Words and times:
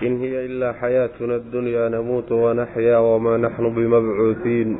in 0.00 0.18
hiya 0.20 0.42
ilaa 0.44 0.72
xayaatuna 0.80 1.34
addunyaa 1.40 1.88
namuutu 1.88 2.42
wanaxyaa 2.44 3.00
wamaa 3.00 3.38
naxnu 3.38 3.70
bimabcuuhiin 3.70 4.76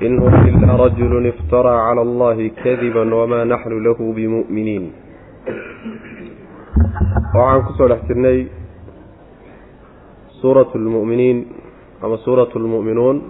in 0.00 0.18
huwa 0.20 0.44
ilaa 0.48 0.76
rajulu 0.76 1.26
iftaraa 1.28 1.88
cala 1.88 2.02
allahi 2.02 2.50
kadiba 2.50 3.00
wamaa 3.20 3.44
naxnu 3.44 3.80
lahu 3.80 4.12
bimu'miniin 4.12 4.92
waxaan 7.34 7.64
ku 7.64 7.72
soo 7.78 7.88
dhex 7.88 8.04
jirnay 8.12 8.44
suuratu 10.40 10.78
lmu'miniin 10.78 11.38
ama 12.02 12.16
suuratu 12.24 12.58
lmu'minuun 12.60 13.22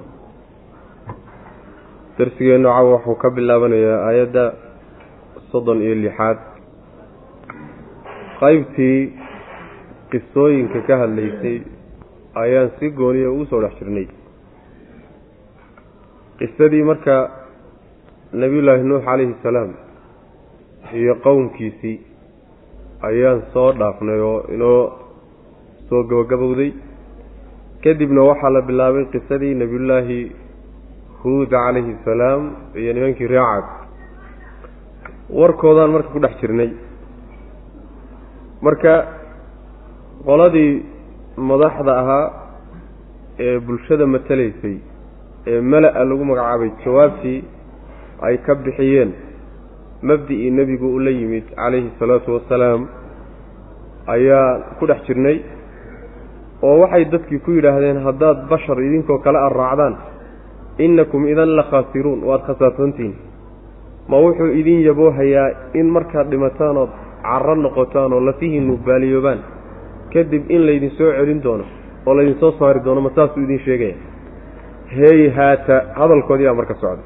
darsigeennu 2.19 2.69
cawa 2.69 2.91
wuxuu 2.99 3.15
ka 3.15 3.31
bilaabanayaa 3.31 4.03
aayadda 4.11 4.45
soddon 5.55 5.83
iyo 5.87 5.95
lixaad 6.03 6.39
qaybtii 8.43 9.30
qisooyinka 10.13 10.81
ka 10.89 10.95
hadlaysay 11.03 11.57
ayaan 12.43 12.71
si 12.79 12.91
gooniya 12.91 13.31
ugu 13.31 13.45
soo 13.51 13.61
dhex 13.63 13.75
jirnay. 13.79 14.07
Qisadii 16.39 16.83
marka 16.91 17.17
nebiyullaahi 18.33 18.85
nuux 18.91 19.03
calayhi 19.09 19.35
salaam 19.43 19.71
iyo 21.01 21.15
qowmkiisii 21.25 21.97
ayaan 23.09 23.41
soo 23.53 23.73
dhaafnay 23.81 24.21
oo 24.31 24.39
inoo 24.55 24.81
soo 25.89 26.03
gabagabowday. 26.11 26.71
Kadibna 27.85 28.23
waxaa 28.31 28.51
la 28.57 28.61
bilaabay 28.69 29.05
qisadii 29.13 29.55
nebiyullaahi 29.63 30.21
huud 31.23 31.49
calayhi 31.51 31.95
salaam 32.05 32.43
iyo 32.81 32.93
nimankii 32.97 33.29
reecad 33.35 33.65
warkoodaan 35.39 35.91
marka 35.95 36.09
ku 36.15 36.19
dhex 36.25 36.35
jirnay. 36.41 36.71
Marka 38.65 38.93
qoladii 40.27 40.73
madaxda 41.51 41.93
ahaa 42.03 42.27
ee 43.47 43.59
bulshada 43.67 44.07
matalaysay 44.15 44.77
ee 45.51 45.61
mala-a 45.73 46.03
lagu 46.11 46.25
magacaabay 46.31 46.71
jawaabtii 46.85 47.39
ay 48.27 48.37
ka 48.47 48.55
bixiyeen 48.65 49.11
mabdi-ii 50.09 50.51
nebigu 50.59 50.89
u 50.97 50.99
la 51.07 51.11
yimid 51.11 51.45
calayhi 51.57 51.91
salaatu 51.99 52.35
wasalaam 52.37 52.83
ayaa 54.15 54.49
ku 54.79 54.87
dhex 54.91 55.01
jirnay 55.09 55.37
oo 56.63 56.77
waxay 56.83 57.05
dadkii 57.15 57.41
ku 57.45 57.51
yidhaahdeen 57.57 57.99
haddaad 58.07 58.39
bashar 58.51 58.79
idinkoo 58.89 59.19
kale 59.25 59.39
a 59.39 59.49
raacdaan 59.49 59.95
innakum 60.79 61.23
idan 61.33 61.51
la 61.59 61.65
khaasiruun 61.71 62.21
waad 62.29 62.43
khasaarsantihiin 62.49 63.15
ma 64.11 64.17
wuxuu 64.25 64.51
idin 64.61 64.81
yaboohayaa 64.89 65.49
in 65.81 65.87
markaad 65.97 66.29
dhimataan 66.31 66.77
ood 66.83 66.93
carro 67.25 67.55
noqotaan 67.65 68.13
oo 68.13 68.21
lafihiinnu 68.29 68.75
baaliyoobaan 68.87 69.41
kadib 70.13 70.51
in 70.51 70.67
laydin 70.67 70.91
soo 70.99 71.13
celin 71.19 71.43
doono 71.43 71.65
oo 72.07 72.15
laydin 72.17 72.39
soo 72.41 72.53
saari 72.59 72.81
doono 72.85 73.01
ma 73.01 73.11
saasuu 73.15 73.43
idin 73.45 73.59
sheegaya. 73.67 73.95
Hey 74.97 75.29
haata 75.37 75.77
hadalkoodiibaa 76.01 76.55
marka 76.55 76.75
socda 76.75 77.03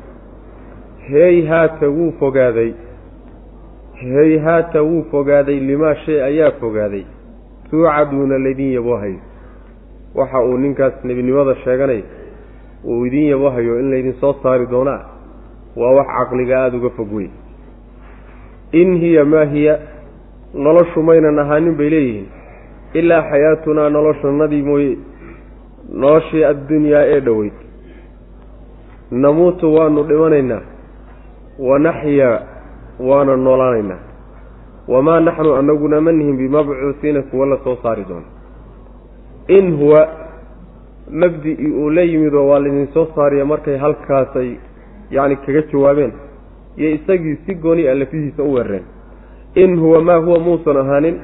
hey 1.11 1.47
haata 1.47 1.89
wuu 1.97 2.13
fogaaday. 2.21 2.73
Hey 4.03 4.39
haata 4.39 4.83
wuu 4.83 5.05
fogaaday. 5.11 5.61
Limaa 5.61 5.95
shay 5.95 6.23
ayaa 6.23 6.51
fogaaday. 6.61 7.05
Tuucaduuna 7.71 8.39
laydin 8.39 8.73
yaboohayo 8.73 9.19
waxa 10.15 10.41
uu 10.45 10.57
ninkaas 10.57 11.05
nebinimada 11.05 11.55
sheeganay 11.65 12.03
uu 12.85 13.05
idin 13.07 13.29
yaboohayo 13.31 13.79
in 13.81 13.91
laydin 13.91 14.15
soo 14.21 14.33
saari 14.43 14.67
doonaa 14.71 15.01
waa 15.77 15.93
wax 15.97 16.07
caqliga 16.19 16.59
aada 16.59 16.77
uga 16.77 16.91
fog 16.97 17.13
wey 17.13 17.29
in 18.73 18.95
hiya 19.03 19.25
maa 19.25 19.45
hiya 19.45 19.79
noloshu 20.55 21.03
maynan 21.03 21.39
ahaanin 21.39 21.75
bay 21.81 21.91
leeyihiin 21.91 22.29
ilaa 22.95 23.23
xayaatunaa 23.31 23.89
noloshanadii 23.91 24.63
mooye 24.63 24.97
noloshii 26.03 26.45
addunyaa 26.45 27.05
ee 27.15 27.21
dhoweyd. 27.21 27.53
Namuutu 29.11 29.75
waanu 29.75 30.03
dhimanaynaa 30.09 30.63
wanaxyaa 31.59 32.41
waana 33.09 33.37
noolaanaynaa. 33.37 33.99
Wamaa 34.89 35.21
naxnu 35.21 35.55
anaguna 35.55 36.01
ma 36.01 36.13
nihin 36.13 36.37
bimabcuusiina 36.37 37.23
kuwa 37.23 37.47
la 37.47 37.59
soo 37.65 37.77
saari 37.83 38.05
doono 38.09 38.27
in 39.49 39.77
huwa 39.77 40.09
mabdi-ii 41.11 41.73
uu 41.73 41.91
la 41.91 42.03
yimid 42.03 42.35
oo 42.35 42.47
waa 42.49 42.59
laydin 42.59 42.87
soo 42.95 43.07
saariya 43.15 43.45
markay 43.45 43.77
halkaasay 43.77 44.51
yacni 45.11 45.37
kaga 45.37 45.63
jawaabeen 45.73 46.13
iyo 46.77 46.91
isagii 46.91 47.37
si 47.47 47.55
gooni 47.55 47.89
a 47.89 47.95
lafihiisa 47.95 48.43
u 48.43 48.53
weerareen. 48.55 48.85
In 49.55 49.79
huwa 49.81 50.03
maa 50.03 50.17
huwa 50.17 50.39
muusan 50.39 50.77
ahaanin 50.77 51.21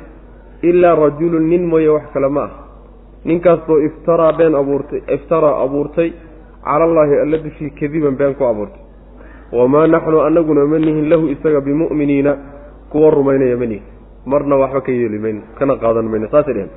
ilaa 0.63 0.95
rajulun 0.95 1.49
nin 1.49 1.67
mooye 1.67 1.89
wax 1.89 2.13
kale 2.13 2.29
ma 2.29 2.43
ah. 2.45 2.51
Ninkaasoo 3.25 3.79
iftaraa 3.89 4.33
been 4.33 4.55
abuurtay 4.55 5.01
iftaraa 5.15 5.63
abuurtay 5.65 6.13
cala 6.65 6.85
allaahi 6.85 7.15
alla 7.25 7.39
dushii 7.39 7.71
kadiban 7.81 8.17
been 8.17 8.35
ku 8.35 8.45
abuurtay. 8.45 8.81
Wamaa 9.53 9.87
naxnu 9.87 10.21
anaguna 10.21 10.65
ma 10.67 10.79
nihin 10.79 11.09
lahu 11.11 11.29
isaga 11.29 11.61
bimu'miniina 11.61 12.33
kuwa 12.91 13.11
rumaynaya 13.11 13.57
ma 13.57 13.67
nihin. 13.67 13.83
Marna 14.27 14.57
waxba 14.57 14.81
ka 14.81 14.93
yeeli 14.93 15.19
mayno 15.19 15.43
kana 15.59 15.77
qaadan 15.77 16.09
mayno 16.13 16.29
saasay 16.33 16.55
dheheen 16.55 16.71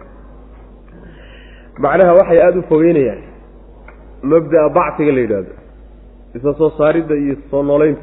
macnaha 1.79 2.13
waxay 2.19 2.39
aada 2.41 2.59
u 2.59 2.63
fogeynayaan. 2.69 3.21
Mabda'a 4.23 4.69
bacsiga 4.69 5.11
la 5.11 5.21
yidhaahdo. 5.21 5.51
Isa 6.35 6.53
soo 6.57 6.69
saaridda 6.77 7.15
iyo 7.15 7.35
soo 7.51 7.63
noolaynta. 7.63 8.01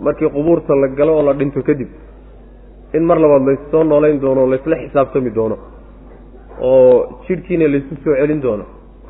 Markii 0.00 0.30
qubuurta 0.30 0.74
la 0.74 0.88
galo 0.88 1.16
oo 1.18 1.22
la 1.22 1.32
dhinto 1.34 1.62
kadib 1.62 1.88
in 2.96 3.04
mar 3.10 3.18
labaad 3.24 3.42
laysoo 3.48 3.84
noolayn 3.84 4.20
doono 4.20 4.46
laysla 4.50 4.76
xisaabtami 4.82 5.30
doono 5.38 5.56
oo 6.60 7.22
jidhkiina 7.28 7.68
laysu 7.72 7.94
soo 8.04 8.14
celin 8.20 8.40
doono 8.42 8.64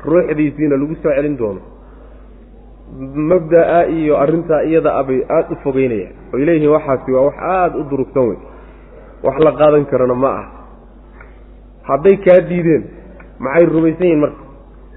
ruuxdiisiina 0.05 0.75
lagu 0.81 0.95
soo 1.03 1.11
celin 1.15 1.37
doono 1.37 1.61
mabda'a 3.31 3.85
iyo 3.97 4.17
arrintaa 4.23 4.61
iyada 4.63 4.91
abay 4.99 5.19
aada 5.29 5.47
u 5.51 5.55
fogeynayaan 5.63 6.13
oy 6.33 6.45
leeyihiin 6.45 6.71
waxaasi 6.75 7.11
waa 7.11 7.23
wax 7.27 7.35
aada 7.55 7.77
u 7.77 7.83
durugsan 7.89 8.25
wey 8.29 8.37
wax 9.23 9.37
la 9.45 9.51
qaadan 9.59 9.85
karana 9.91 10.15
ma 10.23 10.29
ah 10.41 10.45
hadday 11.89 12.15
kaa 12.25 12.39
diideen 12.49 12.83
maxay 13.39 13.65
rumaysan 13.65 14.05
yihiin 14.07 14.19
marka? 14.19 14.41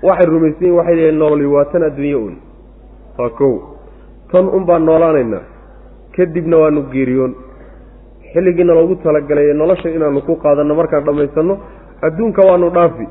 Waxay 0.02 0.26
rumaysan 0.26 0.60
yihiin 0.62 0.76
waxay 0.78 0.94
leeyihiin 0.96 1.18
nololi 1.18 1.46
waa 1.54 1.64
tan 1.72 1.82
adduunye 1.88 2.14
un 2.16 2.36
waa 3.18 3.30
kow. 3.38 3.54
Tan 4.32 4.48
un 4.56 4.64
baan 4.66 4.84
noolaanaynaa 4.86 5.44
kadibna 6.16 6.56
waanu 6.62 6.82
geeriyoon 6.92 7.34
xilligiina 8.34 8.74
loogu 8.78 8.94
talagalay 9.04 9.54
nolosha 9.54 9.88
inaanu 9.96 10.20
ku 10.28 10.34
qaadanno 10.44 10.74
markaan 10.80 11.04
dhammaysanno 11.08 11.54
adduunka 12.06 12.42
waanu 12.48 12.70
dhaafi. 12.76 13.06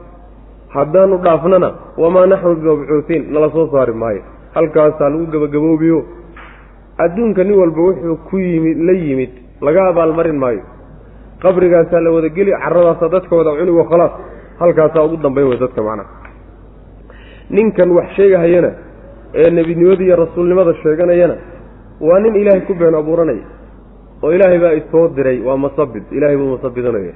Haddaanu 0.76 1.18
dhaafnana 1.26 1.70
wamaa 2.04 2.26
naxnu 2.32 2.56
bimabcuusiin 2.62 3.24
nala 3.34 3.50
soo 3.56 3.68
saari 3.74 3.94
maayo. 3.94 4.22
Halkaasaa 4.56 5.10
lagu 5.10 5.26
gebagaboobiyo. 5.34 6.00
Adduunka 7.06 7.44
nin 7.44 7.56
walba 7.62 7.82
wuxuu 7.88 8.18
ku 8.30 8.38
yimid 8.38 8.78
la 8.88 8.94
yimid 9.04 9.32
laga 9.62 9.82
abaalmarin 9.92 10.38
maayo. 10.44 10.64
Qabrigaasaa 11.44 12.02
la 12.06 12.12
wada 12.16 12.30
geli 12.30 12.52
carradaasaa 12.64 13.10
dadka 13.16 13.36
wada 13.40 13.52
cunigo 13.60 13.84
khalaas. 13.92 14.12
Halkaasaa 14.60 15.06
ugu 15.06 15.18
dambayn 15.26 15.48
wey 15.52 15.58
dadka 15.64 15.82
macnaha 15.82 16.10
ninkan 17.50 17.90
wax 17.98 18.08
sheegahayana 18.18 18.72
ee 19.42 19.50
nebinimada 19.58 20.04
iyo 20.04 20.16
rasuulnimada 20.16 20.74
sheeganayana 20.84 21.36
waa 22.02 22.20
nin 22.24 22.36
ilaahay 22.42 22.62
ku 22.68 22.74
been 22.74 22.96
abuuranaya 22.96 23.44
oo 24.24 24.32
ilaahay 24.36 24.60
baa 24.64 24.74
isoo 24.82 25.08
diray 25.16 25.40
waa 25.48 25.58
masabid 25.66 26.04
ilaahay 26.18 26.38
buu 26.38 26.50
masabidanaya 26.56 27.14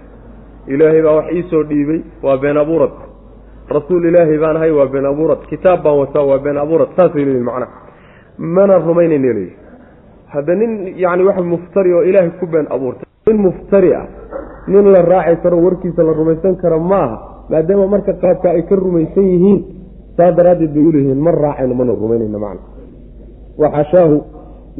ilaahay 0.74 1.02
baa 1.06 1.16
wax 1.20 1.28
iisoo 1.38 1.64
dhiibay 1.70 2.02
waa 2.24 2.38
been 2.38 2.58
abuurad. 2.58 2.94
Rasuul 3.76 4.04
ilaahay 4.10 4.38
baan 4.44 4.56
ahay 4.58 4.72
waa 4.72 4.88
been 4.96 5.06
abuurad. 5.06 5.40
Kitaab 5.52 5.84
baan 5.84 5.98
wataa 6.00 6.24
waa 6.30 6.40
been 6.40 6.58
abuurad. 6.58 6.90
Saasay 6.98 7.24
leeyihiin 7.26 7.44
macnaha. 7.50 7.72
Mana 8.38 8.78
rumaynayna 8.80 9.34
leeyihi 9.38 9.56
hadda 10.34 10.56
nin 10.56 10.72
yacni 11.04 11.24
wax 11.30 11.38
muftari 11.54 11.94
oo 11.94 12.04
ilaahay 12.10 12.32
ku 12.40 12.46
been 12.48 12.68
abuurtay. 12.76 13.08
Nin 13.28 13.38
muftari 13.46 13.92
ah. 14.00 14.06
Nin 14.68 14.86
la 14.92 15.02
raaci 15.02 15.42
karo 15.44 15.58
warkiisa 15.66 16.04
la 16.04 16.14
rumaysan 16.20 16.56
karo 16.62 16.80
ma 16.80 17.00
aha 17.04 17.18
maadaama 17.52 17.88
marka 17.88 18.14
qaabka 18.24 18.48
ay 18.56 18.64
ka 18.70 18.76
rumaysan 18.76 19.24
yihiin 19.34 19.60
saa 20.18 20.32
daraaddeed 20.38 20.72
bay 20.76 20.84
uleeyihiin 20.90 21.20
ma 21.26 21.32
raacayno 21.32 21.76
mana 21.80 21.92
rumaynayno 22.02 22.40
macna 22.46 22.62
waxashaahu 23.58 24.16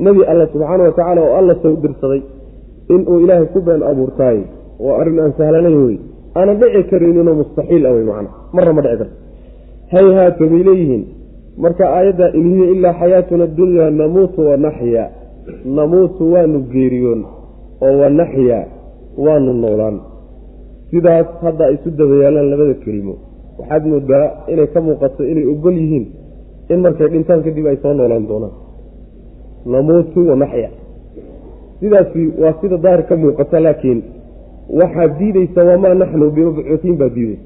nebi 0.06 0.22
alla 0.32 0.46
subxaana 0.54 0.84
wa 0.84 0.92
tacaala 0.92 1.22
oo 1.28 1.36
alla 1.40 1.54
soo 1.62 1.76
dirsaday 1.84 2.22
inuu 2.96 3.20
ilaahay 3.24 3.48
ku 3.54 3.60
been 3.68 3.82
abuurtaay 3.92 4.40
waa 4.86 4.96
arrin 5.02 5.20
aan 5.20 5.34
sahlanayn 5.38 5.78
wey 5.86 5.98
aanan 6.40 6.58
dhici 6.62 6.84
karayninoo 6.92 7.36
mustaxiil 7.42 7.86
ah 7.90 7.94
wey 7.96 8.06
macna. 8.10 8.30
Marna 8.54 8.74
ma 8.78 8.82
dhici 8.86 8.98
karto 8.98 9.16
hayhaato 9.94 10.44
bay 10.52 10.64
leeyihiin. 10.68 11.04
Marka 11.64 11.84
aayadda 11.98 12.26
in 12.40 12.46
hiya 12.54 12.68
ilaa 12.76 12.94
xayaatuna 13.00 13.44
adunyaa 13.50 13.90
namuutu 14.02 14.40
wanaxya 14.50 15.04
namuutu 15.78 16.24
waanu 16.34 16.60
geeriyoon 16.74 17.22
oo 17.86 17.94
wanaxya 18.02 18.60
waanu 19.26 19.54
noolaan. 19.64 19.98
Sidaas 20.92 21.28
hadda 21.46 21.64
ay 21.66 21.74
isu 21.78 21.90
dabayaalaan 22.00 22.48
labada 22.54 22.76
kelimo. 22.86 23.16
Waxaad 23.60 23.84
moodaa 23.92 24.26
inay 24.54 24.68
ka 24.74 24.80
muuqato 24.82 25.22
inay 25.32 25.46
ogol 25.54 25.76
yihiin 25.82 26.06
in 26.70 26.80
markay 26.86 27.10
dhintaan 27.14 27.42
kadib 27.46 27.66
ay 27.72 27.78
soo 27.84 27.94
noolaan 27.94 28.28
doonaan 28.30 28.67
namuutu 29.66 30.20
wanaxya 30.30 30.70
sidaasi 31.80 32.32
waa 32.42 32.54
sida 32.62 32.78
daahir 32.78 33.04
ka 33.10 33.16
muuqata 33.16 33.60
laakiin 33.60 34.00
waxaad 34.80 35.12
diideysa 35.20 35.64
wamaa 35.70 35.94
naxnu 36.02 36.32
bimabcuusiin 36.32 36.98
baad 37.02 37.14
diideysa 37.18 37.44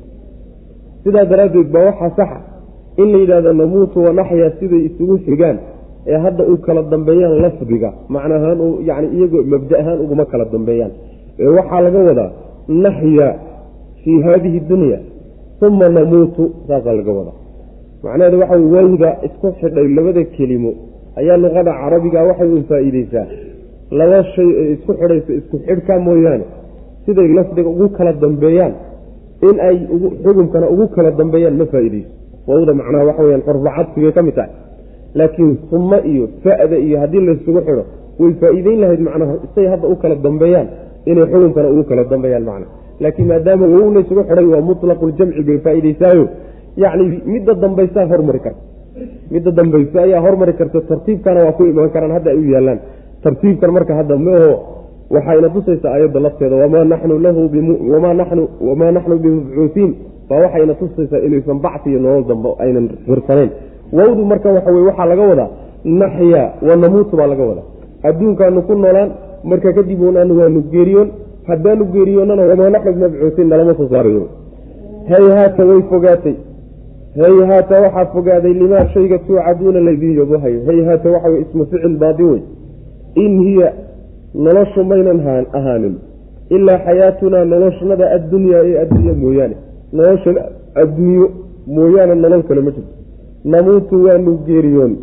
sidaa 1.04 1.26
daraaddeed 1.32 1.68
baa 1.76 1.86
waxaa 1.90 2.12
saxa 2.20 2.40
in 3.02 3.12
la 3.12 3.18
yidhahdo 3.18 3.54
namuutu 3.54 3.98
wanaxyaa 4.08 4.52
siday 4.60 4.82
isugu 4.90 5.18
xigaan 5.26 5.58
ee 6.08 6.18
hadda 6.26 6.44
u 6.54 6.58
kala 6.58 6.82
dambeeyaan 6.94 7.42
lafdiga 7.46 7.90
macna 8.10 8.36
ahaan 8.36 8.60
yani 8.90 9.08
iyagoo 9.18 9.44
mabda 9.54 9.76
ahaan 9.82 10.00
uguma 10.04 10.26
kala 10.32 10.46
dambeeyaan. 10.54 10.92
Ee 11.40 11.48
waxaa 11.58 11.82
laga 11.86 12.00
wadaa 12.10 12.32
naxya 12.68 13.28
fii 14.04 14.22
haadihi 14.22 14.60
dunya 14.60 15.00
uma 15.68 15.90
namuutu 15.90 16.44
saasaa 16.68 16.94
laga 17.00 17.12
wadaa. 17.20 17.38
Macnaheedu 18.04 18.40
waxa 18.40 18.58
wawda 18.76 19.10
isku 19.28 19.48
xidhay 19.60 19.88
labada 19.98 20.24
kelimo 20.36 20.72
ayaa 21.20 21.38
luqada 21.44 21.72
carabiga 21.82 22.20
waxay 22.30 22.50
un 22.58 22.64
faa-iideysaa. 22.70 23.26
Laba 24.00 24.20
shay 24.34 24.50
ee 24.62 24.68
isku 24.76 24.92
xidhayso 25.00 25.32
isku 25.40 25.56
xidhka 25.68 25.94
mooyaane 26.08 26.46
siday 27.06 27.28
lafdiga 27.38 27.70
ugu 27.74 27.88
kala 27.98 28.14
dambeeyaan. 28.24 28.74
In 29.50 29.56
ay 29.68 29.78
xukumkana 30.24 30.68
ugu 30.74 30.86
kala 30.96 31.10
dambeeyaan 31.20 31.56
ma 31.62 31.66
faa-ideyso 31.74 32.10
wawda 32.50 32.74
macnaha 32.80 33.04
waxa 33.10 33.22
weyaan 33.26 33.44
xurfulcadsigay 33.48 34.12
ka 34.18 34.22
mid 34.28 34.36
tahay. 34.40 34.52
Laakiin 35.20 35.52
suma 35.70 35.98
iyo 36.12 36.26
fa'da 36.44 36.78
iyo 36.86 36.96
haddii 37.04 37.24
laysugu 37.28 37.60
xidho 37.68 37.84
way 38.22 38.32
faa-iideyn 38.42 38.80
lahayd 38.84 39.02
macnaha 39.08 39.34
say 39.56 39.66
hadda 39.74 39.88
u 39.88 39.96
kala 40.02 40.16
dambeeyaan 40.28 40.68
inay 41.10 41.26
xukunkana 41.32 41.68
ugu 41.74 41.84
kala 41.90 42.04
dambeeyaan 42.14 42.46
macna. 42.50 42.66
Laakiin 43.04 43.28
maadaama 43.32 43.66
wow 43.76 43.88
laysugu 43.96 44.22
xidhay 44.30 44.46
waa 44.54 44.62
mutlaqul-jamci 44.70 45.42
bay 45.48 45.58
faa-iideysaayo. 45.66 46.26
Yacni 46.84 47.06
midda 47.34 47.54
dambaysaa 47.64 48.06
hormari 48.12 48.40
karta 48.46 48.62
midda 49.34 49.52
dambaysa 49.60 49.98
ayaa 50.06 50.22
hormari 50.26 50.54
karta 50.60 50.80
tartiibkana 50.92 51.40
waa 51.46 51.52
ku 51.58 51.64
imaan 51.72 51.90
karaan 51.96 52.12
hadda 52.18 52.30
ay 52.34 52.38
u 52.44 52.50
yaalaan 52.56 52.80
tartiibkan 53.26 53.72
marka 53.78 53.94
hadda 54.00 54.16
maho 54.28 54.52
waxayna 55.16 55.50
tusaysaa 55.56 55.92
aayadda 55.96 56.20
lafteeda 56.26 56.56
wamaa 56.64 56.84
naxnu 56.94 57.16
lahu 57.26 57.42
wamaa 58.70 58.92
naxnu 58.98 59.16
bimabcuusiin 59.24 59.92
baa 60.30 60.40
waxayna 60.46 60.74
tusaysaa 60.82 61.22
inaysan 61.28 61.60
bacsi 61.66 61.88
iyo 61.92 62.00
nolol 62.06 62.24
dambe 62.32 62.50
aynan 62.64 62.86
firsanayn 63.08 63.50
wawdu 63.98 64.22
marka 64.32 64.48
waxa 64.58 64.72
waxaa 64.90 65.06
laga 65.12 65.24
wadaa 65.32 65.50
naxya 66.02 66.44
wa 66.68 66.76
namuutu 66.84 67.14
baa 67.20 67.28
laga 67.34 67.44
wadaa. 67.50 67.68
Adduunkaanu 68.10 68.62
ku 68.68 68.74
noolaan 68.84 69.10
marka 69.52 69.70
kadib 69.78 70.00
unaanu 70.10 70.34
waanu 70.40 70.60
geeriyoon 70.74 71.10
haddaanu 71.50 71.84
geeriyoonana 71.96 72.44
wamaa 72.52 72.70
naxnu 72.76 72.92
bimabcuusiin 72.98 73.48
nalama 73.52 73.74
soo 73.80 73.88
saarayo 73.94 74.24
hayhaata 75.12 75.64
way 75.70 75.82
fogaatay 75.92 76.36
hayhaata 77.16 77.82
waxaa 77.82 78.06
fogaaday 78.06 78.54
limaa 78.54 78.86
shayga 78.94 79.18
tuucaduuna 79.20 79.80
laydin 79.80 80.16
yobohayo 80.16 80.60
hayhaata 80.66 81.10
waxa 81.12 81.30
wey 81.30 81.42
ismu 81.42 81.66
ficil 81.66 81.98
baadi 81.98 82.24
wey 82.24 82.42
in 83.16 83.44
hiya 83.44 83.74
noloshu 84.36 84.84
maynan 84.84 85.20
ahaanin. 85.54 85.96
Ilaa 86.50 86.78
xayaatunaa 86.86 87.46
noloshnada 87.46 88.12
addunyaa 88.12 88.64
ee 88.66 88.80
addunya 88.84 89.14
mooyaane. 89.14 89.56
Noloshan 89.94 90.38
adduunyo 90.76 91.28
mooyaane 91.68 92.16
nolol 92.16 92.44
kale 92.44 92.62
ma 92.62 92.72
jirto. 92.72 92.94
Namuutu 93.46 94.04
waanu 94.06 94.38
geeriyoon. 94.48 94.94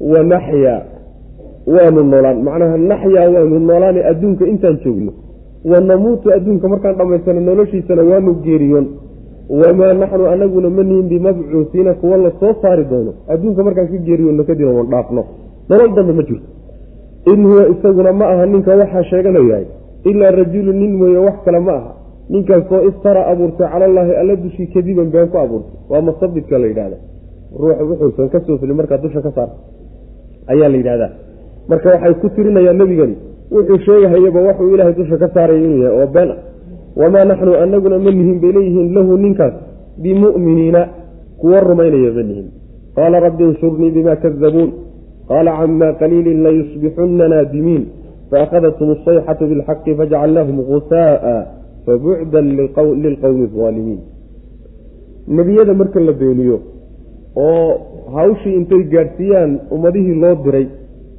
Wa 0.00 0.22
naxyaa 0.22 0.80
waanu 1.66 2.02
noolaan. 2.04 2.42
Macnaha 2.42 2.76
naxyaa 2.76 3.28
waanu 3.34 3.58
noolaane 3.58 4.00
adduunka 4.10 4.46
intaan 4.46 4.78
joogno. 4.84 5.12
Wa 5.64 5.80
namuutu 5.80 6.32
adduunka 6.32 6.68
markaan 6.68 6.96
dhammaysano 6.98 7.40
noloshiisana 7.40 8.02
waanu 8.02 8.34
geeriyoon 8.34 8.86
wamaa 9.48 9.92
naxnu 9.92 10.26
anaguna 10.26 10.68
ma 10.70 10.82
nihin 10.82 11.08
bimabcuusiina 11.08 11.94
kuwa 11.94 12.16
la 12.16 12.30
soo 12.40 12.54
saari 12.62 12.84
doono 12.84 13.12
adduunka 13.28 13.62
markaan 13.64 13.88
ka 13.88 13.96
geeriyoonno 14.06 14.44
kadibna 14.44 14.72
wan 14.78 14.86
dhaafno 14.92 15.24
nolol 15.68 15.94
dambe 15.94 16.12
ma 16.12 16.22
jirto 16.22 16.48
in 17.32 17.44
huwa 17.44 17.68
isaguna 17.68 18.12
ma 18.12 18.26
aha 18.32 18.46
ninka 18.46 18.76
waxaa 18.76 19.02
sheeganayahay 19.10 19.64
ilaa 20.04 20.30
rajulu 20.30 20.72
nin 20.72 20.92
mooye 20.96 21.18
wax 21.18 21.34
kale 21.44 21.58
ma 21.60 21.72
aha 21.72 21.92
ninkaasoo 22.30 22.82
iftara 22.88 23.26
abuurtay 23.26 23.68
calallaahi 23.72 24.12
alla 24.20 24.36
dushii 24.36 24.66
kadiban 24.66 25.10
been 25.10 25.28
ku 25.28 25.38
abuurtay 25.38 25.70
waa 25.90 26.02
masabidka 26.02 26.58
la 26.58 26.66
yidhahda 26.66 26.96
ruuxa 27.60 27.84
wuxuusan 27.84 28.28
ka 28.28 28.40
soo 28.46 28.58
filin 28.58 28.76
markaa 28.76 28.98
dusha 28.98 29.20
ka 29.20 29.30
saarta 29.36 29.56
ayaa 30.52 30.68
la 30.68 30.76
yidhahdaa 30.76 31.10
marka 31.68 31.88
waxay 31.90 32.14
ku 32.22 32.28
tirinayaan 32.36 32.76
nebigani 32.78 33.16
wuxuu 33.54 33.78
sheegahayaba 33.86 34.40
waxuu 34.48 34.74
ilaahay 34.74 34.94
dusha 34.94 35.16
ka 35.22 35.28
saaraya 35.34 35.60
inuu 35.66 35.82
yahay 35.82 36.00
oo 36.00 36.06
been 36.06 36.30
ah 36.30 36.38
wamaa 36.96 37.24
naxnu 37.24 37.54
anaguna 37.54 37.98
ma 37.98 38.10
nihin 38.10 38.40
bay 38.40 38.52
leeyihiin 38.52 38.94
lahu 38.94 39.16
ninkaas 39.16 39.54
bimu'miniina 40.02 40.80
kuwa 41.40 41.60
rumaynaya 41.60 42.10
ma 42.12 42.22
nihin 42.22 42.48
qaala 42.96 43.20
rabbi 43.20 43.44
inshurnii 43.44 43.90
bima 43.90 44.16
kadabuun 44.16 44.70
qaala 45.28 45.50
cama 45.58 45.92
qaliilin 46.00 46.42
layusbixunna 46.46 47.28
naadimiin 47.28 47.84
faakhadathm 48.30 48.90
asayxatu 48.96 49.46
bilxaqi 49.50 49.94
fajcalnaahum 49.98 50.56
gusaaa 50.70 51.40
fabucdan 51.86 52.46
lilqowmi 53.04 53.46
aalimiin 53.66 54.00
nebiyada 55.38 55.74
marka 55.80 56.00
la 56.00 56.12
beeniyo 56.12 56.58
oo 57.36 57.70
hawshii 58.16 58.54
intay 58.58 58.82
gaadhsiiyaan 58.92 59.52
ummadihii 59.74 60.20
loo 60.22 60.34
diray 60.44 60.66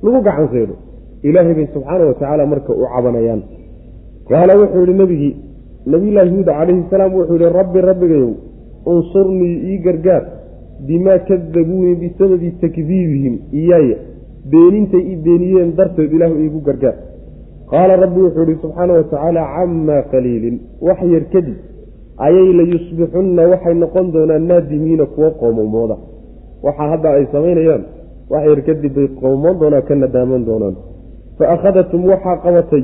lagu 0.04 0.20
gacan 0.28 0.48
seedho 0.54 0.76
ilaahay 1.28 1.54
bay 1.60 1.68
subxaana 1.74 2.04
wa 2.10 2.14
tacaala 2.14 2.46
marka 2.54 2.72
u 2.82 2.84
cabanayaan 2.94 3.42
qaala 4.30 4.54
wuxuu 4.62 4.84
yihi 4.86 4.98
nebigii 5.02 5.34
nabiyllaahi 5.86 6.30
huuda 6.30 6.54
calayhi 6.60 6.84
salaam 6.90 7.14
wuxuu 7.16 7.38
yihi 7.42 7.54
rabbi 7.60 7.82
rabbigayow 7.82 8.32
unsurnii 8.86 9.56
ii 9.72 9.78
gargaar 9.86 10.24
bimaa 10.88 11.20
kadabuunii 11.30 11.96
bisababi 12.02 12.52
takdiibihim 12.62 13.36
iyaaya 13.62 13.98
beenintay 14.52 15.04
i 15.14 15.16
beeniyeen 15.26 15.76
darteed 15.78 16.12
ilaahu 16.14 16.36
iigu 16.44 16.60
gargaar. 16.68 16.96
Qaala 17.72 17.96
rabbi 18.04 18.20
wuxuu 18.26 18.46
yihi 18.50 18.62
subxaana 18.62 18.94
wa 18.94 19.04
tacaala 19.04 19.42
camaa 19.56 20.02
qaliilin 20.12 20.56
wax 20.88 21.00
yar 21.14 21.26
kadib 21.34 21.58
ayay 22.28 22.54
la 22.60 22.64
yusbixunna 22.74 23.44
waxay 23.52 23.76
noqon 23.84 24.12
doonaan 24.14 24.48
naadimiina 24.52 25.06
kuwo 25.06 25.30
qoomamooda 25.42 25.96
waxaa 26.66 26.90
hadda 26.94 27.10
ay 27.18 27.26
samaynayaan 27.32 27.84
wax 28.32 28.44
yar 28.52 28.62
kadib 28.68 28.94
bay 28.96 29.08
qoomoon 29.22 29.56
doonaan 29.62 29.84
ka 29.88 29.96
nadaaman 29.96 30.46
doonaan. 30.50 30.76
Fa 31.38 31.46
akhadatum 31.56 32.02
waxaa 32.12 32.38
qabatay 32.46 32.84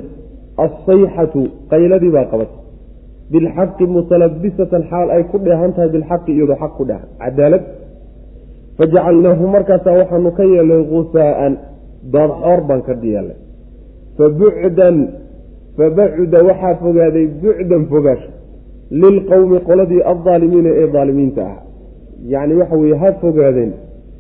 alsayxatu 0.65 1.41
qayladii 1.71 2.11
baa 2.15 2.25
qabatay 2.31 2.66
bilxaqi 3.31 3.85
mutalabisatan 3.95 4.83
xaal 4.89 5.07
ay 5.15 5.23
ku 5.31 5.37
dheehan 5.45 5.71
tahay 5.75 5.89
bilxaqi 5.95 6.31
iyadoo 6.37 6.57
xaq 6.61 6.71
ku 6.77 6.83
dheehan 6.89 7.09
cadaalad 7.21 7.63
fajacalnaahu 8.77 9.43
markaasaa 9.55 9.95
waxaanu 10.01 10.29
ka 10.37 10.43
yeelnay 10.53 10.81
gusaaan 10.93 11.53
daadxoor 12.13 12.59
baan 12.67 12.81
ka 12.87 12.93
yeelnay 13.03 13.37
fabucdan 14.17 14.97
fabacuda 15.77 16.39
waxaa 16.49 16.75
fogaaday 16.83 17.25
bucdan 17.43 17.83
fogaasha 17.91 18.29
lilqowmi 19.01 19.57
qoladii 19.69 20.01
aldaalimiina 20.11 20.69
ee 20.81 20.87
daalimiinta 20.95 21.41
ah 21.51 21.57
yacni 22.33 22.53
waxa 22.61 22.75
weye 22.81 22.95
ha 23.01 23.09
fogaadeen 23.23 23.71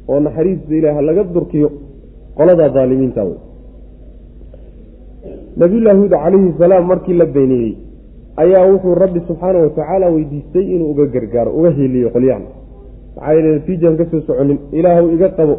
oo 0.09 0.19
naxariista 0.25 0.71
ilaah 0.79 0.97
laga 1.09 1.23
durkiyo 1.35 1.69
qoladaa 2.37 2.69
daalimiinta 2.77 3.21
wey 3.29 3.37
nabiyullaahi 5.61 5.97
huud 6.01 6.13
calayhi 6.23 6.53
salaam 6.63 6.83
markii 6.91 7.17
la 7.21 7.25
beeniyey 7.35 7.73
ayaa 8.43 8.65
wuxuu 8.71 8.95
rabbi 9.03 9.19
subxaana 9.27 9.59
wa 9.65 9.69
tacaala 9.69 10.09
weydiistay 10.15 10.65
inuu 10.75 10.91
uga 10.91 11.05
gargaaro 11.15 11.51
uga 11.59 11.71
heliyo 11.79 12.09
qolyahan 12.15 12.43
maxaa 13.15 13.33
yeele 13.33 13.49
natiijaan 13.55 13.97
ka 13.97 14.05
soo 14.11 14.21
soconin 14.27 14.59
ilaahu 14.71 15.07
iga 15.15 15.29
qabo 15.39 15.55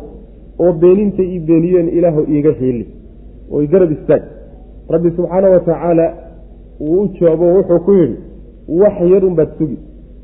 oo 0.63 0.73
beenintay 0.83 1.27
ii 1.35 1.41
beeniyeen 1.49 1.89
ilaahu 1.99 2.23
iiga 2.35 2.53
heli 2.61 2.87
oo 3.53 3.63
igarab 3.67 3.93
istaag. 3.93 4.23
Rabbi 4.95 5.11
subxaana 5.17 5.49
wa 5.55 5.61
tacaala 5.61 6.07
wuu 6.81 7.03
u 7.03 7.09
jawaabo 7.21 7.45
wuxuu 7.57 7.81
ku 7.87 7.93
yidhi 8.01 8.17
wax 8.81 8.97
yar 9.13 9.25
unbaad 9.25 9.51
sugi 9.59 9.79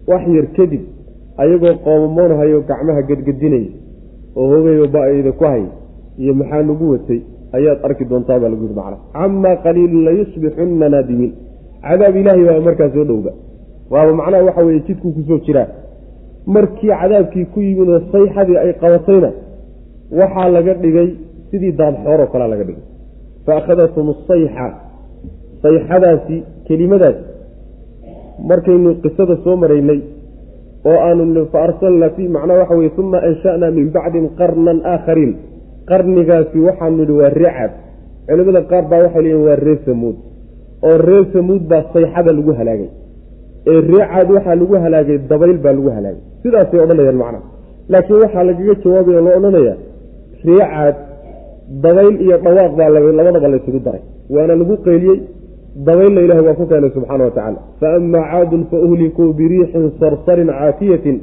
wax 0.06 0.22
yar 0.36 0.46
kadib 0.56 0.82
ayagoo 1.42 1.74
qoomamoonahayo 1.84 2.60
gacmaha 2.68 3.02
gedgedinaya 3.08 3.70
oo 4.36 4.48
hogayo 4.52 4.86
ba'ayda 4.94 5.32
ku 5.32 5.44
hay 5.44 5.64
iyo 6.18 6.34
maxaa 6.34 6.62
nagu 6.62 6.90
watay 6.92 7.20
ayaad 7.56 7.78
arki 7.86 8.04
doontaa 8.04 8.38
baa 8.42 8.48
lagu 8.48 8.62
yidhi 8.62 8.76
macna 8.80 8.98
camaa 9.12 9.56
qaliilin 9.64 10.04
layusbixunna 10.08 10.88
naadimiin 10.94 11.32
cadaab 11.88 12.14
ilaahay 12.20 12.44
baa 12.50 12.60
markaa 12.68 12.90
soo 12.94 13.04
dhowba 13.10 13.32
waaba 13.94 14.12
macnaha 14.20 14.42
waxa 14.48 14.62
weye 14.68 14.80
jidkuu 14.86 15.12
ku 15.16 15.22
soo 15.28 15.38
jiraa. 15.46 15.68
Markii 16.54 16.92
cadaabkii 17.00 17.44
ku 17.52 17.58
yimid 17.66 17.88
oo 17.94 18.00
sayxadii 18.12 18.58
ay 18.64 18.72
qabatayna 18.82 19.30
waxaa 20.20 20.48
laga 20.56 20.72
dhigay 20.82 21.08
sidii 21.50 21.72
daadxooroo 21.80 22.28
kalea 22.32 22.48
laga 22.52 22.64
dhigay. 22.68 22.84
Fa 23.46 23.52
akhadathum 23.60 24.06
asayxa 24.14 24.66
sayxadaasi 25.62 26.36
kelimadaasi 26.66 27.22
markaynu 28.48 28.90
qisada 29.02 29.36
soo 29.44 29.56
maraynay 29.62 30.00
oo 30.90 30.98
aanu 31.08 31.42
fa 31.52 31.58
arsalnaa 31.66 32.10
fi 32.16 32.22
macnaa 32.36 32.58
waxa 32.62 32.74
weye 32.80 32.90
uma 33.02 33.18
ansha'naa 33.28 33.70
min 33.78 33.86
bacdin 33.96 34.26
qarnan 34.38 34.78
aakhariin 34.92 35.32
qarnigaasi 35.90 36.58
waxaanu 36.66 36.96
nidhi 37.00 37.14
waa 37.20 37.30
recab 37.42 37.70
culimada 38.28 38.60
qaar 38.70 38.84
baa 38.90 39.00
waxay 39.04 39.22
leeyihiin 39.24 39.46
waa 39.48 39.56
ree 39.66 39.78
samuud 39.86 40.16
oo 40.88 40.96
reer 41.08 41.24
samuud 41.34 41.62
baa 41.70 41.82
sayxada 41.94 42.30
lagu 42.38 42.52
halaagay. 42.58 42.90
Ee 43.70 43.80
reecaad 43.90 44.28
waxaa 44.36 44.56
lagu 44.60 44.74
halaagay 44.84 45.18
dabayl 45.30 45.58
baa 45.64 45.74
lagu 45.78 45.90
halaagay. 45.96 46.22
Sidaasay 46.42 46.80
odhanayaan 46.84 47.18
macnaha 47.22 47.46
laakiin 47.92 48.18
waxaa 48.24 48.44
lagaga 48.48 48.74
jawaabaya 48.84 49.20
loo 49.26 49.34
odhanayaa 49.38 49.76
reecaad 50.48 50.96
dabayl 51.84 52.14
iyo 52.24 52.36
dhawaaq 52.44 52.72
baa 52.78 52.88
labadaba 53.18 53.48
laysugu 53.52 53.80
daray. 53.86 54.02
Waana 54.34 54.54
lagu 54.60 54.74
qeyliyey 54.86 55.18
dabaylna 55.86 56.20
ilahay 56.26 56.44
waa 56.48 56.58
ku 56.60 56.64
keenay 56.70 56.90
subxaana 56.96 57.24
wa 57.28 57.30
tacaala. 57.36 57.60
Faama 57.80 58.20
caadun 58.30 58.62
fauhlikuu 58.70 59.28
biriixin 59.38 59.86
sarsarin 60.00 60.50
caatiyatin 60.58 61.16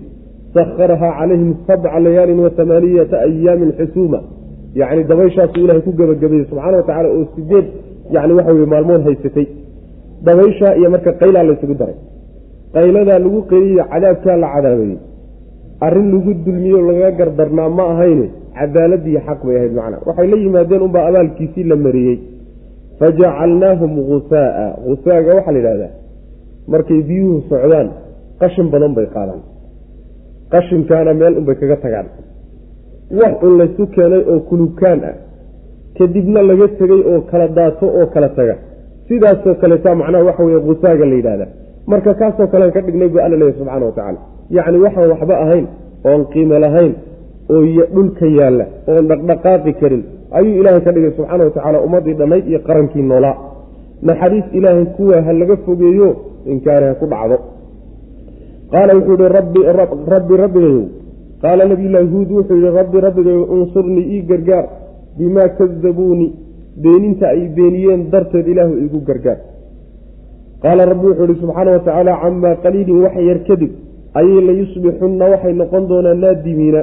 sakharahaa 0.55 1.13
calayhim 1.19 1.51
sabca 1.67 1.99
layaalin 2.05 2.39
wa 2.45 2.51
amaaniyata 2.63 3.15
ayaamin 3.27 3.71
xusuuma. 3.79 4.19
Yacni 4.79 5.03
dabayshaasuu 5.11 5.63
ilahay 5.65 5.81
ku 5.87 5.91
gebagabeeyey 5.99 6.45
subxaana 6.51 6.75
wa 6.81 6.85
tacala 6.89 7.07
oo 7.15 7.25
sideed 7.35 7.65
yani 8.15 8.33
waxa 8.37 8.51
weye 8.55 8.65
maalmood 8.73 9.01
haysatay. 9.07 9.45
Dabayshaa 10.25 10.73
iyo 10.79 10.89
marka 10.93 11.11
qaylaa 11.21 11.43
laysugu 11.49 11.73
daray. 11.81 11.97
Qayladaa 12.75 13.19
lagu 13.25 13.39
qeliyo 13.51 13.83
cadaabkaa 13.91 14.35
la 14.43 14.47
cadaabayey 14.55 14.97
arrin 15.85 16.07
lagu 16.13 16.31
dulmiyo 16.45 16.77
lagaga 16.87 17.11
gardarnaa 17.19 17.69
ma 17.77 17.83
ahayne 17.93 18.27
cadaaladii 18.57 19.19
xaq 19.27 19.39
bay 19.47 19.55
ahayd 19.59 19.73
macnaa. 19.79 20.01
Waxay 20.07 20.27
la 20.31 20.37
yimaadeen 20.43 20.81
unbaa 20.87 21.05
abaalkiisii 21.09 21.63
la 21.71 21.75
mariyey. 21.85 22.17
Fajacalnaahum 22.99 23.91
gusaaa. 24.09 24.67
Gusaaga 24.87 25.29
waxaa 25.37 25.51
la 25.55 25.59
yidhahdaa 25.59 25.91
markay 26.71 27.01
biyuhu 27.09 27.35
socdaan 27.49 27.87
qashin 28.41 28.67
badan 28.73 28.93
bay 28.97 29.07
qaadaan. 29.15 29.41
Qashinkaana 30.53 31.13
meel 31.19 31.33
unbay 31.39 31.55
kaga 31.61 31.77
tagaan. 31.83 32.07
Wax 33.19 33.33
un 33.45 33.53
laysu 33.59 33.83
keenay 33.95 34.21
oo 34.31 34.39
kulukaan 34.49 34.99
ah 35.09 35.15
kadibna 36.01 36.41
laga 36.49 36.67
tegey 36.79 37.01
oo 37.11 37.19
kala 37.31 37.47
daato 37.57 37.85
oo 37.99 38.05
kala 38.13 38.29
taga. 38.37 38.55
Sidaasoo 39.07 39.55
kaleeta 39.61 39.95
macnaha 40.01 40.23
waxa 40.29 40.43
weye 40.47 40.59
gusaaga 40.67 41.05
la 41.11 41.15
yidhahda 41.19 41.45
marka 41.91 42.11
kaasoo 42.19 42.47
kalean 42.53 42.71
ka 42.75 42.81
dhignay 42.85 43.09
bu 43.13 43.17
alla 43.25 43.35
leeyahy 43.39 43.57
subxana 43.59 43.85
wa 43.85 43.91
tacaala. 43.97 44.19
Yacni 44.55 44.77
waxaan 44.85 45.09
waxba 45.13 45.35
ahayn 45.43 45.65
oon 46.09 46.21
qiimo 46.33 46.57
lahayn 46.65 46.93
oo 47.53 47.61
dhulka 47.95 48.25
yaalla 48.39 48.65
oon 48.91 49.03
dhaqdhaqaaqi 49.11 49.71
karin 49.81 50.03
ayuu 50.37 50.53
ilaahay 50.61 50.81
ka 50.85 50.91
dhigay 50.95 51.11
subxaana 51.17 51.43
wa 51.47 51.51
tacaala 51.55 51.77
ummaddii 51.85 52.15
dhannayd 52.19 52.45
iyo 52.51 52.59
qarankii 52.67 53.03
noolaa. 53.11 53.35
Naxariis 54.07 54.47
ilaahay 54.57 54.85
kuwa 54.97 55.17
ha 55.25 55.31
laga 55.41 55.55
fogeeyo 55.65 56.07
inkaari 56.53 56.85
ha 56.89 56.93
ku 57.01 57.05
dhacdo. 57.13 57.37
Qaala 58.71 58.91
wuxuu 58.97 59.17
yihi 59.19 59.33
rabbi 59.37 59.59
rabbigayow. 60.43 60.83
Qaala 61.43 61.63
nabiyullaahi 61.71 62.07
huud 62.13 62.29
wuxuu 62.37 62.57
yihi 62.61 62.71
rabbi 62.79 62.97
rabbigayow 63.05 63.43
unsurnii 63.55 64.05
ii 64.15 64.21
gargaar 64.29 64.65
bimaa 65.17 65.49
kadabuuni 65.59 66.27
beeninta 66.83 67.25
ay 67.35 67.41
beeniyeen 67.57 68.01
darteed 68.11 68.47
ilaahu 68.53 68.73
iigu 68.83 68.99
gargaar. 69.09 69.37
Qaala 70.63 70.85
rabbi 70.91 71.05
wuxuu 71.07 71.25
ihi 71.31 71.39
subxaana 71.41 71.71
wa 71.75 71.79
tacaala 71.85 72.13
camaa 72.23 72.55
qaliilin 72.63 72.97
wax 73.05 73.15
yar 73.29 73.39
kadib 73.47 73.71
ayay 74.19 74.41
la 74.47 74.53
yusbixunna 74.61 75.25
waxay 75.33 75.53
noqon 75.61 75.83
doonaan 75.89 76.19
naadimiina 76.23 76.81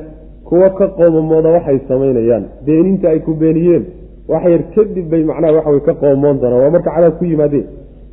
kuwo 0.49 0.69
ka 0.79 0.87
qoomamooda 0.99 1.49
waxay 1.57 1.79
samaynayaan. 1.89 2.45
Beeninta 2.67 3.07
ay 3.13 3.21
ku 3.27 3.33
beeniyeen 3.43 3.85
wax 4.33 4.45
yar 4.53 4.63
kadib 4.75 5.07
bay 5.13 5.23
macnaha 5.31 5.53
waxawey 5.59 5.81
ka 5.89 5.95
qoomoon 6.03 6.37
doonaan 6.43 6.63
waa 6.65 6.71
marka 6.77 6.91
cadaab 6.97 7.15
ku 7.19 7.25
yimaadeen. 7.25 7.67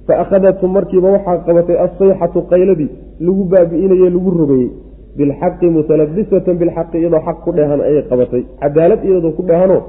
Fa 0.07 0.13
akhadathum 0.24 0.72
markiiba 0.77 1.10
waxaa 1.15 1.38
qabatay 1.48 1.77
assayxatu 1.86 2.39
qayladii 2.51 2.89
lagu 3.25 3.43
baabi'inaye 3.51 4.07
lagu 4.15 4.29
rogayey 4.39 4.69
bilxaqi 5.17 5.67
mutalabisatan 5.75 6.55
bilxaqi 6.62 6.95
iyadoo 7.01 7.22
xaq 7.27 7.38
ku 7.45 7.51
dheehan 7.57 7.81
ayay 7.89 8.03
qabatay. 8.10 8.41
Cadaalad 8.62 9.01
iyadoo 9.07 9.31
ku 9.38 9.41
dheehanoo 9.50 9.81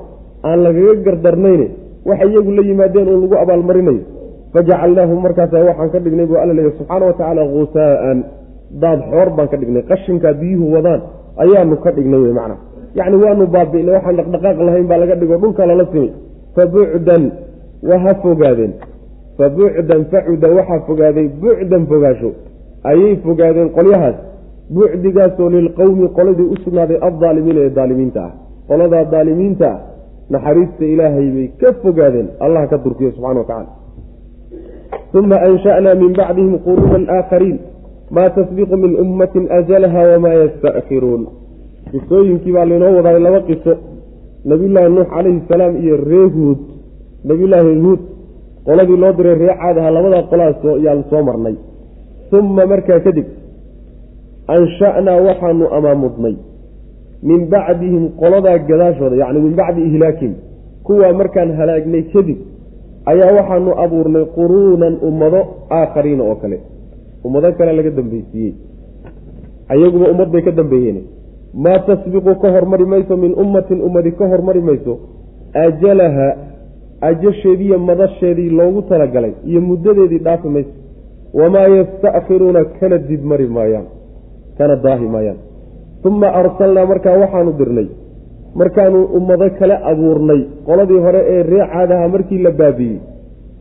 aan 0.42 0.58
lagaga 0.66 0.94
gardarnayne 1.06 1.66
waxay 2.08 2.28
iyagu 2.32 2.50
la 2.58 2.62
yimaadeen 2.62 3.08
uun 3.08 3.20
lagu 3.22 3.36
abaalmarinayo. 3.42 4.02
Fajacalnaahum 4.52 5.18
markaasa 5.26 5.64
waxaan 5.68 5.90
ka 5.90 5.98
dhignay 6.04 6.26
buu 6.26 6.38
alla 6.42 6.54
leeya 6.58 6.72
subxaana 6.78 7.04
wa 7.06 7.12
tacaala 7.12 7.42
gusaa'an 7.54 8.18
daad 8.82 9.00
xoor 9.10 9.28
baan 9.36 9.48
ka 9.52 9.56
dhignay 9.56 9.82
qashinkaa 9.90 10.34
biyuhu 10.40 10.66
wadaan 10.74 11.00
ayaanu 11.42 11.76
ka 11.84 11.90
dhignay 11.96 12.20
wey 12.24 12.32
macnaha. 12.38 12.60
Yacni 12.98 13.16
waanu 13.24 13.46
baabi'nay 13.54 13.92
waxaan 13.96 14.16
dhaqdhaqaaq 14.18 14.58
lahayn 14.66 14.86
baa 14.90 14.98
laga 15.02 15.14
dhigo 15.20 15.36
dhulka 15.42 15.66
lala 15.66 15.84
simay 15.92 16.10
fa 16.56 16.62
bucdan 16.74 17.22
waha 17.88 18.12
fogaadeen. 18.22 18.72
Fa 19.38 19.46
bucdan 19.56 20.00
facuda 20.12 20.48
waxaa 20.58 20.80
fogaaday 20.86 21.26
bucdan 21.42 21.82
fogaasho. 21.90 22.30
Ayay 22.90 23.16
fogaadeen 23.24 23.68
qolyahaas. 23.76 24.16
Bucdigaasoo 24.74 25.48
lilqowmi 25.54 26.08
qoladii 26.16 26.48
u 26.52 26.56
sugnaaday 26.64 26.98
addaalimiina 27.08 27.60
ee 27.66 27.70
daalimiinta 27.78 28.20
ah. 28.28 28.32
Qoladaa 28.68 29.04
daalimiinta 29.14 29.68
ah 29.74 29.78
naxariista 30.30 30.84
ilaahay 30.84 31.28
bay 31.36 31.48
ka 31.60 31.72
fogaadeen. 31.82 32.28
Allah 32.44 32.68
ka 32.70 32.76
durkiyo 32.84 33.10
subxana 33.16 33.40
wa 33.40 33.46
tacala 33.50 33.72
uma 35.14 35.36
ansha'naa 35.48 35.94
min 36.02 36.10
bacdihim 36.18 36.54
quruunan 36.66 37.04
aakhariin 37.16 37.58
maa 38.10 38.28
tasbiqu 38.36 38.76
min 38.76 38.92
ummatin 39.04 39.44
ajalaha 39.58 40.00
wamaa 40.10 40.34
yasta'khiruun 40.42 41.22
qisooyinkii 41.92 42.52
baa 42.56 42.66
laynoo 42.70 42.92
wadaay 42.98 43.18
laba 43.26 43.40
qiso. 43.48 43.74
Nabiyullaahi 44.50 44.90
nuux 44.94 45.08
calayhi 45.14 45.42
salaam 45.48 45.72
iyo 45.82 45.96
ree 46.10 46.26
huud. 46.34 46.58
Nabiyullaahi 47.24 47.80
huud 47.84 48.00
qoladii 48.66 48.98
loo 49.02 49.12
diray 49.18 49.34
ree 49.42 49.54
caad 49.60 49.76
aha 49.78 49.90
labadaa 49.96 50.22
qolaas 50.30 50.58
yaan 50.86 51.00
soo 51.10 51.22
marnay. 51.28 51.56
Uma 52.32 52.62
markaa 52.66 53.00
kadib 53.06 53.26
ansha'naa 54.56 55.18
waxaanu 55.26 55.64
amaamudnay 55.76 56.36
min 57.22 57.46
bacdihim 57.52 58.04
qoladaa 58.20 58.58
gadaashooda 58.58 59.16
yacni 59.16 59.40
min 59.40 59.54
bacdi 59.56 59.82
ihlaakihim. 59.82 60.34
Kuwaa 60.86 61.12
markaan 61.12 61.50
halaagnay 61.58 62.02
kadib 62.12 62.38
ayaa 63.06 63.32
waxaanu 63.38 63.70
abuurnay 63.84 64.24
quruunan 64.36 64.94
ummado 65.08 65.40
aakhariina 65.70 66.22
oo 66.24 66.36
kale. 66.42 66.58
Ummado 67.24 67.52
kale 67.58 67.72
laga 67.72 67.90
dambeysiiyey 67.90 68.54
ayaguba 69.68 70.10
ummad 70.12 70.28
bay 70.30 70.42
ka 70.42 70.50
dambeeyeen. 70.50 70.98
Maa 71.54 71.78
tasbiqu 71.78 72.34
ka 72.42 72.48
hormari 72.54 72.86
mayso 72.86 73.16
min 73.16 73.32
ummatin 73.42 73.80
ummadi 73.80 74.12
ka 74.12 74.28
hormari 74.28 74.60
mayso. 74.60 74.98
Ajalaha 75.54 76.36
ajasheediiyo 77.00 77.78
madasheedii 77.78 78.50
loogu 78.50 78.82
talagalay 78.82 79.32
iyo 79.44 79.60
muddadeedii 79.60 80.18
dhaafi 80.18 80.48
mayso. 80.48 80.70
Wamaa 81.34 81.68
yasta'khiruuna 81.78 82.64
kana 82.64 82.98
dib 82.98 83.24
mari 83.24 83.46
maayaan 83.46 83.86
kana 84.58 84.76
daahi 84.76 85.06
maayaan 85.14 85.36
uma 86.08 86.28
arsalnaa 86.40 86.86
markaa 86.92 87.16
waxaanu 87.22 87.52
dirnay. 87.60 87.88
Markaanu 88.60 88.98
ummado 89.18 89.46
kale 89.58 89.76
abuurnay. 89.90 90.40
Qoladii 90.66 91.00
hore 91.06 91.20
ee 91.34 91.42
ree 91.50 91.64
caadaha 91.72 92.08
markii 92.14 92.38
la 92.46 92.50
baabiiyey 92.60 93.00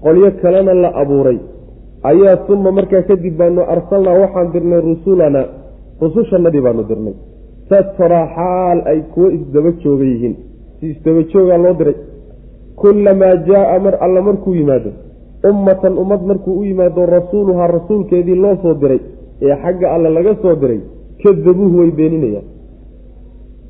qolyo 0.04 0.30
kalena 0.42 0.74
la 0.84 0.90
abuuray. 1.02 1.40
Ayaa 2.10 2.38
uma 2.54 2.72
markaa 2.78 3.02
kadib 3.10 3.36
baanu 3.40 3.62
arsalnaa 3.76 4.20
waxaan 4.24 4.52
dirnay 4.54 4.82
rusulana. 4.90 5.42
Rusushannadii 6.02 6.62
baanu 6.68 6.84
dirnay. 6.90 7.16
Tatraa 7.70 8.26
xaal 8.36 8.80
ay 8.92 9.00
kuwo 9.14 9.28
isdaba 9.38 9.72
jooga 9.84 10.06
yihiin. 10.12 10.36
Si 10.80 10.86
isdaba 10.94 11.22
joogaa 11.32 11.58
loo 11.64 11.74
diray. 11.80 11.96
Kullamaa 12.82 13.36
jaaa 13.48 13.80
mar 13.86 13.96
alla 14.06 14.22
markuu 14.28 14.54
yimaado. 14.60 14.92
Ummatan 15.50 15.94
ummad 16.04 16.22
markuu 16.30 16.54
u 16.60 16.64
yimaado 16.70 17.06
rasuuluhaa 17.06 17.68
rasuulkeedii 17.78 18.36
loo 18.44 18.56
soo 18.62 18.74
diray. 18.82 19.00
Ee 19.42 19.56
xagga 19.64 19.88
alle 19.96 20.10
laga 20.18 20.34
soo 20.42 20.56
diray 20.62 20.80
kadabuuhu 21.24 21.76
way 21.80 21.92
beeninayaan. 21.92 22.48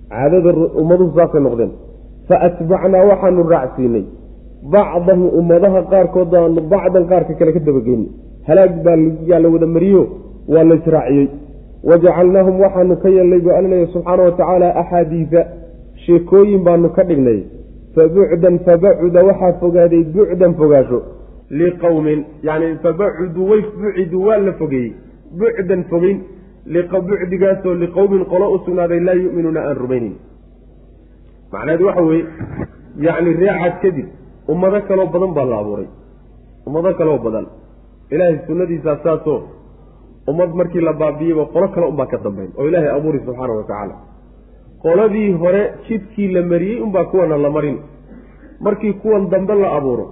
Caadada 0.10 0.52
ummaduhu 0.82 1.12
saasay 1.18 1.42
noqdeen. 1.42 1.72
Fa 2.28 2.36
atbacnaa 2.48 3.08
waxaanu 3.12 3.50
raacsiinay. 3.54 4.06
Bacdahu 4.74 5.26
ummadaha 5.40 5.80
qaarkood 5.92 6.28
baanu 6.34 6.62
bacdan 6.72 7.04
qaarka 7.12 7.34
kale 7.40 7.52
ka 7.54 7.60
dabageynay 7.60 8.10
halaag 8.48 8.84
baa 8.86 8.98
yaa 9.30 9.40
la 9.40 9.50
wada 9.50 9.68
mariyo 9.76 10.04
waa 10.48 10.64
la 10.64 10.78
wajacalnaahum 11.86 12.60
waxaanu 12.60 12.98
ka 12.98 13.10
yeelnay 13.10 13.40
buu 13.40 13.52
alla 13.52 13.70
leeya 13.70 13.88
subxaana 13.94 14.24
wa 14.24 14.32
tacaala 14.32 14.76
axaadiisa 14.82 15.46
sheekooyin 16.06 16.64
baanu 16.64 16.90
ka 16.90 17.04
dhignay. 17.04 17.44
Fa 17.96 18.08
bucdan 18.08 18.60
fabacuda 18.66 19.24
waxaa 19.24 19.54
fogaaday 19.60 20.04
bucdan 20.04 20.56
fogaasho. 20.56 21.02
Liqowmin 21.50 22.26
yani 22.44 22.78
fabacudu 22.84 23.50
way 23.50 23.62
bucidu 23.62 24.26
waa 24.28 24.38
la 24.38 24.54
fogeeyey 24.54 24.94
bucdan 25.40 25.84
fogeyn 25.90 26.18
bucdigaasoo 26.66 27.74
liqowmin 27.84 28.26
qolo 28.26 28.46
u 28.54 28.58
sugnaaday 28.66 29.00
laa 29.00 29.14
yuminuuna 29.14 29.62
aan 29.68 29.78
rumaynin. 29.78 30.16
Macnaheedu 31.52 31.86
waxa 31.86 32.02
weeye 32.02 32.26
yacni 33.06 33.34
reecaad 33.34 33.76
kadib 33.82 34.08
ummado 34.48 34.82
kaloo 34.88 35.08
badan 35.14 35.34
baa 35.38 35.46
la 35.46 35.58
abuuray. 35.60 35.88
Ummado 36.68 36.94
kaloo 37.00 37.18
badan. 37.26 37.46
Ilaahay 38.12 38.38
sunnadiisaa 38.48 38.98
saasoo 39.04 39.40
ummad 40.28 40.52
markii 40.60 40.82
la 40.82 40.94
baabiyeyba 40.94 41.46
qolo 41.54 41.68
kale 41.74 41.86
unbaa 41.88 42.06
ka 42.12 42.18
dambayn 42.18 42.52
oo 42.58 42.68
ilaahay 42.68 42.90
abuuri 42.98 43.20
subxaana 43.26 43.54
wa 43.54 43.64
tacaala. 43.64 43.96
Qoladii 44.84 45.32
hore 45.42 45.62
jidkii 45.88 46.28
la 46.36 46.42
mariyey 46.52 46.82
unbaa 46.86 47.06
kuwana 47.12 47.38
la 47.38 47.50
marin. 47.50 47.78
Markii 48.60 48.94
kuwan 48.94 49.30
dambe 49.30 49.56
la 49.56 49.72
abuuro 49.78 50.06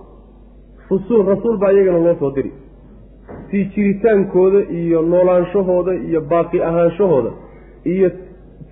rusuul 0.89 1.25
rasuul 1.25 1.57
baa 1.57 1.71
iyagana 1.71 1.99
loo 2.05 2.15
soo 2.19 2.31
diri 2.31 2.51
sii 3.53 3.63
jiritaankooda 3.75 4.59
iyo 4.81 5.01
noolaanshahooda 5.13 5.93
iyo 6.09 6.21
baaqi 6.31 6.57
ahaanshahooda 6.69 7.31
iyo 7.93 8.09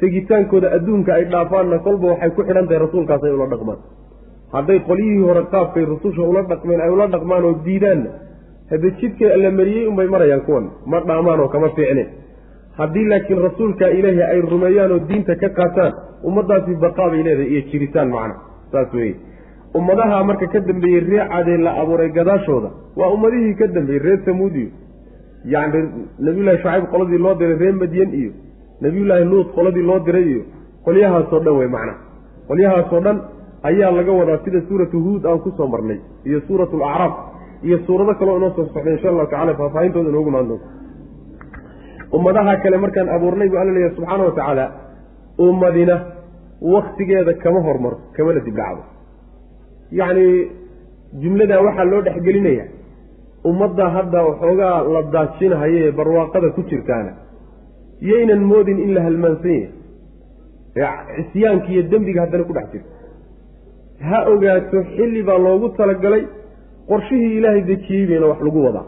tegitaankooda 0.01 0.67
adduunka 0.77 1.11
ay 1.17 1.25
dhaafaanna 1.33 1.77
kolba 1.85 2.07
waxay 2.11 2.31
ku 2.38 2.41
xidhan 2.47 2.67
tahay 2.69 2.79
rasuulkaas 2.85 3.23
ay 3.23 3.33
ula 3.38 3.47
dhaqmaan. 3.53 3.79
Hadday 4.55 4.79
qolyihii 4.89 5.23
hore 5.27 5.43
qaabkay 5.53 5.85
rususha 5.93 6.21
ula 6.31 6.41
dhaqmeen 6.51 6.81
ay 6.85 6.89
ula 6.95 7.07
dhaqmaan 7.15 7.43
oo 7.50 7.53
diidaanna 7.65 8.09
hadde 8.71 8.89
jidkay 9.01 9.29
alla 9.35 9.51
mariyey 9.59 9.85
unbay 9.91 10.07
marayaan 10.15 10.41
kuwan 10.47 10.65
ma 10.91 11.00
dhaamaan 11.09 11.39
oo 11.43 11.47
kama 11.55 11.69
fiicneen 11.77 12.09
haddii 12.79 13.05
laakiin 13.11 13.41
rasuulkaa 13.47 13.88
ilaahi 14.00 14.23
ay 14.33 14.41
rumeeyaan 14.53 14.91
oo 14.95 15.00
diinta 15.09 15.35
ka 15.43 15.50
qaataan 15.59 15.93
ummaddaasi 16.29 16.75
baqaa 16.85 17.07
leedahay 17.13 17.47
iyo 17.53 17.61
jiritaan 17.71 18.09
macna 18.15 18.35
saas 18.71 18.89
weye 18.97 19.15
ummadaha 19.80 20.24
marka 20.30 20.48
ka 20.54 20.60
dambeeyey 20.70 21.01
ree 21.10 21.24
caadee 21.32 21.58
la 21.66 21.72
abuuray 21.82 22.10
gadaashooda. 22.18 22.70
Waa 23.00 23.10
ummadihii 23.16 23.56
ka 23.60 23.68
dambeeyey 23.68 24.04
reer 24.06 24.20
tamuud 24.25 24.56
iyo 24.56 24.70
yacni 25.54 25.80
nabiyullahi 26.25 26.58
shucayb 26.63 26.86
qoladii 26.94 27.18
loo 27.25 27.34
diray 27.40 27.58
reer 27.62 27.75
madyan 27.82 28.10
iyo 28.22 28.32
nabiyullaahi 28.82 29.25
luut 29.32 29.48
qoladii 29.58 29.86
loo 29.90 30.00
diray 30.08 30.25
iyo 30.34 30.42
qolyahaasoo 30.86 31.40
dhan 31.46 31.56
wey 31.60 31.68
macnaha 31.75 31.98
qolyahaasoo 32.50 33.01
dhan 33.06 33.18
ayaa 33.70 33.92
laga 33.98 34.12
wadaa 34.20 34.38
sida 34.46 34.60
suuratu 34.70 34.98
huud 35.06 35.24
aan 35.25 35.40
ku 35.46 35.50
soo 35.58 35.68
marnay 35.74 36.00
iyo 36.30 36.40
suuratu 36.48 36.75
alacraaf 36.84 37.13
iyo 37.68 37.78
suurado 37.88 38.13
kaleo 38.20 38.38
inoo 38.40 38.51
soo 38.58 38.66
socday 38.74 38.94
insha 38.96 39.10
allahu 39.12 39.28
tacala 39.34 39.54
faahfaahintooda 39.60 40.10
inoogu 40.13 40.30
imaan 40.34 40.48
doonto. 40.50 40.68
Ummadaha 42.18 42.54
kale 42.63 42.78
markaan 42.84 43.10
abuurnay 43.16 43.50
buu 43.51 43.60
alla 43.62 43.74
leeyahay 43.75 43.96
subxaana 43.98 44.24
wa 44.28 44.32
tacaala 44.38 44.66
ummadina 45.46 45.96
waktigeeda 46.74 47.34
kama 47.44 47.60
hormarto 47.68 48.01
kamana 48.16 48.40
dibdhacdo 48.48 48.82
yacni 50.00 50.25
jumladaa 51.21 51.62
waxaa 51.67 51.88
loo 51.91 52.01
dhexgelinaya. 52.07 52.65
Ummadda 53.50 53.86
hadda 53.95 54.19
waxoogaa 54.29 54.77
la 54.93 55.01
daajinahaye 55.13 55.79
ee 55.88 55.91
barwaaqada 56.00 56.48
ku 56.55 56.62
jirtaana 56.69 57.12
yaynan 58.10 58.41
moodin 58.51 58.77
in 58.86 58.91
la 58.95 59.01
halmaansan 59.07 59.55
yahay 60.75 61.24
cisyaanka 61.31 61.67
iyo 61.74 61.81
dembiga 61.91 62.21
haddana 62.24 62.43
ku 62.50 62.53
dhex 62.57 62.67
jirto 62.74 62.89
ha 64.10 64.17
ogaato 64.33 64.77
xilli 64.95 65.21
baa 65.29 65.39
loogu 65.45 65.67
talagalay 65.79 66.24
qorshihii 66.89 67.33
ilaahay 67.38 67.62
dejiyey 67.69 68.05
bayna 68.12 68.25
wax 68.31 68.39
lagu 68.48 68.60
wadaa. 68.67 68.86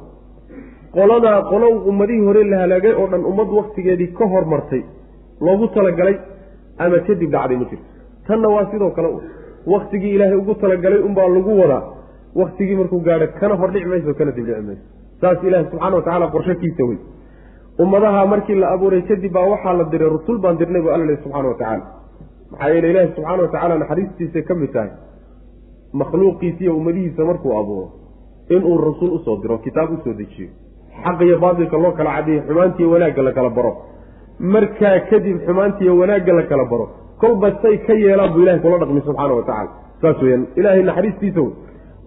Qoladaa 0.95 1.39
qolo 1.51 1.67
ummadihii 1.89 2.25
hore 2.27 2.43
la 2.51 2.57
halaagay 2.63 2.93
oo 3.01 3.07
dhan 3.11 3.23
ummad 3.31 3.49
waktigeedii 3.59 4.09
ka 4.17 4.25
hormartay 4.33 4.81
loogu 5.45 5.65
talagalay 5.75 6.15
ama 6.83 6.97
kadib 7.07 7.29
dhacday 7.35 7.57
ma 7.61 7.65
jirto. 7.71 7.85
Tanna 8.27 8.47
waa 8.55 8.65
sidoo 8.71 8.91
kale 8.97 9.07
u 9.15 9.19
waktigii 9.67 10.13
ilaahay 10.15 10.37
ugu 10.37 10.53
talagalay 10.55 10.99
unbaa 10.99 11.27
lagu 11.27 11.59
wadaa 11.61 11.83
waktigii 12.35 12.75
markuu 12.75 12.99
gaadho 12.99 13.27
kana 13.39 13.55
hordhici 13.55 13.85
mayso 13.85 14.13
kana 14.13 14.31
dibdhici 14.31 14.61
mayso. 14.61 14.81
Saas 15.21 15.43
ilaahi 15.43 15.65
subxana 15.71 15.95
wa 15.95 16.01
tacala 16.01 16.27
qorshakiisa 16.27 16.83
wey 16.83 16.97
ummadaha 17.79 18.25
markii 18.25 18.55
la 18.55 18.67
abuuray 18.75 19.01
kadib 19.01 19.33
baa 19.33 19.47
waxaa 19.53 19.73
la 19.73 19.83
diray 19.83 20.09
rusul 20.09 20.37
baan 20.43 20.57
dirnay 20.57 20.81
bu 20.81 20.89
alla 20.89 21.17
subxana 21.23 21.47
wa 21.47 21.55
tacaala 21.61 21.85
maxaa 22.51 22.69
yeele 22.73 22.89
ilaahi 22.91 23.07
subxaana 23.15 23.41
wa 23.43 23.47
tacaala 23.47 23.77
naxariistiisay 23.77 24.43
ka 24.43 24.53
mid 24.55 24.71
tahay. 24.73 24.91
Makhluuqiisa 25.93 26.61
iyo 26.63 26.75
ummadihiisa 26.77 27.25
markuu 27.25 27.57
abuuro 27.59 27.87
inuu 28.49 28.77
rasuul 28.77 29.11
u 29.15 29.19
soo 29.25 29.37
diro 29.41 29.57
kitaab 29.57 29.91
u 29.93 29.97
soo 30.03 30.13
dejiyo 30.13 30.49
xaq 31.03 31.21
iyo 31.21 31.39
baatilka 31.39 31.77
loo 31.77 31.91
kala 31.91 32.11
cadiyo 32.15 32.41
xumaantiiyo 32.47 32.91
wanaagga 32.91 33.21
la 33.23 33.31
kala 33.31 33.49
baro. 33.49 33.71
Markaa 34.39 34.99
kadib 35.09 35.37
xumaantiiyo 35.45 35.97
wanaagga 36.01 36.33
la 36.33 36.43
kala 36.43 36.65
baro 36.65 36.87
kolba 37.23 37.49
say 37.63 37.75
ka 37.87 37.93
yeelaan 38.03 38.31
buu 38.35 38.41
ilahay 38.45 38.59
kula 38.65 38.77
dhaqmi 38.83 39.01
subxaana 39.07 39.33
wa 39.39 39.43
tacala 39.49 39.69
saas 40.03 40.21
weyaan 40.25 40.43
ilaahay 40.59 40.83
naxariistiisa 40.89 41.41
wey 41.41 41.51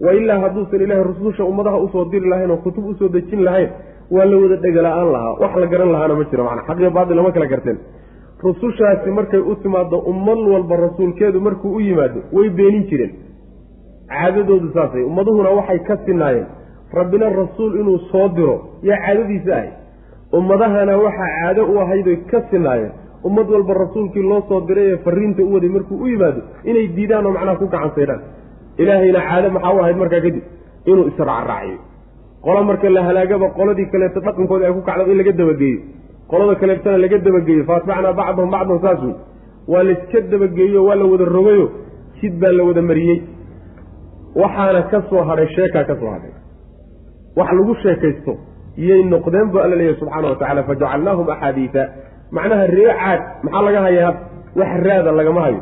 wa 0.05 0.11
ilaa 0.21 0.39
hadduusan 0.45 0.81
ilaahay 0.85 1.03
rususha 1.11 1.43
ummadaha 1.51 1.77
u 1.85 1.87
soo 1.93 2.05
diri 2.13 2.29
lahayn 2.33 2.51
oo 2.55 2.57
kutub 2.65 2.85
u 2.85 2.93
soo 2.99 3.09
dejin 3.15 3.41
lahayn 3.47 3.69
waa 4.15 4.25
la 4.31 4.37
wada 4.43 4.55
dhegala-aan 4.65 5.07
lahaa 5.15 5.33
wax 5.43 5.53
la 5.63 5.67
garan 5.71 5.89
lahaana 5.95 6.15
ma 6.19 6.25
jiro 6.31 6.43
macana 6.47 6.63
xaq 6.67 6.79
iyo 6.83 6.91
baatil 6.97 7.15
lama 7.19 7.31
kala 7.37 7.47
garteen. 7.53 7.77
Rusushaasi 8.43 9.09
markay 9.17 9.39
u 9.51 9.55
timaado 9.63 9.97
ummad 10.11 10.39
walba 10.53 10.75
rasuulkeedu 10.85 11.39
markuu 11.47 11.71
u 11.77 11.79
yimaado 11.87 12.19
way 12.37 12.49
beenin 12.59 12.83
jireen. 12.89 13.11
Caadadoodu 14.11 14.69
saasay 14.75 15.03
ummaduhuna 15.09 15.49
waxay 15.59 15.79
ka 15.87 15.95
sinaayeen 16.05 16.45
rabbina 16.99 17.29
rasuul 17.39 17.73
inuu 17.81 17.97
soo 18.11 18.27
diro 18.37 18.55
yaa 18.89 18.99
caadadiisa 19.05 19.51
ahay. 19.57 19.69
Ummadahana 20.39 20.93
waxaa 21.05 21.29
caado 21.39 21.61
u 21.73 21.79
ahayd 21.83 22.07
oy 22.13 22.17
ka 22.31 22.41
sinaayeen 22.51 22.91
ummad 23.27 23.47
walba 23.55 23.73
rasuulkii 23.83 24.23
loo 24.31 24.41
soo 24.49 24.61
diray 24.67 24.87
ee 24.93 24.97
fariinta 25.05 25.41
u 25.43 25.53
waday 25.53 25.69
markuu 25.75 25.97
u 26.03 26.07
yimaado 26.07 26.41
inay 26.69 26.87
diidaan 26.97 27.25
oo 27.25 27.31
macnaha 27.37 27.57
ku 27.61 27.67
gacan 27.73 27.91
saydhaan 27.95 28.21
ilaahayna 28.81 29.21
caado 29.29 29.49
maxaa 29.55 29.73
u 29.75 29.79
ahayd 29.83 29.97
markaa 30.03 30.21
kadib? 30.25 30.43
Inuu 30.89 31.05
israacraaciyo 31.11 31.77
qola 32.45 32.61
marka 32.69 32.89
la 32.95 33.01
halaagaba 33.07 33.47
qoladii 33.57 33.87
kaleeto 33.93 34.19
dhaqankooda 34.25 34.65
ay 34.67 34.73
ku 34.77 34.81
kacdo 34.89 35.03
in 35.11 35.17
laga 35.19 35.31
dabageeyo. 35.39 35.79
Qolada 36.31 36.55
kaleetona 36.61 36.97
laga 37.03 37.17
dabageeyo. 37.27 37.63
Faatbacnaa 37.69 38.13
bacdahum 38.19 38.49
bacdan 38.55 38.79
saas 38.85 39.01
wey 39.05 39.15
waa 39.71 39.83
layska 39.87 40.19
dabageeyo 40.33 40.79
waa 40.87 40.95
la 41.01 41.05
wada 41.11 41.25
rogayo. 41.37 41.65
Jid 42.19 42.33
baa 42.41 42.51
la 42.57 42.63
wada 42.69 42.81
mariyey. 42.89 43.17
Waxaana 44.41 44.81
ka 44.91 44.99
soo 45.09 45.23
hadhay 45.29 45.47
sheekaa 45.55 45.83
ka 45.89 45.95
soo 45.99 46.11
hadhay. 46.15 46.33
Wax 47.37 47.49
lagu 47.57 47.73
sheekaysto 47.83 48.33
iyay 48.83 49.01
noqdeen 49.13 49.47
bu 49.51 49.57
alla 49.63 49.75
leeyahy 49.79 49.97
subxaana 50.01 50.27
wa 50.31 50.35
tacala 50.41 50.61
fajacalnaahum 50.69 51.27
axaadiida 51.35 51.83
macnaha 52.35 52.65
ree 52.75 52.91
caad 53.01 53.21
maxaa 53.43 53.61
laga 53.67 53.81
hayaa? 53.87 54.13
Wax 54.59 54.71
raada 54.87 55.11
lagama 55.19 55.41
hayo. 55.45 55.61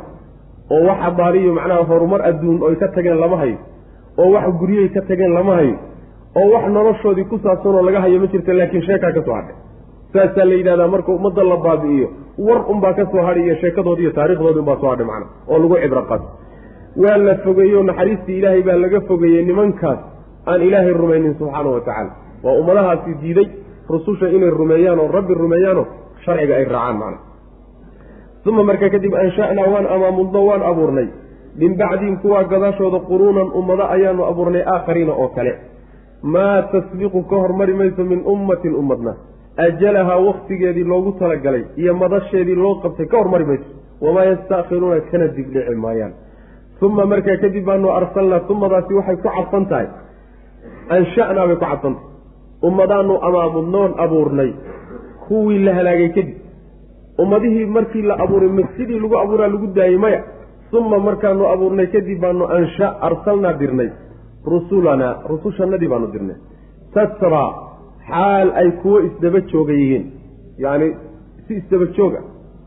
Oo 0.74 0.84
wax 0.90 1.00
abaariyo 1.10 1.52
macnaha 1.60 1.84
horumar 1.90 2.22
adduun 2.30 2.58
oy 2.68 2.76
ka 2.82 2.88
tageen 2.96 3.20
lama 3.24 3.38
hayo. 3.44 3.58
Oo 4.22 4.30
wax 4.36 4.46
guryoy 4.60 4.90
ka 4.96 5.02
tageen 5.10 5.34
lama 5.38 5.54
hayo. 5.60 5.76
Oo 6.40 6.48
wax 6.54 6.64
noloshoodii 6.76 7.26
ku 7.32 7.38
saabsanoo 7.44 7.84
laga 7.88 8.00
hayo 8.06 8.20
ma 8.24 8.28
jirta 8.34 8.54
laakiin 8.60 8.84
sheekaa 8.88 9.12
ka 9.18 9.22
soo 9.28 9.36
hadhay 9.40 9.56
saasaa 10.14 10.46
la 10.50 10.56
yidhahdaa 10.60 10.88
marka 10.94 11.12
ummadda 11.18 11.44
la 11.52 11.58
baabi'iyo. 11.66 12.08
War 12.48 12.62
unbaa 12.74 12.94
ka 13.00 13.04
soo 13.12 13.22
hadhay 13.28 13.44
iyo 13.48 13.56
sheekadoodi 13.62 14.02
iyo 14.06 14.12
taarikhdoodi 14.18 14.60
unbaa 14.64 14.78
soo 14.82 14.90
hadhay 14.94 15.06
macna 15.12 15.28
oo 15.52 15.58
lagu 15.64 15.76
cibro 15.84 16.02
qaato 16.10 16.28
waa 17.04 17.18
la 17.28 17.34
fogeeyo 17.46 17.80
naxariistii 17.90 18.38
ilaahay 18.40 18.62
baa 18.68 18.78
laga 18.84 19.00
fogeeyey 19.10 19.44
nimankaas 19.50 20.00
aan 20.50 20.62
ilaahay 20.68 20.94
rumaynin 21.02 21.34
subxaana 21.40 21.70
wa 21.76 21.82
tacaala 21.88 22.12
waa 22.46 22.54
ummadahaasi 22.62 23.12
diiday 23.22 23.48
rususha 23.94 24.28
inay 24.38 24.50
rumeeyaan 24.60 25.00
oo 25.04 25.08
rabbi 25.18 25.34
rumeeyaanoo 25.44 25.86
sharciga 26.26 26.56
ay 26.56 26.66
raacaan 26.66 26.98
macna. 26.98 27.20
Uma 28.46 28.64
markaa 28.64 28.90
kadib 28.90 29.14
ansha'naa 29.14 29.68
waan 29.74 29.88
amaamudno 29.96 30.40
waan 30.46 30.64
abuurnay. 30.72 31.08
Min 31.56 31.78
bacdihim 31.78 32.18
kuwaa 32.22 32.44
gadaashooda 32.44 33.00
quruunan 33.10 33.50
ummado 33.60 33.86
ayaanu 33.96 34.26
abuurnay 34.32 34.64
aakhariina 34.74 35.14
oo 35.14 35.30
kale. 35.36 35.54
Maa 36.24 36.62
tasbiqu 36.74 37.24
ka 37.30 37.36
hormari 37.36 37.74
mayso 37.74 38.04
min 38.04 38.22
ummatin 38.34 38.76
ummadna. 38.76 39.14
Ajalahaa 39.58 40.20
waktigeedii 40.28 40.84
loogu 40.84 41.12
talagalay 41.20 41.64
iyo 41.78 41.94
madasheedii 41.94 42.56
loo 42.56 42.76
qabtay 42.84 43.06
ka 43.06 43.18
hormari 43.18 43.46
mayso. 43.46 43.70
Wamaa 44.02 44.26
yastaakhiruuna 44.32 45.02
kana 45.12 45.28
dibdhici 45.28 45.76
maayaan. 45.76 46.14
Uma 46.82 47.06
markaa 47.06 47.38
kadib 47.44 47.66
baanu 47.66 47.90
arsalnaa 48.00 48.46
umadaasi 48.50 48.94
waxay 48.94 49.16
ku 49.16 49.30
cadfan 49.30 49.66
tahay. 49.66 49.88
Ansha'naa 50.90 51.48
bay 51.48 51.56
ku 51.56 51.66
cadfan 51.66 51.94
tahay. 51.96 52.14
Ummadaanu 52.68 53.14
amaamudnoon 53.28 53.92
abuurnay 54.06 54.52
kuwii 55.28 55.60
la 55.66 55.74
halaagay 55.78 56.10
kadib. 56.10 56.38
Ummadihii 57.24 57.66
markii 57.66 58.02
la 58.02 58.16
abuuray 58.24 58.50
ma 58.50 58.64
sidii 58.78 59.00
lagu 59.00 59.18
abuuraa 59.18 59.48
lagu 59.48 59.68
daayey 59.68 59.98
maya 59.98 60.24
uma 60.74 61.00
markaanu 61.00 61.48
abuurnay 61.54 61.88
kadib 61.88 62.20
baanu 62.22 62.46
ansha 62.58 62.88
arsalnaa 63.08 63.54
dirnay. 63.54 63.90
Rusulanaa 64.46 65.14
rusushannadii 65.30 65.88
baanu 65.88 66.08
dirnay. 66.14 66.36
Tasraa 66.94 67.50
xaal 68.10 68.52
ay 68.62 68.72
kuwo 68.82 69.00
isdaba 69.08 69.40
jooga 69.52 69.74
yihiin. 69.74 70.06
Yacni 70.64 70.88
si 71.48 71.54
isdaba 71.62 71.86
jooga. 71.98 72.20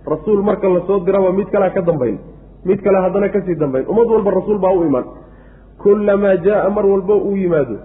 Rasuul 0.07 0.43
marka 0.43 0.69
la 0.69 0.81
soo 0.87 1.01
diraba 1.07 1.33
mid 1.33 1.49
kalea 1.53 1.71
ka 1.71 1.83
dambayn. 1.83 2.19
Mid 2.65 2.81
kale 2.83 2.99
haddana 3.05 3.29
ka 3.29 3.41
sii 3.47 3.55
dambayn. 3.55 3.85
Ummad 3.91 4.09
walba 4.11 4.31
rasuul 4.31 4.59
baa 4.59 4.73
u 4.73 4.85
iman 4.85 5.05
kullamaa 5.83 6.37
jaa 6.37 6.71
mar 6.71 6.87
walba 6.87 7.15
uu 7.15 7.37
yimaado 7.37 7.77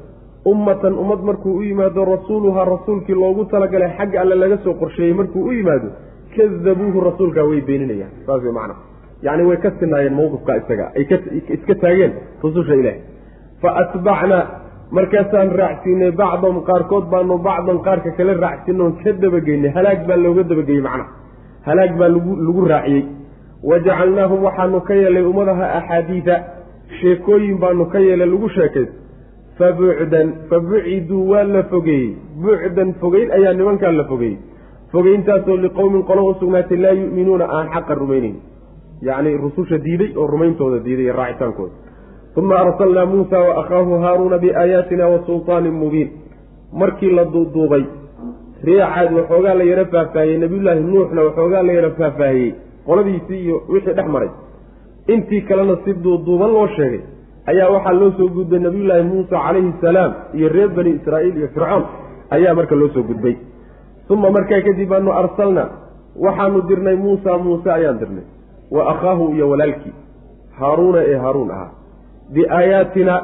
ummatan 0.46 0.94
ummad 1.04 1.22
markuu 1.24 1.54
u 1.58 1.62
yimaado 1.64 2.06
rasuuluhaa 2.06 2.66
rasuulkii 2.66 3.16
loogu 3.16 3.46
talagalay 3.46 3.92
xagga 3.98 4.22
alle 4.22 4.36
laga 4.36 4.58
soo 4.64 4.74
qorsheeyey 4.82 5.14
markuu 5.14 5.44
u 5.50 5.52
yimaado 5.52 5.88
kadabuuhu 6.36 7.02
rasuulkaa 7.10 7.44
way 7.50 7.62
beeninayaan. 7.62 8.12
Saas 8.26 8.42
wey 8.44 8.52
macana 8.52 8.76
yacni 9.26 9.44
way 9.50 9.58
ka 9.58 9.72
sinaayeen 9.80 10.16
mawqifkaa 10.20 10.56
isaga. 10.62 10.86
Ay 10.96 11.04
iska 11.56 11.76
taageen 11.76 12.14
rususha 12.44 12.76
ilaah 12.82 12.98
fa 13.62 13.70
atbacnaa 13.82 14.44
markaasaan 14.92 15.52
raacsiinay 15.62 16.12
bacdahum 16.12 16.58
qaarkood 16.70 17.06
baanu 17.14 17.38
bacdan 17.38 17.80
qaarka 17.88 18.12
kale 18.18 18.34
raacsiinoon 18.46 18.94
ka 19.04 19.12
dabageynay. 19.24 19.72
Halaag 19.78 20.08
baa 20.08 20.18
looga 20.26 20.44
dabageeyey 20.44 20.82
macnaha. 20.88 21.10
Halaag 21.68 21.94
baa 22.00 22.10
lagu 22.16 22.36
lagu 22.48 22.66
raaciyey. 22.74 23.06
Wajacalnaahum 23.70 24.44
waxaanu 24.48 24.82
ka 24.88 24.94
yeelay 24.94 25.24
ummadaha 25.32 25.66
axaadiida. 25.80 26.36
Sheekooyin 27.00 27.58
baanu 27.64 27.86
ka 27.94 28.00
yeelay 28.00 28.28
lagu 28.34 28.50
sheekaysto 28.58 29.03
fa 29.58 29.72
bucdan 29.80 30.34
fa 30.50 30.60
buciduu 30.60 31.30
waa 31.32 31.44
la 31.44 31.64
fogeeyey 31.64 32.16
bucdan 32.44 32.94
fogeyn 33.02 33.32
ayaa 33.38 33.54
nimankaa 33.54 33.92
la 33.92 34.04
fogeeyey 34.12 34.38
fogeyntaasoo 34.94 35.58
liqowmin 35.66 36.04
qolo 36.10 36.26
u 36.30 36.34
sugnaatay 36.40 36.78
laa 36.86 36.96
yu'minuuna 37.02 37.46
aan 37.58 37.68
xaqa 37.76 37.96
rumayneyn 38.02 38.36
yacni 39.08 39.38
rususha 39.46 39.78
diiday 39.86 40.12
oo 40.18 40.28
rumayntooda 40.34 40.80
diiday 40.86 41.06
iyo 41.06 41.16
raacitaankooda 41.22 41.74
uma 42.42 42.56
arsalnaa 42.66 43.06
muusa 43.06 43.40
wa 43.48 43.54
akhaahu 43.62 44.00
haaruuna 44.04 44.38
biaayaatina 44.44 45.08
wa 45.14 45.20
sulطaanin 45.26 45.74
mubiin 45.82 46.10
markii 46.82 47.12
la 47.18 47.26
duuduubay 47.34 47.84
reecaad 48.68 49.14
waxoogaa 49.18 49.54
la 49.62 49.64
yaro 49.72 49.86
faahfaahiyey 49.94 50.38
nebiyullaahi 50.44 50.84
nuuxna 50.92 51.22
waxoogaa 51.28 51.64
la 51.70 51.74
yaro 51.74 51.92
faahfaahiyey 52.00 52.54
qoladiisii 52.88 53.42
iyo 53.46 53.58
wixii 53.74 53.94
dhex 53.98 54.08
maray 54.16 54.30
intii 55.14 55.42
kalena 55.50 55.76
si 55.86 55.94
duuduuban 56.04 56.54
loo 56.58 56.68
sheegay 56.78 57.02
ayaa 57.52 57.70
waxaa 57.76 57.94
loo 58.00 58.12
soo 58.18 58.28
gudbay 58.36 58.60
nebiyullaahi 58.60 59.04
muusa 59.12 59.36
calayhi 59.46 59.74
salaam 59.82 60.12
iyo 60.38 60.48
reer 60.56 60.70
bani 60.78 60.92
israa'iil 61.00 61.38
iyo 61.38 61.48
fircoon 61.56 61.84
ayaa 62.36 62.54
marka 62.60 62.76
loo 62.76 62.90
soo 62.96 63.04
gudbay. 63.04 63.36
Uma 64.10 64.30
markaa 64.36 64.62
kadib 64.68 64.90
baanu 64.90 65.12
arsalna 65.22 65.64
waxaanu 66.26 66.62
dirnay 66.70 66.96
muusa 66.96 67.38
muuse 67.38 67.70
ayaan 67.72 67.98
dirnay 68.02 68.26
wa 68.72 68.82
akhaahu 68.94 69.26
iyo 69.36 69.50
walaalkii 69.50 69.94
haaruuna 70.60 71.00
ee 71.12 71.18
haaruun 71.24 71.52
ahaa. 71.52 71.72
Biaayaatina 72.34 73.16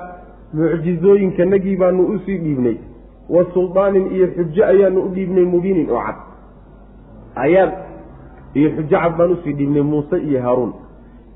mucjizooyinkanagii 0.53 1.75
baanu 1.77 2.03
u 2.13 2.19
sii 2.25 2.37
dhiibnay 2.37 2.77
wa 3.29 3.45
suldaanin 3.53 4.05
iyo 4.15 4.27
xujo 4.35 4.65
ayaanu 4.65 4.99
u 5.01 5.09
dhiibnay 5.15 5.45
mubiinin 5.45 5.89
oo 5.91 6.01
cad. 6.07 6.15
Aayaad 7.43 7.71
iyo 8.53 8.69
xujo 8.75 8.97
cad 8.99 9.13
baan 9.17 9.31
u 9.31 9.37
sii 9.43 9.53
dhiibnay 9.53 9.81
muuse 9.91 10.17
iyo 10.29 10.41
haaruun. 10.41 10.73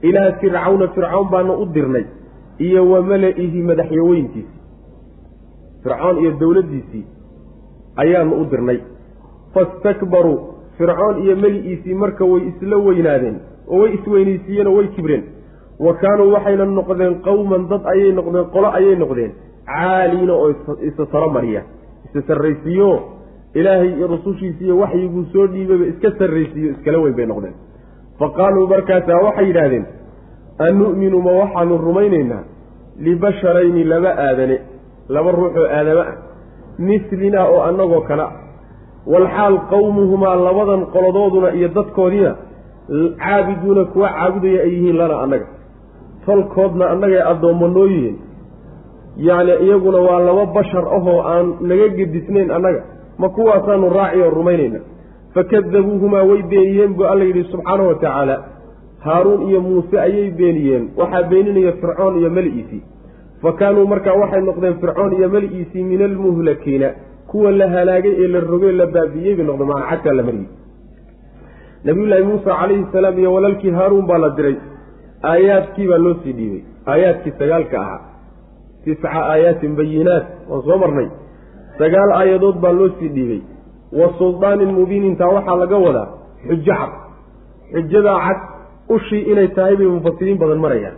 Ilaa 0.01 0.31
fircawna 0.41 0.87
fircawn 0.87 1.29
baanu 1.31 1.53
u 1.61 1.65
dirnay 1.65 2.05
iyo 2.59 2.89
wa 2.91 3.01
mala-ihi 3.01 3.61
madaxyaweyntiisii 3.69 4.59
fircoon 5.83 6.17
iyo 6.21 6.31
dowladdiisii 6.39 7.05
ayaanu 7.95 8.35
u 8.41 8.45
dirnay. 8.51 8.79
Fastakbaruu 9.53 10.37
fircoon 10.77 11.17
iyo 11.23 11.35
meli-iisii 11.35 11.93
marka 11.93 12.25
way 12.25 12.41
isla 12.49 12.77
weynaadeen 12.77 13.37
oo 13.67 13.79
way 13.81 13.93
isweynaysiiyeen 13.93 14.67
oo 14.67 14.75
way 14.77 14.87
kibreen. 14.87 15.23
Wa 15.79 15.93
kaanuu 15.93 16.31
waxayna 16.33 16.65
noqdeen 16.65 17.15
qowman 17.27 17.67
dad 17.69 17.81
ayay 17.93 18.11
noqdeen 18.11 18.45
qolo 18.53 18.67
ayay 18.77 18.95
noqdeen. 18.95 19.31
Caaliina 19.65 20.33
oo 20.33 20.49
isa 20.81 21.05
saro 21.11 21.29
mariya. 21.29 21.61
Isa 22.05 22.21
sarraysiiyo. 22.27 22.91
Ilaahay 23.53 23.91
iyo 23.97 24.07
rasushiisa 24.07 24.63
iyo 24.63 24.77
waxyiguu 24.77 25.23
soo 25.33 25.47
dhiibaba 25.47 25.85
iska 25.85 26.11
sarraysiiyo 26.19 26.71
iskala 26.71 26.97
weyn 26.99 27.15
bay 27.15 27.25
noqdeen. 27.25 27.53
Fa 28.19 28.29
qaaluu 28.37 28.67
markaasaa 28.67 29.21
waxay 29.25 29.47
yidhaahdeen 29.47 29.85
anu'minu 30.59 31.21
ma 31.21 31.31
waxaanu 31.31 31.77
rumaynaynaa 31.77 32.43
libasharayni 32.99 33.83
laba 33.83 34.11
aadane 34.17 34.57
laba 35.09 35.31
ruuxoo 35.31 35.67
aadamo 35.77 36.01
ah 36.01 36.15
mislinaa 36.79 37.47
oo 37.53 37.61
annagoo 37.69 38.01
kale 38.01 38.25
walxaal 39.13 39.57
qowmuhumaa 39.71 40.35
labadan 40.35 40.85
qolodooduna 40.93 41.49
iyo 41.57 41.67
dadkoodiina 41.67 42.35
caabiduuna 43.23 43.85
kuwa 43.85 44.09
caabudaya 44.09 44.61
ay 44.63 44.69
yihiin 44.73 44.97
lana 44.97 45.15
annaga. 45.23 45.45
Tolkoodna 46.25 46.85
annagay 46.89 47.21
addoommo 47.31 47.67
noo 47.67 47.85
yihiin 47.85 48.17
yacni 49.17 49.53
iyaguna 49.65 49.97
waa 49.97 50.19
laba 50.19 50.45
bashar 50.45 50.85
ahoo 50.97 51.21
aan 51.31 51.47
naga 51.61 51.87
gedisnayn 51.97 52.51
annaga 52.51 52.81
ma 53.17 53.29
kuwaasaanu 53.29 53.89
raaci 53.89 54.21
oo 54.21 54.29
rumaynayna 54.29 54.79
fakadabuuhumaa 55.35 56.23
way 56.29 56.41
beeniyeen 56.51 56.93
buu 56.93 57.05
alla 57.05 57.23
yidhi 57.23 57.43
subxaanahu 57.51 57.87
wa 57.87 57.95
tacaala 57.95 58.35
haaruun 59.05 59.41
iyo 59.49 59.61
muuse 59.61 59.95
ayay 60.05 60.31
beeniyeen. 60.39 60.83
Waxaa 60.97 61.23
beeninaya 61.31 61.71
fircoon 61.81 62.19
iyo 62.19 62.29
meli-iisii 62.37 62.81
fa 63.41 63.51
kaanuu 63.59 63.87
markaa 63.93 64.13
waxay 64.21 64.41
noqdeen 64.49 64.75
fircoon 64.81 65.11
iyo 65.17 65.29
meli-iisii 65.35 65.83
min 65.91 66.01
almuhlakiina 66.09 66.89
kuwa 67.31 67.51
la 67.51 67.67
halaagay 67.75 68.13
ee 68.23 68.27
la 68.33 68.39
rogay 68.51 68.71
la 68.81 68.85
baabi'iyey 68.95 69.35
bay 69.37 69.45
noqdeen 69.49 69.69
macaa 69.71 69.89
cagtaa 69.91 70.13
la 70.19 70.23
mariyey 70.27 70.49
nabiyullaahi 71.85 72.23
muusa 72.23 72.51
calayhi 72.59 72.85
salaam 72.91 73.19
iyo 73.19 73.33
walaalkii 73.33 73.71
haaruun 73.79 74.05
baa 74.07 74.17
la 74.17 74.29
diray. 74.37 74.55
Aayaadkii 75.31 75.87
baa 75.87 75.97
loo 76.05 76.15
sii 76.23 76.33
dhiibay. 76.37 76.61
Aayaadkii 76.91 77.33
sagaalka 77.39 77.77
ahaa. 77.81 78.01
Tisca 78.83 79.09
aayaatin 79.31 79.75
bayinaat 79.75 80.25
waan 80.49 80.61
soo 80.67 80.77
marnay. 80.83 81.07
Sagaal 81.79 82.11
aayadood 82.19 82.57
baa 82.63 82.71
loo 82.79 82.89
sii 82.99 83.09
dhiibay. 83.15 83.41
Wa 83.99 84.07
suldaanin 84.17 84.71
mubiin 84.77 85.03
intaa 85.11 85.31
waxaa 85.37 85.55
laga 85.63 85.77
wadaa 85.85 86.07
xujo 86.47 86.63
cad 86.79 86.91
xujadaa 87.73 88.17
cad 88.25 88.39
ushii 88.89 89.21
inay 89.31 89.47
tahay 89.47 89.75
bay 89.75 89.87
mufasiriin 89.87 90.37
badan 90.37 90.59
marayaan. 90.65 90.95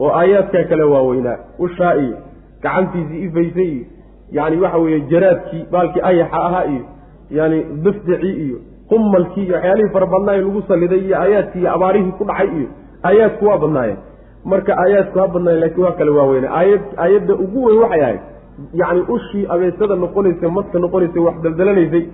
oo 0.00 0.10
aayaadkaa 0.20 0.64
kale 0.70 0.84
waaweynaa 0.84 1.36
ushaa 1.58 1.94
iyo 1.94 2.16
gacantiisii 2.62 3.24
ifaysay 3.26 3.68
iyo 3.74 3.84
yacni 4.32 4.60
waxa 4.62 4.78
weeye 4.78 5.00
jaraadkii 5.00 5.64
baalkii 5.72 6.00
ayaxa 6.10 6.38
ahaa 6.48 6.64
iyo 6.64 6.84
yani 7.30 7.58
dafdacii 7.84 8.34
iyo 8.46 8.58
qumalkii 8.88 9.44
iyo 9.44 9.54
waxyaalihii 9.54 9.92
fara 9.92 10.06
badnaaye 10.06 10.40
lagu 10.40 10.62
saliday 10.68 10.98
iyo 11.06 11.16
aayaadkii 11.22 11.60
iyo 11.60 11.74
abaarihii 11.74 12.12
ku 12.18 12.24
dhacay 12.24 12.48
iyo 12.58 12.68
aayaadku 13.08 13.44
waa 13.46 13.58
badnaayeen 13.64 13.98
marka 14.44 14.72
aayaadku 14.82 15.18
ha 15.18 15.26
badnaayen 15.34 15.60
lakiin 15.64 15.84
waa 15.84 15.92
kale 15.92 16.10
waaweyne 16.18 16.48
aayad 16.48 16.82
aayadda 17.04 17.34
ugu 17.44 17.64
weyn 17.66 17.78
waxay 17.84 18.02
ahayd 18.04 18.20
yacni 18.80 19.00
ushii 19.14 19.46
abeesada 19.54 19.94
noqonaysa 20.04 20.48
madka 20.58 20.78
noqonaysa 20.84 21.20
wax 21.26 21.36
daldalanaysay 21.44 22.04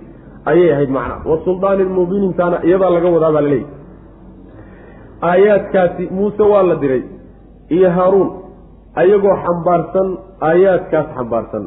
ayay 0.51 0.69
ahayd 0.75 0.89
macna 0.97 1.15
wa 1.31 1.39
suldaanin 1.45 1.89
mubiinintaana 1.97 2.57
iyadaa 2.67 2.89
laga 2.95 3.09
wadaa 3.15 3.31
baa 3.35 3.41
laleeyahy 3.41 3.65
aayaadkaasi 5.21 6.09
muuse 6.11 6.43
waa 6.43 6.63
la 6.63 6.75
diray 6.75 7.03
iyo 7.69 7.89
haaruun 7.97 8.29
ayagoo 8.95 9.35
xambaarsan 9.45 10.17
aayaadkaas 10.49 11.07
xambaarsan. 11.17 11.63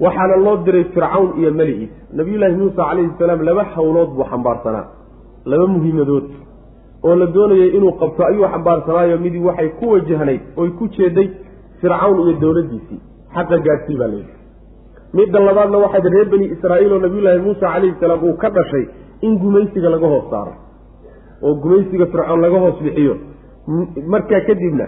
waxaana 0.00 0.36
loo 0.36 0.56
diray 0.66 0.84
fircawn 0.94 1.28
iyo 1.40 1.50
meligiis 1.52 1.90
nabiyullaahi 2.18 2.56
muuse 2.56 2.76
calayhi 2.76 3.10
salaam 3.18 3.42
laba 3.48 3.64
hawlood 3.74 4.10
buu 4.16 4.24
xambaarsanaa. 4.32 4.86
laba 5.50 5.66
muhiimadood. 5.74 6.26
oo 7.06 7.14
la 7.20 7.26
doonayay 7.26 7.68
inuu 7.76 7.92
qabto 8.00 8.22
ayuu 8.26 8.46
xambaarsanaayo 8.54 9.18
midii 9.24 9.44
waxay 9.48 9.68
ku 9.68 9.84
wajahnayd 9.92 10.40
oy 10.56 10.70
ku 10.78 10.88
jeeday 10.96 11.28
fircawn 11.80 12.16
iyo 12.24 12.32
dowladdiisii 12.42 13.00
xaqa 13.34 13.56
gaadhsii 13.66 13.96
baa 14.00 14.08
layidhi 14.12 14.34
midda 15.18 15.40
labaadna 15.48 15.78
waxayd 15.84 16.06
reer 16.14 16.28
bani 16.34 16.46
israa'iil 16.54 16.92
oo 16.92 16.98
nabiyullaahi 17.06 17.40
muuse 17.46 17.60
calayhi 17.60 17.94
salaam 18.00 18.20
uu 18.28 18.36
ka 18.42 18.48
dhashay 18.56 18.84
in 19.26 19.32
gumaysiga 19.42 19.88
laga 19.94 20.06
hoos 20.14 20.26
saaro 20.30 20.52
oo 21.46 21.54
gumaysiga 21.62 22.06
fircoon 22.12 22.40
laga 22.44 22.58
hoos 22.64 22.78
bixiyo. 22.86 23.14
Markaa 24.12 24.40
kadibna 24.48 24.86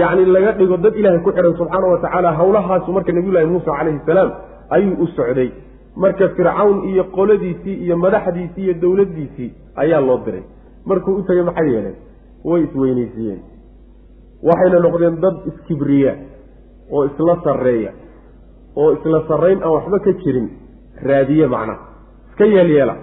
yacni 0.00 0.24
laga 0.34 0.52
dhigo 0.58 0.76
dad 0.84 0.94
ilaahay 1.00 1.20
ku 1.24 1.30
xidhan 1.36 1.54
subxaana 1.60 1.86
wa 1.92 1.98
tacaala 2.04 2.30
hawlahaasu 2.38 2.92
marka 2.96 3.12
nabiyullaahi 3.12 3.46
muuse 3.52 3.70
calayhi 3.70 4.00
salaam 4.06 4.30
ayuu 4.76 4.94
u 5.02 5.06
socday. 5.16 5.50
Marka 5.96 6.28
fircawn 6.36 6.76
iyo 6.90 7.04
qoladiisii 7.16 7.76
iyo 7.84 7.96
madaxdiisii 8.04 8.62
iyo 8.64 8.74
dowladdiisii 8.82 9.50
ayaa 9.82 10.00
loo 10.00 10.18
diray. 10.26 10.42
Markuu 10.88 11.14
u 11.16 11.22
tegay 11.28 11.42
maxay 11.48 11.68
yeeleen? 11.74 11.96
Way 12.44 12.62
isweynaysiiyeen. 12.66 13.40
Waxayna 14.48 14.78
noqdeen 14.86 15.16
dad 15.24 15.36
iskibriya 15.50 16.12
oo 16.92 17.04
isla 17.08 17.34
sarreeya 17.44 17.90
oo 18.76 18.92
isla 18.96 19.18
sarrayn 19.28 19.62
aan 19.62 19.72
waxba 19.76 19.98
ka 20.04 20.12
jirin. 20.22 20.48
Raadiye 21.08 21.46
macnaha 21.46 21.78
iska 22.30 22.44
yeelyeela 22.54 22.94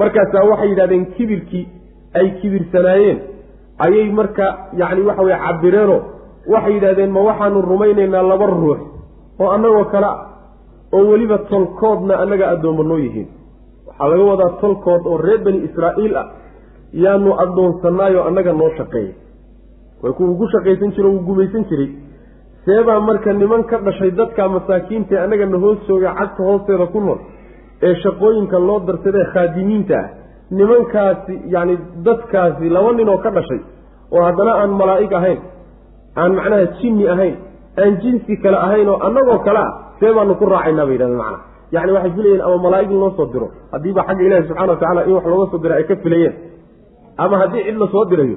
markaasaa 0.00 0.44
waxay 0.50 0.68
yidhahdeen 0.72 1.04
kibirkii 1.16 1.64
ay 2.18 2.26
kibirsanaayeen 2.40 3.18
ayay 3.86 4.08
marka 4.18 4.46
yacni 4.80 5.02
waxa 5.08 5.22
weye 5.28 5.38
cabireenoo 5.46 6.00
waxay 6.54 6.72
yidhahdeen 6.76 7.10
ma 7.16 7.20
waxaanu 7.28 7.62
rumaynaynaa 7.70 8.22
laba 8.32 8.46
ruux 8.46 8.78
oo 9.40 9.48
annagoo 9.56 9.84
kale 9.92 10.06
ah 10.06 10.18
oo 10.96 11.04
weliba 11.10 11.38
tolkoodna 11.50 12.14
annaga 12.22 12.48
addoommo 12.54 12.82
noo 12.82 12.98
yihiin. 13.04 13.28
Waxaa 13.86 14.08
laga 14.10 14.24
wadaa 14.30 14.50
tolkood 14.60 15.02
oo 15.10 15.16
reer 15.26 15.40
bani 15.44 15.58
israa'iil 15.68 16.16
ah 16.22 16.26
yaanu 17.04 17.30
addoonsanaayoo 17.44 18.24
annaga 18.28 18.52
noo 18.60 18.70
shaqeeya 18.78 19.14
way 20.02 20.12
kuwa 20.16 20.28
ugu 20.30 20.46
shaqaysan 20.54 20.90
jiro 20.96 21.10
uu 21.12 21.20
gumaysan 21.28 21.64
jiray. 21.70 21.90
Seebaa 22.64 23.00
marka 23.00 23.32
niman 23.32 23.62
ka 23.70 23.76
dhashay 23.86 24.10
dadka 24.10 24.48
masaakiintae 24.54 25.18
annagana 25.24 25.58
hoos 25.64 25.78
jooga 25.88 26.14
cagta 26.18 26.42
hoosteeda 26.48 26.86
ku 26.94 27.00
nool 27.00 27.18
ee 27.82 27.94
shaqooyinka 28.04 28.58
loo 28.68 28.78
darsadee 28.88 29.24
khaadimiinta 29.34 29.96
ah 30.00 30.08
nimankaasi 30.50 31.34
yacni 31.54 31.76
dadkaasi 32.06 32.68
laba 32.76 32.92
nin 32.98 33.08
oo 33.08 33.18
ka 33.24 33.30
dhashay 33.36 33.60
oo 34.14 34.22
haddana 34.26 34.52
aan 34.62 34.70
malaa'ig 34.80 35.12
ahayn 35.20 35.38
aan 36.22 36.32
macnaha 36.38 36.66
jinni 36.80 37.08
ahayn 37.14 37.36
aan 37.82 37.98
jinsi 38.02 38.36
kale 38.44 38.56
ahayn 38.66 38.88
oo 38.88 38.98
annagoo 39.08 39.38
kale 39.46 39.58
ah 39.58 39.70
see 40.00 40.12
baanu 40.16 40.34
ku 40.40 40.46
raacaynaa 40.46 40.86
bay 40.86 40.94
yidhahdeen 40.94 41.18
macnaha 41.18 41.42
yacni 41.76 41.92
waxay 41.96 42.12
filayeen 42.16 42.40
ama 42.46 42.56
malaa'ig 42.66 42.90
in 42.94 43.00
loo 43.02 43.10
soo 43.18 43.26
diro 43.34 43.48
haddiiba 43.72 44.02
xagga 44.08 44.22
ilaahi 44.28 44.46
subxana 44.48 44.72
wa 44.72 44.78
tacala 44.82 45.00
in 45.08 45.12
wax 45.16 45.24
looga 45.32 45.46
soo 45.52 45.58
dira 45.64 45.74
ay 45.80 45.84
ka 45.90 45.96
filayeen 46.04 46.34
ama 47.24 47.36
haddii 47.42 47.64
cid 47.66 47.76
la 47.82 47.86
soo 47.94 48.04
dirayo 48.12 48.36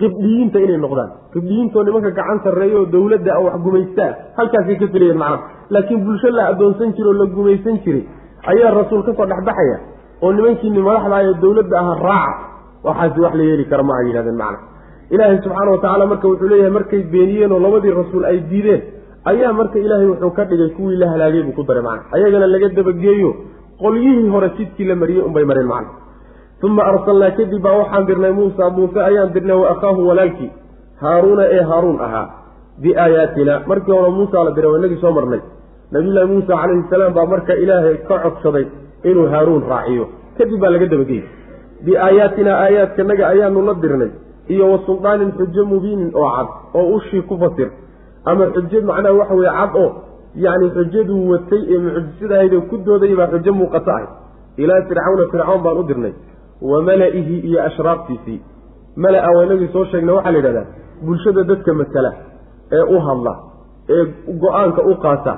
qibdhiyiinta 0.00 0.58
inay 0.66 0.78
noqdaan 0.84 1.10
qibdhiyiintoo 1.34 1.82
nimanka 1.88 2.10
gacan 2.18 2.38
sarreeya 2.46 2.78
oo 2.82 2.86
dowladda 2.94 3.30
a 3.32 3.40
wax 3.46 3.54
gumaystaa 3.66 4.10
halkaasay 4.38 4.76
ka 4.82 4.86
filayeen 4.94 5.18
macnaha 5.24 5.42
laakiin 5.74 6.04
bulsho 6.08 6.28
la 6.38 6.44
addoonsan 6.52 6.92
jiro 6.98 7.10
oo 7.14 7.18
la 7.22 7.26
gumaysan 7.36 7.76
jiray 7.84 8.04
ayaa 8.52 8.70
rasuul 8.80 9.02
ka 9.08 9.12
soo 9.20 9.26
dhexbaxaya 9.32 9.76
oo 10.24 10.30
nimankiini 10.36 10.80
madaxda 10.88 11.16
ee 11.28 11.34
dowladda 11.44 11.76
aha 11.82 11.94
raaca 12.08 12.44
waxaasi 12.86 13.18
wax 13.24 13.34
la 13.40 13.44
yeeli 13.50 13.64
kara 13.70 13.82
ma 13.88 13.94
ay 14.00 14.06
yidhahdeen 14.08 14.38
macna. 14.42 14.58
Ilaahay 15.14 15.38
subxaana 15.44 15.70
wa 15.74 15.78
tacaala 15.82 16.04
marka 16.12 16.26
wuxuu 16.30 16.48
leeyahay 16.52 16.72
markay 16.78 17.02
beeniyeen 17.14 17.52
oo 17.56 17.60
labadii 17.66 17.94
rasuul 18.00 18.24
ay 18.30 18.38
diideen 18.50 18.82
ayaa 19.30 19.52
marka 19.60 19.76
ilaahay 19.84 20.06
wuxuu 20.12 20.30
ka 20.38 20.44
dhigay 20.50 20.70
kuwii 20.76 20.96
la 21.02 21.06
halaagay 21.12 21.42
buu 21.46 21.54
ku 21.58 21.62
daray 21.68 21.82
macna. 21.88 22.04
Ayagana 22.16 22.46
laga 22.54 22.68
dabageeyo 22.78 23.30
qolyihii 23.82 24.28
hore 24.34 24.48
jidkii 24.58 24.86
la 24.90 24.94
mariyey 25.02 25.22
unbay 25.28 25.44
mareen 25.50 25.68
macna. 25.74 25.90
Uma 26.66 26.82
arsalnaa 26.90 27.30
kadib 27.38 27.60
baa 27.66 27.74
waxaan 27.80 28.04
dirnay 28.08 28.32
muusa 28.38 28.70
muuse 28.76 29.00
ayaan 29.08 29.30
dirnay 29.34 29.56
wa 29.62 29.66
akhaahu 29.74 30.00
walaalkii 30.10 30.50
haaruuna 31.02 31.44
ee 31.56 31.62
haaruun 31.70 31.98
ahaa 32.06 32.26
biaayaatina 32.82 33.54
markii 33.70 33.92
hore 33.98 34.10
muusa 34.18 34.44
la 34.46 34.50
diray 34.56 34.70
waa 34.72 34.78
inagii 34.80 35.00
soo 35.04 35.12
marnay. 35.18 35.40
Nabiyullaahi 35.92 36.28
muusa 36.32 36.52
calayhi 36.60 36.84
salaam 36.90 37.12
baa 37.18 37.26
marka 37.32 37.52
ilaahay 37.64 37.96
ka 38.08 38.16
codsaday 38.24 38.64
inuu 39.10 39.26
haaruun 39.32 39.62
raaciyo. 39.72 40.04
Kadib 40.38 40.60
baa 40.62 40.70
laga 40.74 40.86
dabageyey 40.92 41.24
biaayaatinaa 41.86 42.56
aayaadkanaga 42.64 43.24
ayaanu 43.32 43.60
la 43.68 43.74
dirnay. 43.82 44.10
Iyo 44.54 44.64
wa 44.72 44.78
suldaanin 44.86 45.30
xujo 45.38 45.62
mubiinin 45.70 46.10
oo 46.20 46.28
cad 46.36 46.48
oo 46.78 46.86
ushii 46.96 47.22
ku 47.28 47.34
fasir. 47.42 47.68
Ama 48.30 48.44
xujo 48.54 48.78
macnaha 48.90 49.14
waxa 49.20 49.34
weye 49.40 49.50
cad 49.60 49.72
oo 49.82 49.88
yacni 50.44 50.68
xujaduu 50.76 51.20
watay 51.32 51.62
ee 51.74 51.78
mucjisadahaydee 51.84 52.60
ku 52.70 52.76
doodayay 52.86 53.16
baa 53.20 53.28
xujo 53.34 53.52
muuqato 53.60 53.90
ahay. 53.94 54.06
Ilaa 54.62 54.82
fircawna 54.88 55.24
fircawn 55.32 55.60
baan 55.64 55.78
u 55.78 55.82
dirnay. 55.90 56.14
Wa 56.70 56.78
mala-ihi 56.88 57.36
iyo 57.48 57.58
ashraaftiisii 57.68 58.38
mala-a 59.04 59.30
waa 59.36 59.44
inagii 59.46 59.68
soo 59.74 59.84
sheegnay 59.90 60.14
waxaa 60.18 60.32
la 60.34 60.38
yidhahdaa 60.38 60.66
bulshada 61.06 61.42
dadka 61.50 61.72
masala 61.80 62.10
ee 62.76 62.84
u 62.94 62.98
hadla 63.06 63.32
ee 63.96 64.04
go'aanka 64.42 64.80
u 64.90 64.94
qaata 65.04 65.32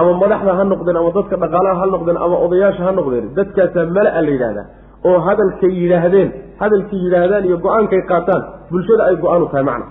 ama 0.00 0.12
madaxda 0.22 0.52
ha 0.58 0.64
noqdeen 0.72 0.96
ama 1.02 1.10
dadka 1.18 1.36
dhaqaalaha 1.42 1.76
ha 1.82 1.86
noqdeen 1.94 2.18
ama 2.26 2.36
odayaasha 2.46 2.82
ha 2.88 2.92
noqdeen 2.98 3.26
dadkaasaa 3.38 3.86
mala-a 3.96 4.20
la 4.26 4.30
yidhahdaa 4.34 4.66
oo 5.10 5.18
hadalkay 5.28 5.72
yidhaahdeen 5.82 6.28
hadalkay 6.62 6.98
yidhaahdaan 7.04 7.44
iyo 7.48 7.56
go'aankay 7.66 8.02
qaataan 8.10 8.42
bulshada 8.70 9.02
ay 9.10 9.16
go'aan 9.24 9.42
u 9.42 9.48
tahay 9.52 9.64
macna. 9.70 9.86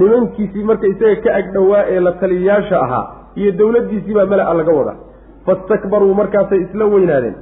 Nimankiisii 0.00 0.64
marka 0.70 0.86
isaga 0.92 1.16
ka 1.24 1.30
agdhowaa 1.40 1.82
ee 1.94 2.00
la 2.06 2.12
taliyayaasha 2.22 2.76
ahaa 2.86 3.04
iyo 3.40 3.50
dowladdiisii 3.60 4.14
baa 4.18 4.26
mala-a 4.32 4.54
laga 4.60 4.72
wadaa. 4.78 4.96
Fastakbaruu 5.46 6.14
markaasay 6.20 6.60
isla 6.66 6.84
weynaadeen 6.94 7.36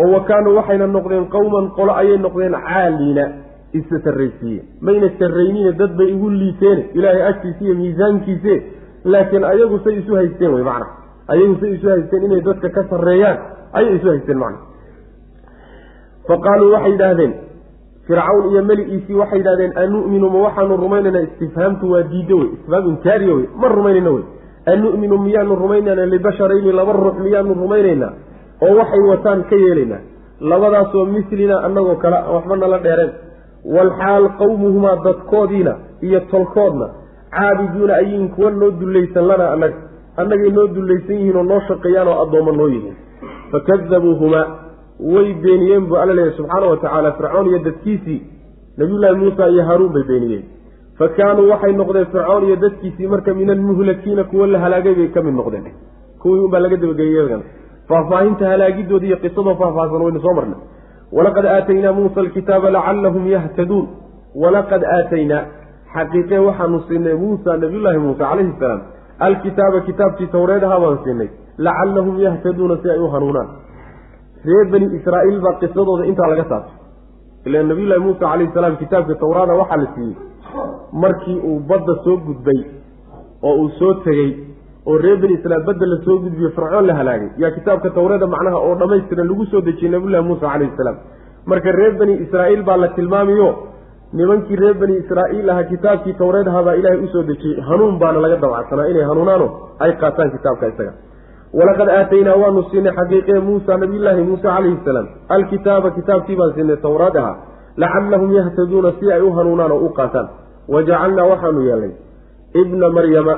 oo 0.00 0.06
wa 0.14 0.20
kaanuu 0.28 0.54
waxayna 0.58 0.86
noqdeen 0.96 1.26
qowman 1.34 1.66
qolo 1.78 1.92
ayay 2.00 2.18
noqdeen 2.26 2.54
caaliina 2.68 3.24
isa 3.78 3.96
sarraysiiye. 4.06 4.60
Mayna 4.86 5.08
sarraynine 5.20 5.72
dad 5.80 5.92
bay 5.98 6.08
igu 6.14 6.28
liiteene 6.40 6.82
ilaahay 6.98 7.22
agtiisa 7.30 7.60
iyo 7.66 7.74
miisaankiise 7.82 8.54
laakiin 9.12 9.44
ayagu 9.52 9.78
say 9.84 9.94
isu 10.00 10.12
haysteen 10.20 10.52
wey 10.56 10.64
macna 10.70 10.86
ayagu 11.32 11.54
say 11.60 11.70
isu 11.76 11.88
haysteen 11.92 12.22
inay 12.28 12.40
dadka 12.48 12.68
ka 12.76 12.82
sarreeyaan. 12.90 13.38
Ayay 13.78 13.96
isu 13.98 14.08
haysteen 14.12 14.38
macna. 14.38 14.58
Fa 16.28 16.36
qaaluu 16.46 16.72
waxay 16.74 16.92
yidhaahdeen 16.92 17.32
fircawn 18.06 18.44
iyo 18.50 18.62
meligiisii 18.70 19.14
waxay 19.22 19.38
yidhahdeen 19.38 19.72
anu'minu 19.84 20.28
ma 20.34 20.38
waxaanu 20.46 20.76
rumaynaynaa 20.84 21.24
istifhaamtu 21.28 21.90
waa 21.92 22.02
diiddo 22.12 22.36
wey. 22.40 22.48
Istifhaam 22.54 22.88
inkaariya 22.92 23.34
wey. 23.38 23.46
Ma 23.60 23.68
rumaynayna 23.68 24.10
wey. 24.16 24.24
Anu'minu 24.72 25.18
miyaanu 25.26 25.54
rumaynaynaa 25.62 26.06
libasharayni 26.14 26.72
laba 26.72 26.92
ruux 26.92 27.16
miyaanu 27.26 27.54
rumaynaynaa 27.62 28.12
oo 28.66 28.74
waxay 28.80 29.00
wataan 29.10 29.44
ka 29.50 29.56
yeelaynaa 29.64 30.00
labadaasoo 30.50 31.04
mislina 31.14 31.56
annagoo 31.66 31.96
kale 32.02 32.16
waxba 32.34 32.56
nala 32.56 32.78
dheereen 32.86 33.12
walxaal 33.76 34.28
qowmuhumaa 34.40 34.96
dadkoodiina 35.04 35.72
iyo 36.06 36.20
tolkoodna 36.30 36.86
caabiduuna 37.36 37.94
ayiin 37.94 38.28
kuwa 38.34 38.50
noo 38.50 38.70
dullaysan 38.80 39.26
lana 39.30 39.46
annaga 39.52 39.76
annagay 40.20 40.50
noo 40.56 40.66
dullaysan 40.76 41.16
yihiin 41.20 41.36
oo 41.36 41.42
noo 41.50 41.60
shaqeeyaan 41.68 42.08
oo 42.12 42.16
addoomma 42.24 42.52
noo 42.60 42.68
yihiin. 42.74 42.96
Fakadabuuhumaa 43.52 44.46
way 45.14 45.28
beeniyeen 45.44 45.86
buu 45.88 45.96
alla 46.02 46.14
leeyahy 46.18 46.36
subxaana 46.38 46.66
wa 46.72 46.76
tacaala 46.82 47.10
fircoon 47.18 47.46
iyo 47.50 47.58
dadkiisii 47.66 48.20
nabiyullaahi 48.78 49.16
muusa 49.22 49.48
iyo 49.54 49.64
haaruun 49.68 49.92
bay 49.96 50.04
beeniyeen. 50.10 50.44
Fa 50.98 51.08
kaanuu 51.16 51.48
waxay 51.52 51.72
noqdeen 51.80 52.06
fircoon 52.14 52.44
iyo 52.48 52.56
dadkiisii 52.64 53.06
marka 53.14 53.34
min 53.34 53.50
almuhlakiina 53.50 54.24
kuwa 54.30 54.46
la 54.46 54.58
halaagay 54.64 54.94
bay 55.00 55.08
ka 55.08 55.22
mid 55.22 55.34
noqdeen. 55.40 55.66
Kuwii 56.22 56.44
unbaa 56.46 56.60
laga 56.64 56.76
dabageeyey 56.82 57.14
iyagana 57.14 57.44
faahfaahinta 57.88 58.44
halaagidoodii 58.52 59.06
iyo 59.12 59.16
qisadoo 59.24 59.54
faahfaahsan 59.60 60.02
waynu 60.06 60.20
soo 60.26 60.34
marnay. 60.38 60.60
Walaqad 61.16 61.44
aataynaa 61.56 61.92
muusa 61.98 62.20
alkitaaba 62.20 62.70
lacallahum 62.76 63.24
yahtaduun. 63.34 63.86
Walaqad 64.42 64.82
aataynaa 64.96 65.42
xaqiiqee 65.94 66.38
waxaanu 66.48 66.78
siinay 66.88 67.14
muusa 67.24 67.50
nabiyullaahi 67.62 67.98
muusa 68.06 68.24
calayhi 68.30 68.54
salaam 68.60 68.80
alkitaaba 69.18 69.80
kitaabkii 69.80 70.26
tawreedaha 70.36 70.80
baan 70.80 70.98
siinay. 71.04 71.28
Lacallahum 71.58 72.18
yahtaduuna 72.20 72.76
si 72.82 72.90
ay 72.90 72.98
u 72.98 73.08
hanuunaan. 73.14 73.48
Reer 74.44 74.66
bani 74.72 74.86
israa'iil 74.98 75.40
baa 75.40 75.52
qisadooda 75.60 76.04
intaa 76.10 76.28
laga 76.32 76.44
saartay. 76.48 76.74
Ila 77.46 77.62
nabiyullahi 77.62 78.00
muusa 78.06 78.20
calayhi 78.20 78.52
salaam 78.54 78.76
kitaabka 78.82 79.14
tawraada 79.22 79.54
waxaa 79.60 79.76
la 79.82 79.88
siiyey. 79.94 80.16
Markii 80.92 81.38
uu 81.48 81.60
badda 81.70 81.94
soo 82.04 82.16
gudbay 82.26 82.60
oo 83.42 83.54
uu 83.62 83.68
soo 83.78 83.94
tegey 84.04 84.30
oo 84.86 84.98
reer 85.04 85.16
bani 85.22 85.34
israiil 85.38 85.64
badda 85.68 85.86
la 85.92 85.98
soo 86.04 86.18
gudbiyo 86.24 86.50
fircoon 86.56 86.86
la 86.86 86.94
halaagay. 87.00 87.30
Yaa 87.42 87.50
kitaabka 87.50 87.90
tawreeda 87.90 88.26
macnaha 88.26 88.58
oo 88.66 88.74
dhammaystiran 88.80 89.28
lagu 89.30 89.44
soo 89.52 89.60
dejiyey 89.68 89.90
nabiyullahi 89.94 90.24
muusa 90.28 90.46
calayhi 90.52 90.76
salaam. 90.80 90.96
Marka 91.46 91.72
reer 91.78 91.92
bani 92.00 92.14
israa'iil 92.24 92.62
baa 92.68 92.76
la 92.76 92.88
tilmaamayo 92.98 93.48
nimankii 94.18 94.56
reer 94.62 94.74
bani 94.80 94.94
israa'iil 95.02 95.48
ahaa 95.52 95.64
kitaabkii 95.72 96.14
tawreed 96.20 96.48
ahaa 96.50 96.62
baa 96.66 96.74
ilaahay 96.80 97.00
u 97.04 97.08
soo 97.14 97.22
dejiyey. 97.30 97.60
Hanuun 97.68 97.98
baana 98.02 98.18
laga 98.24 98.36
dabacsanaa 98.44 98.86
inay 98.92 99.02
hanuunaano 99.10 99.46
ay 99.84 99.92
qaataan 100.02 100.30
kitaabka 100.36 100.66
isaga. 100.72 100.92
Walaqad 101.58 101.88
aataynaa 101.98 102.36
waanu 102.42 102.62
siinay 102.70 102.92
xaqiiqee 102.98 103.38
muusa 103.48 103.76
nabiyullaahi 103.82 104.22
muuse 104.28 104.42
calayhi 104.48 104.78
salaam. 104.86 105.06
Alkitaaba 105.36 105.88
kitaabkii 105.98 106.36
baan 106.40 106.52
siinay 106.56 106.76
tawraad 106.86 107.16
ahaa. 107.22 107.36
Lacallahum 107.82 108.30
yahtaduuna 108.38 108.90
si 109.00 109.12
ay 109.16 109.20
u 109.28 109.30
hanuunaan 109.38 109.72
oo 109.76 109.80
u 109.86 109.90
qaataan. 109.98 110.28
Wajacalnaa 110.74 111.26
waxaanu 111.32 111.60
yeelnay 111.68 111.92
ibna 112.62 112.88
maryama. 112.96 113.34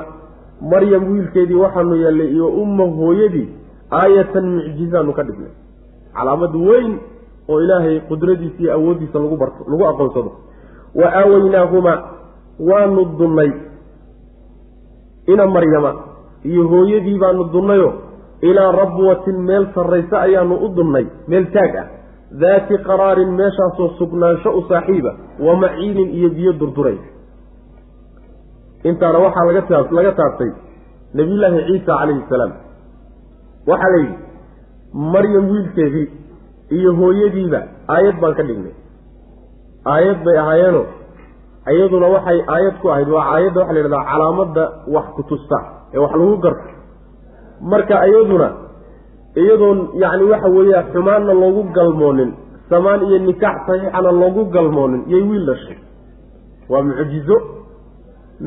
Maryam 0.71 1.03
wiilkeedii 1.11 1.59
waxaanu 1.65 1.95
yeelnay 2.03 2.29
iyo 2.35 2.47
umma 2.63 2.85
hooyadii 2.99 3.47
aayatan 4.01 4.45
mucjizaanu 4.55 5.11
ka 5.17 5.23
dhignay. 5.27 5.51
Calaamad 6.17 6.53
weyn 6.69 6.91
oo 7.51 7.57
ilaahay 7.65 7.95
qudradiisa 8.09 8.59
iyo 8.63 8.71
awooddiisa 8.77 9.17
lagu 9.23 9.37
barto 9.41 9.61
lagu 9.71 9.83
aqoonsado 9.91 10.31
wa 10.95 11.07
aawaynaahumaa 11.21 11.97
waanu 12.69 13.05
dunnay 13.19 13.51
ina 15.27 15.47
maryama 15.47 15.95
iyo 16.43 16.67
hooyadii 16.67 17.19
baanu 17.19 17.43
dunnayo 17.43 17.93
ilaa 18.41 18.71
rabwatin 18.71 19.41
meel 19.41 19.67
sarraysa 19.75 20.21
ayaanu 20.21 20.55
u 20.55 20.69
dunnay 20.75 21.05
meel 21.27 21.45
taag 21.51 21.75
ah 21.75 21.87
daati 22.41 22.77
qaraarin 22.87 23.31
meeshaasoo 23.39 23.89
sugnaansho 23.97 24.51
u 24.51 24.61
saaxiiba 24.69 25.15
wa 25.39 25.55
maciinin 25.55 26.09
iyo 26.09 26.29
biyo 26.29 26.53
durduray 26.53 26.97
intaana 28.83 29.19
waxaa 29.19 29.45
laga 29.91 30.11
taabtay 30.11 30.51
nabiyullaahi 31.13 31.65
ciisa 31.67 31.85
calayhi 31.99 32.23
salaam 32.29 32.51
waxaa 33.67 33.91
la 33.95 33.99
yidhi 34.03 34.17
maryam 35.13 35.49
wiilkeedii 35.51 36.07
iyo 36.77 36.93
hooyadiiba 36.99 37.61
aayad 37.95 38.19
baan 38.21 38.35
ka 38.35 38.43
dhignay 38.43 38.75
aayad 39.93 40.19
bay 40.25 40.37
ahaayeeno 40.43 40.81
iyaduna 41.73 42.07
waxay 42.15 42.39
aayad 42.55 42.75
ku 42.81 42.87
ahayd 42.93 43.09
waa 43.15 43.25
aayadda 43.33 43.59
waxa 43.61 43.73
la 43.75 43.79
yidhahdaa 43.81 44.05
calaamadda 44.11 44.63
wax 44.95 45.05
ku 45.17 45.23
tusta 45.31 45.57
ee 45.93 45.99
wax 46.03 46.11
lagu 46.19 46.37
garto. 46.45 46.69
Marka 47.71 47.95
iyaduna 48.09 48.47
iyadoon 49.41 49.79
yacni 50.01 50.23
waxa 50.31 50.47
weeya 50.55 50.79
xumaanna 50.93 51.33
loogu 51.41 51.63
galmoonin 51.77 52.31
samaan 52.69 53.01
iyo 53.07 53.17
nikaax 53.27 53.57
saxiixana 53.67 54.11
loogu 54.21 54.41
galmoonin 54.55 55.01
yay 55.13 55.21
wiil 55.29 55.45
dhashay 55.49 55.77
waa 56.71 56.81
mucjizo. 56.87 57.37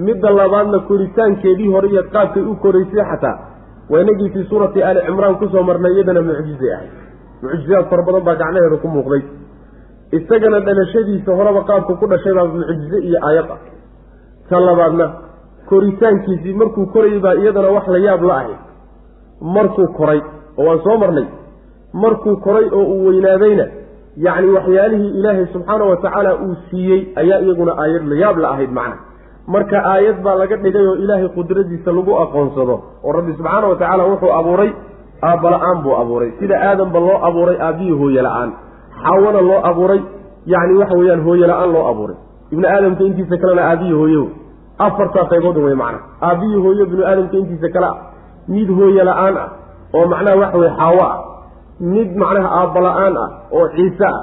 Midda 0.07 0.31
labaadna 0.38 0.79
koritaankeedii 0.88 1.68
hore 1.74 1.88
iyo 1.92 2.03
qaabkay 2.14 2.42
u 2.42 2.55
koraysay 2.62 3.05
xataa 3.11 3.37
waa 3.90 4.00
inagii 4.05 4.31
fii 4.35 4.44
suurati 4.50 4.83
aali 4.83 5.00
cimraan 5.07 5.37
ku 5.40 5.46
soo 5.53 5.62
marnay 5.68 5.92
iyadana 5.96 6.22
mucjizay 6.29 6.72
ahayd. 6.76 6.92
Mucjizaad 7.42 7.85
fara 7.90 8.03
badan 8.07 8.22
baa 8.29 8.37
gacnaheeda 8.42 8.76
ku 8.85 8.88
muuqday 8.96 9.22
isagana 10.18 10.61
dhalashadiisa 10.66 11.31
horeba 11.38 11.61
qaabku 11.70 11.96
ku 12.01 12.07
dhashay 12.12 12.35
baa 12.38 12.44
mucjize 12.55 12.99
iyo 13.09 13.18
aayad 13.29 13.51
ah. 13.55 13.59
Ta 14.51 14.61
labaadna 14.61 15.07
koritaankiisii 15.70 16.55
markuu 16.55 16.87
korayay 16.94 17.20
baa 17.20 17.35
iyadana 17.35 17.68
wax 17.77 17.87
la 17.94 17.99
yaab 18.07 18.23
la 18.23 18.35
ahayd 18.40 18.61
markuu 19.57 19.87
koray 19.99 20.20
oo 20.59 20.64
waan 20.68 20.81
soo 20.87 20.96
marnay 21.03 21.27
markuu 22.03 22.37
koray 22.46 22.66
oo 22.79 22.83
uu 22.94 23.07
weynaadayna 23.07 23.66
yacni 24.27 24.49
waxyaalihii 24.57 25.11
ilaahay 25.18 25.46
subxaana 25.53 25.85
wa 25.90 25.96
tacaala 25.96 26.35
uu 26.46 26.57
siiyey 26.70 27.01
ayaa 27.23 27.38
iyaguna 27.46 27.73
aayad 27.83 28.05
la 28.12 28.16
yaab 28.23 28.38
la 28.38 28.49
ahayd 28.55 28.70
macna. 28.79 28.96
Marka 29.46 29.79
aayad 29.92 30.23
baa 30.25 30.35
laga 30.35 30.57
dhigay 30.57 30.87
oo 30.87 30.94
ilaahay 31.05 31.29
qudradiisa 31.37 31.92
lagu 31.99 32.12
aqoonsado 32.25 32.77
oo 33.05 33.12
rabbi 33.18 33.33
subxaana 33.38 33.66
wa 33.68 33.77
tacaala 33.77 34.05
wuxuu 34.11 34.33
abuuray 34.40 34.73
aabbala-aan 35.23 35.79
buu 35.85 35.94
abuuray. 36.03 36.31
Sida 36.40 36.57
aadanba 36.68 37.01
loo 37.01 37.18
abuuray 37.29 37.57
aabbihii 37.66 37.99
hooye 38.03 38.23
la'aan 38.23 38.51
xawana 39.04 39.40
loo 39.48 39.60
abuuray 39.70 40.00
yacni 40.52 40.74
waxa 40.80 40.96
weeyaan 41.00 41.22
hooye 41.26 41.46
la'aan 41.50 41.70
loo 41.74 41.84
abuuray. 41.92 42.16
Ibnu 42.52 42.66
aadamka 42.74 43.02
intiisa 43.08 43.36
kalena 43.42 43.62
aabihii 43.70 43.92
hooye 44.00 44.16
wey. 44.22 44.30
Afartaa 44.86 45.24
qaybood 45.32 45.56
wey 45.66 45.74
macna 45.82 45.98
aabbihii 46.28 46.60
hooye 46.64 46.82
ibnu 46.86 47.02
aadamka 47.10 47.36
intiisa 47.42 47.68
kale 47.74 47.86
ah 47.86 47.96
mid 48.54 48.68
hooye 48.78 49.02
la'aan 49.10 49.36
ah 49.44 49.48
oo 49.96 50.06
macnaha 50.12 50.36
waxa 50.42 50.58
weye 50.62 50.72
xaawo 50.80 51.00
ah 51.10 51.16
mid 51.94 52.10
macnaha 52.22 52.48
aabala-aan 52.60 53.14
ah 53.24 53.28
oo 53.56 53.66
ciise 53.76 54.04
ah 54.12 54.18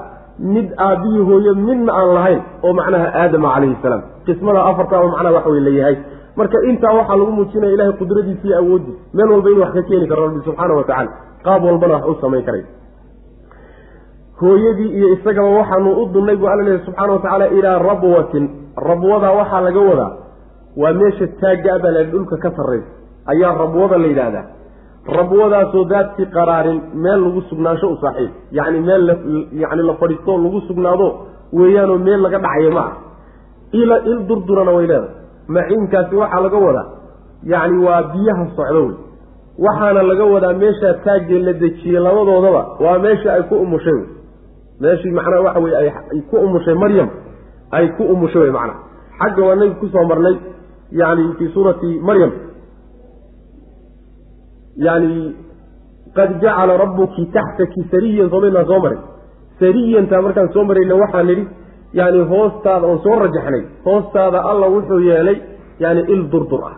mid 0.56 0.68
aabbihii 0.88 1.24
hooye 1.30 1.52
midna 1.68 1.92
aan 2.00 2.10
lahayn 2.18 2.42
oo 2.66 2.74
macnaha 2.80 3.08
aadama 3.22 3.50
calayhi 3.56 3.78
salaam. 3.84 4.02
Qismada 4.26 4.60
afartaaba 4.72 5.08
macnaha 5.14 5.34
waxa 5.38 5.50
wey 5.56 5.62
layahay 5.68 5.96
marka 6.40 6.58
intaa 6.70 6.94
waxaa 7.00 7.18
lagu 7.22 7.32
muujinaya 7.38 7.74
ilahay 7.76 7.94
qudradiisa 8.02 8.46
iyo 8.48 8.58
awooddiisa 8.62 9.00
meel 9.18 9.30
walba 9.34 9.50
inuu 9.52 9.62
wax 9.66 9.72
ka 9.78 9.82
keeni 9.90 10.08
karo 10.12 10.22
rabbi 10.28 10.42
subxaana 10.48 10.74
wa 10.80 10.84
tacala 10.90 11.12
qaab 11.46 11.62
walbana 11.70 11.94
wax 11.98 12.06
u 12.12 12.16
samayn 12.22 12.44
karay 12.48 12.64
hooyadii 14.42 14.90
iyo 14.98 15.08
isagaba 15.16 15.50
waxaanu 15.60 15.90
u 16.02 16.06
dunnay 16.14 16.36
buu 16.36 16.48
alla 16.48 16.64
leehay 16.64 16.86
subxaana 16.86 17.14
wa 17.14 17.20
tacaala 17.20 17.48
ilaa 17.48 17.80
rabwatin. 17.80 18.46
Rabwadaa 18.90 19.32
waxaa 19.40 19.62
laga 19.62 19.80
wadaa. 19.90 20.12
Waa 20.82 20.94
meesha 21.00 21.28
taagga 21.42 21.80
baa 21.84 21.92
la 21.98 22.04
dhulka 22.04 22.38
ka 22.44 22.50
sarraysa. 22.58 22.88
Ayaa 23.32 23.54
rabwada 23.62 23.98
la 23.98 24.08
yidhaahdaa. 24.08 24.46
Rabwadaasoo 25.18 25.84
daadkii 25.92 26.26
qaraarin 26.36 26.82
meel 27.04 27.22
lagu 27.26 27.42
sugnaansho 27.50 27.88
u 27.90 27.98
saaxiib. 28.02 28.32
Yacni 28.52 28.80
meel 28.88 29.04
yani 29.62 29.82
la 29.90 29.94
fadhiisto 30.02 30.38
lagu 30.44 30.62
sugnaado 30.68 31.08
weeyaanoo 31.54 31.98
meel 32.08 32.22
laga 32.26 32.40
dhacayo 32.46 32.72
ma 32.78 32.82
ah 32.90 32.94
ila 33.82 33.96
il 34.12 34.20
durdurana 34.28 34.72
way 34.78 34.88
leedahay. 34.88 35.16
Maciinkaasi 35.56 36.16
waxaa 36.22 36.42
laga 36.46 36.58
wadaa. 36.68 36.86
Yacni 37.54 37.78
waa 37.86 38.02
biyaha 38.14 38.46
socdo 38.56 38.82
wey. 38.88 38.96
Waxaana 39.66 40.02
laga 40.10 40.26
wadaa 40.34 40.54
meeshaa 40.54 40.94
taaggee 41.06 41.40
la 41.48 41.54
dejiyey 41.54 42.00
labadoodaba. 42.06 42.62
Waa 42.84 43.00
meesha 43.06 43.34
ay 43.34 43.44
ku 43.50 43.56
umushay 43.56 43.94
wey 43.94 44.08
meeshii 44.82 45.12
macnaha 45.18 45.42
waxa 45.48 45.60
weye 45.60 45.78
ay 45.84 46.20
ku 46.30 46.36
umushay 46.38 46.76
maryam 46.84 47.10
ay 47.72 47.88
ku 47.98 48.04
umushay 48.14 48.42
wey 48.42 48.52
macnaha 48.52 48.80
xagga 49.20 49.42
waa 49.48 49.56
nabi 49.56 49.74
ku 49.82 49.88
soo 49.94 50.06
marnay 50.12 50.36
yani 50.92 51.24
fii 51.38 51.50
suurati 51.54 52.00
maryam. 52.08 52.32
Yani 54.86 55.36
qad 56.16 56.30
jacala 56.42 56.78
rabbuki 56.78 57.26
taxtaki 57.36 57.82
sariyan 57.92 58.30
somaynaa 58.30 58.66
soo 58.70 58.80
maray. 58.80 59.00
Sariyantaa 59.60 60.22
markaan 60.22 60.50
soo 60.54 60.64
marayna 60.64 60.96
waxaan 60.96 61.28
nidhi 61.28 61.44
yani 61.94 62.20
hoostaada 62.32 62.88
oon 62.88 63.00
soo 63.06 63.16
rajaxnay 63.24 63.64
hoostaada 63.86 64.40
alla 64.52 64.68
wuxuu 64.76 65.00
yeelay 65.10 65.38
yani 65.80 66.02
il 66.14 66.22
durdur 66.32 66.62
ah. 66.70 66.76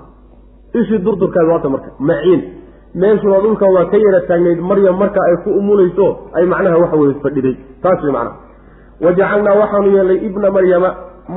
Ishii 0.79 0.99
durdurkaad 1.05 1.47
waata 1.51 1.69
marka 1.69 1.89
maciin 1.99 2.41
meeshuna 2.95 3.39
dhulka 3.43 3.65
waa 3.75 3.85
ka 3.91 3.97
yara 3.97 4.21
taagnayd 4.27 4.59
maryam 4.61 4.97
marka 4.97 5.21
ay 5.29 5.35
ku 5.43 5.49
umulayso 5.59 6.07
ay 6.33 6.45
macnaha 6.45 6.77
waxa 6.83 6.95
weye 6.97 7.13
fadhiday. 7.23 7.55
Taas 7.83 8.01
way 8.03 8.11
macnaha. 8.11 8.35
Wajacalnaa 9.01 9.55
waxaanu 9.61 9.89
yeelnay 9.95 10.19
ibna 10.27 10.51
maryama 10.51 10.89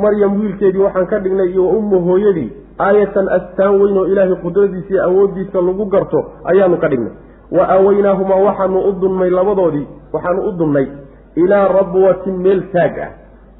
maryam 0.04 0.40
wiilkeedii 0.40 0.78
waxaan 0.86 1.06
ka 1.06 1.18
dhignay 1.24 1.50
iyo 1.52 1.68
ummu 1.68 2.00
hooyadii 2.08 2.48
aayatan 2.78 3.28
astaan 3.28 3.80
weyn 3.80 3.96
oo 3.98 4.06
ilaahay 4.06 4.36
qudradiisa 4.44 4.90
iyo 4.94 5.02
awooddiisa 5.04 5.58
lagu 5.60 5.84
garto 5.86 6.18
ayaanu 6.44 6.76
ka 6.80 6.88
dhignay. 6.88 7.12
Wa 7.52 7.68
aaweynaahumaa 7.68 8.40
waxaanu 8.48 8.78
u 8.88 8.92
dunnay 9.00 9.30
labadoodii 9.30 9.86
waxaanu 10.12 10.40
u 10.48 10.52
dunnay 10.58 10.86
ilaa 11.36 11.68
rabwatin 11.68 12.36
meel 12.44 12.62
taag 12.72 12.96
ah 12.98 13.10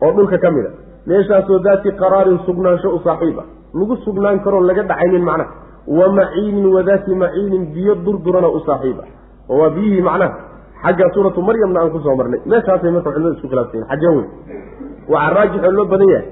oo 0.02 0.12
dhulka 0.16 0.38
ka 0.38 0.50
mid 0.50 0.64
a 0.66 0.70
meeshaasoo 1.06 1.58
daati 1.66 1.92
qaraarin 2.00 2.38
sugnaansho 2.46 2.88
u 2.96 3.00
saaxiib 3.04 3.38
ah. 3.38 3.46
Lagu 3.74 3.96
sugnaan 4.04 4.40
karoon 4.44 4.66
laga 4.66 4.82
dhacaynin 4.82 5.24
macnaha 5.24 5.50
wa 5.86 6.06
maciinin 6.18 6.66
wadaati 6.76 7.14
maciinin 7.22 7.64
biyo 7.74 7.94
durdurana 8.04 8.48
u 8.48 8.60
saaxiiba. 8.66 9.04
Oo 9.50 9.58
waa 9.60 9.70
biyihii 9.76 10.02
macnaha 10.02 10.34
xagga 10.84 11.06
suuratu 11.14 11.42
maryamna 11.48 11.80
aan 11.80 11.90
ku 11.94 11.98
soo 12.04 12.16
marnay. 12.20 12.40
Meeshaasay 12.46 12.90
marka 12.96 13.10
culimada 13.12 13.34
isku 13.36 13.48
khilaafsayin 13.52 13.86
xaggee 13.90 14.12
wey 14.16 14.26
waxaa 15.12 15.34
raajix 15.36 15.62
oo 15.68 15.72
loo 15.78 15.86
badan 15.92 16.08
yahay 16.14 16.26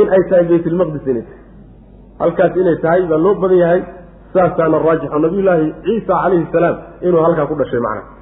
in 0.00 0.08
ay 0.16 0.22
tahay 0.30 0.44
baytulmaqdis 0.50 1.06
inay 1.12 1.24
tahay 1.28 1.42
halkaas 2.22 2.56
inay 2.62 2.76
tahay 2.84 3.02
baa 3.10 3.18
loo 3.26 3.34
badan 3.42 3.58
yahay 3.64 3.80
saasaana 4.34 4.78
raajixo 4.86 5.18
nabiyullaahi 5.24 5.66
ciisa 5.86 6.12
calayhi 6.22 6.46
salaam 6.54 6.76
inuu 7.06 7.22
halkaa 7.26 7.46
ku 7.50 7.54
dhashay 7.60 7.80
macnaha. 7.86 8.18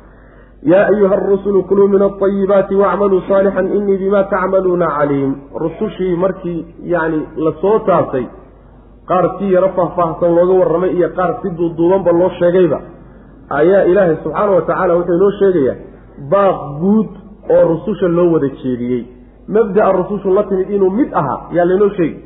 Yaa 0.72 0.86
ayuha 0.92 1.14
arusulu 1.16 1.62
kuluu 1.70 1.88
min 1.94 2.02
alطayibaati 2.02 2.74
wacmaluu 2.82 3.20
saalixan 3.28 3.66
inii 3.78 3.96
bima 4.02 4.22
tacmaluuna 4.32 4.86
caliim 4.98 5.30
rusushii 5.64 6.16
markii 6.24 6.60
yani 6.94 7.20
la 7.44 7.52
soo 7.62 7.78
taabtay 7.88 8.24
qaar 9.08 9.24
si 9.38 9.46
yaro 9.54 9.68
faahfaahsan 9.76 10.34
looga 10.38 10.54
warramay 10.60 10.90
iyo 10.98 11.08
qaar 11.18 11.30
si 11.42 11.48
duuduubanba 11.58 12.12
loo 12.20 12.30
sheegayba 12.38 12.78
ayaa 13.60 13.82
ilaahay 13.90 14.16
subxaana 14.24 14.52
wa 14.56 14.62
tacaala 14.68 14.94
wuxuu 14.98 15.14
inoo 15.18 15.30
sheegayaa 15.40 15.76
baaq 16.32 16.56
guud 16.80 17.08
oo 17.54 17.62
rususha 17.72 18.08
loo 18.16 18.26
wada 18.34 18.48
jeediyey. 18.62 19.02
Mabda'a 19.56 19.92
rusushu 19.98 20.28
la 20.36 20.42
timid 20.48 20.70
inuu 20.76 20.90
mid 20.98 21.08
ahaa 21.20 21.40
yaa 21.56 21.64
laynoo 21.70 21.88
sheegi 21.98 22.18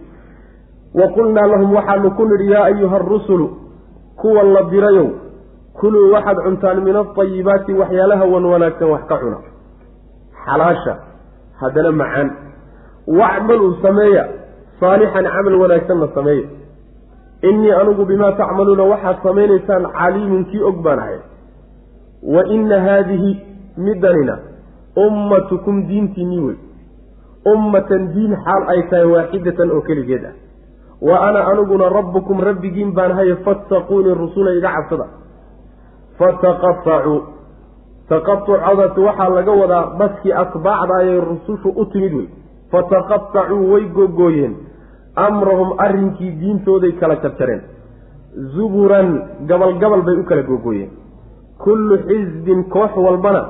wa 1.00 1.06
qulnaa 1.16 1.46
lahum 1.52 1.70
waxaanu 1.76 2.10
ku 2.18 2.24
nidhi 2.30 2.50
yaa 2.54 2.64
ayuha 2.70 2.96
arusulu 3.00 3.46
kuwa 4.20 4.42
la 4.54 4.62
dirayow 4.72 5.08
kuluu 5.80 6.12
waxaad 6.14 6.38
cuntaan 6.46 6.80
min 6.86 6.96
alطayibaati 7.02 7.72
waxyaalaha 7.82 8.24
wan 8.32 8.44
wanaagsan 8.52 8.88
wax 8.94 9.04
ka 9.10 9.16
cuna. 9.22 9.38
Xalaasha 10.46 10.94
haddana 11.60 11.92
macaan. 12.00 12.28
Wacmaluu 13.20 13.70
sameeya. 13.82 14.24
Saalixan 14.80 15.24
camal 15.34 15.54
wanaagsanna 15.62 16.08
sameeya 16.14 16.46
innii 17.42 17.72
anigu 17.80 18.04
bimaa 18.04 18.32
tacmaluuna 18.32 18.82
waxaad 18.92 19.16
samaynaysaan 19.22 19.86
caliimun 19.98 20.44
kii 20.44 20.62
og 20.62 20.82
baan 20.82 20.98
ahay. 20.98 21.18
Wa 22.34 22.42
inna 22.56 22.80
haadihi 22.80 23.30
middanina 23.76 24.38
ummatukum 24.96 25.86
diintiinnii 25.88 26.40
wey. 26.46 26.56
Ummatan 27.54 28.12
diin 28.14 28.36
xaal 28.44 28.62
ay 28.74 28.82
tahay 28.90 29.06
waaxidatan 29.14 29.70
oo 29.70 29.80
keligeed 29.80 30.24
ah. 30.24 30.34
Wa 31.02 31.16
ana 31.28 31.40
aniguna 31.50 31.88
rabbukum 31.88 32.40
rabbigiin 32.40 32.92
baan 32.94 33.12
haye 33.18 33.36
fattaquunii 33.44 34.14
rusula 34.14 34.54
iga 34.58 34.70
cabsada. 34.76 35.06
Fataqatacuu 36.18 37.20
taqatucadaas 38.08 38.96
waxaa 39.06 39.28
laga 39.34 39.52
wadaa 39.52 39.84
dadkii 39.98 40.32
atbaacda 40.32 40.94
ayay 41.00 41.20
rusushu 41.20 41.68
u 41.76 41.84
timid 41.92 42.14
wey. 42.14 42.28
Fataqatacuu 42.70 43.72
way 43.72 43.84
gogooyeen 43.96 44.54
amrahum 45.16 45.70
arrinkii 45.78 46.32
diintooday 46.40 46.92
kala 47.00 47.16
jarjareen. 47.22 47.62
Zuburan 48.54 49.08
gabal 49.48 49.78
gabal 49.78 50.02
bay 50.02 50.16
u 50.16 50.24
kala 50.24 50.42
gogooyeen 50.42 50.90
kullu 51.62 51.98
xisbin 52.08 52.64
koox 52.74 52.96
walbana 52.96 53.42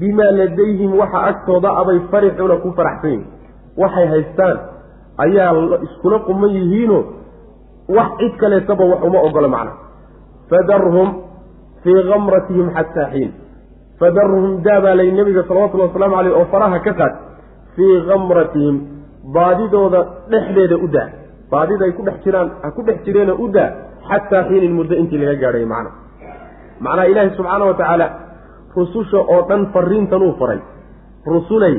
bimaa 0.00 0.32
ladayhim 0.38 0.92
waxa 1.00 1.18
agtooda 1.30 1.68
abay 1.80 1.98
farixuna 2.10 2.56
ku 2.62 2.72
faraxsan 2.76 3.10
yihiin 3.10 3.26
waxay 3.76 4.06
haystaan 4.12 4.56
ayaa 5.24 5.52
iskula 5.86 6.18
quman 6.26 6.50
yihiinoo 6.58 7.02
wax 7.88 8.10
cid 8.18 8.34
kaleetaba 8.40 8.84
wax 8.84 9.00
uma 9.04 9.20
ogolo 9.28 9.48
macna. 9.48 9.72
Fadarhum 10.50 11.08
fii 11.82 12.02
kamratihim 12.10 12.66
xataa 12.76 13.10
xiin. 13.12 13.30
Fadarhum 14.00 14.62
daabaalay 14.64 15.10
nebiga 15.12 15.44
salawatullhi 15.48 15.86
wasalaamu 15.88 16.16
caleyh 16.16 16.34
oo 16.38 16.46
faraha 16.52 16.78
ka 16.86 16.92
qaad. 17.00 17.14
Fii 17.76 17.94
kamratihim 18.08 18.76
baadidooda 19.36 20.00
dhexdeeda 20.30 20.76
u 20.76 20.88
daa. 20.88 21.08
Baadida 21.50 21.84
ay 21.84 21.92
ku 21.92 22.02
dhex 22.02 22.16
jiraan 22.24 22.48
ha 22.62 22.70
ku 22.76 22.82
dhex 22.82 22.98
jireena 23.04 23.34
u 23.34 23.48
daa 23.56 23.70
xataa 24.08 24.42
xiinin 24.48 24.72
muddo 24.78 24.94
intii 24.94 25.18
laga 25.18 25.34
gaadhay 25.42 25.64
macna 25.72 25.90
macnaha 26.84 27.06
ilaahi 27.12 27.30
subxaana 27.36 27.64
wa 27.70 27.74
tacaala 27.80 28.06
rususha 28.76 29.18
oo 29.34 29.42
dhan 29.48 29.66
fariintan 29.74 30.22
uu 30.22 30.34
faray. 30.40 30.60
Rusulay 31.26 31.76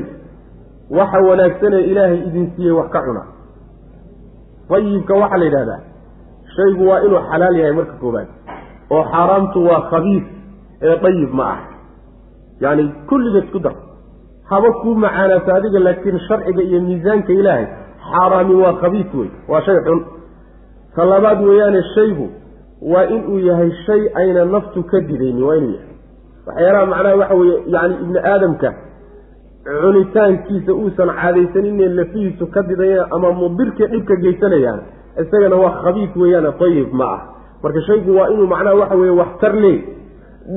waxa 0.90 1.18
wanaagsanee 1.28 1.82
ilaahay 1.90 2.18
idin 2.28 2.46
siiyey 2.56 2.72
wax 2.78 2.88
ka 2.94 3.00
cuna. 3.06 3.22
Dayibka 4.70 5.14
waxaa 5.22 5.38
la 5.38 5.44
yidhahdaa 5.44 5.80
shaygu 6.56 6.82
waa 6.88 7.00
inuu 7.06 7.20
xalaal 7.30 7.56
yahay 7.60 7.72
marka 7.78 7.94
koobaad 8.02 8.28
oo 8.90 9.02
xaaraamtu 9.12 9.58
waa 9.68 9.80
khabiis 9.90 10.24
ee 10.82 10.96
dayib 11.04 11.32
ma 11.38 11.44
ah. 11.54 11.60
Yacni 12.62 12.84
kulligeed 13.08 13.44
isku 13.44 13.58
dar 13.58 13.74
haba 14.50 14.72
kuu 14.72 14.94
macaanaato 14.94 15.54
adiga 15.54 15.78
laakiin 15.86 16.18
sharciga 16.28 16.62
iyo 16.62 16.80
miisaanka 16.86 17.32
ilaahay 17.32 17.66
xaaraami 18.10 18.54
waa 18.62 18.72
khabiis 18.82 19.14
wey 19.14 19.30
waa 19.48 19.62
shay 19.66 19.78
xun. 19.86 20.00
Ta 20.96 21.04
labaad 21.04 21.40
weeyaane 21.48 21.82
shaygu 21.94 22.26
waa 22.92 23.04
inuu 23.16 23.38
yahay 23.48 23.70
shay 23.86 24.02
ayna 24.14 24.44
naftu 24.44 24.82
ka 24.90 25.00
didayni 25.00 25.42
waa 25.42 25.56
inuu 25.56 25.72
yahay. 25.72 25.92
Waxyaalaha 26.46 26.86
macnaha 26.86 27.16
waxa 27.20 27.34
weeye 27.40 27.56
yacni 27.74 27.94
ibni 28.04 28.18
aadamka 28.32 28.68
cunitaankiisa 29.82 30.72
uusan 30.74 31.08
caadaysaninee 31.20 31.88
lafihiisu 31.88 32.46
ka 32.54 32.62
didaya 32.62 33.06
ama 33.16 33.32
mudirka 33.32 33.86
dhibka 33.92 34.16
geysanayaan 34.24 34.80
isagana 35.22 35.56
waa 35.62 35.74
khabiis 35.84 36.16
weeyaane 36.16 36.52
dayib 36.60 36.92
ma 37.00 37.04
ah. 37.14 37.20
Marka 37.62 37.80
shaygu 37.88 38.16
waa 38.18 38.28
inuu 38.34 38.46
macnaha 38.46 38.76
waxa 38.80 38.94
weeye 39.00 39.14
waxtar 39.20 39.54
leey 39.64 39.78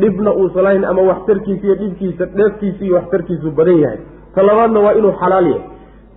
dhibna 0.01 0.31
uusan 0.39 0.63
lahayn 0.63 0.85
ama 0.91 1.01
waxtarkiisa 1.11 1.63
iyo 1.67 1.75
dhibkiisa 1.81 2.25
dheeftiisa 2.37 2.81
iyo 2.85 2.95
waxtarkiisu 2.99 3.51
badan 3.57 3.77
yahay. 3.83 3.99
Ta 4.35 4.41
labaadna 4.49 4.79
waa 4.85 4.93
inuu 4.99 5.13
xalaal 5.21 5.47
yahay. 5.47 5.63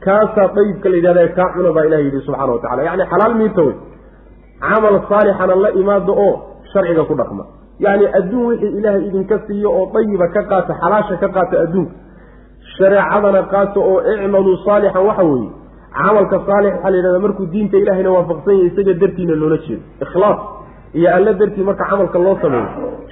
Kaasaa 0.04 0.48
dayibka 0.56 0.88
la 0.92 0.96
yidhahda 0.96 1.28
kaa 1.38 1.48
cuna 1.54 1.72
baa 1.76 1.84
ilaha 1.88 2.02
yidhi 2.06 2.20
subxana 2.26 2.52
wa 2.52 2.58
tacala 2.64 2.82
yacni 2.88 3.04
xalaal 3.12 3.34
miita 3.40 3.62
wey 3.66 3.74
camal 4.60 4.94
saalixana 5.10 5.54
la 5.64 5.70
imaado 5.80 6.12
oo 6.26 6.32
sharciga 6.72 7.04
ku 7.10 7.14
dhaqma. 7.20 7.44
Yacni 7.84 8.06
adduun 8.18 8.46
wixii 8.50 8.72
ilaahay 8.78 9.02
idinka 9.08 9.36
siiyo 9.46 9.68
oo 9.78 9.84
dayiba 9.94 10.26
ka 10.34 10.42
qaata 10.50 10.72
xalaasha 10.82 11.16
ka 11.22 11.28
qaata 11.36 11.56
adduunka. 11.64 11.94
Shareecadana 12.76 13.42
qaata 13.52 13.78
oo 13.80 13.98
icmaluu 14.12 14.56
saalixan 14.66 15.04
waxa 15.08 15.24
weeye 15.30 15.50
camalka 15.98 16.36
saalix 16.48 16.72
waxaa 16.74 16.90
la 16.90 16.96
yidhahda 16.98 17.18
markuu 17.24 17.46
diinta 17.52 17.76
ilahayna 17.82 18.10
waafaqsan 18.16 18.54
yahay 18.56 18.66
isaga 18.72 18.94
dartiina 19.02 19.34
loola 19.40 19.58
jeedo. 19.66 19.82
Ikhlaas 20.04 20.38
iyo 20.94 21.14
alla 21.16 21.32
dartii 21.32 21.62
marka 21.62 21.84
camalka 21.90 22.18
loo 22.18 22.36
sameeyo 22.42 22.68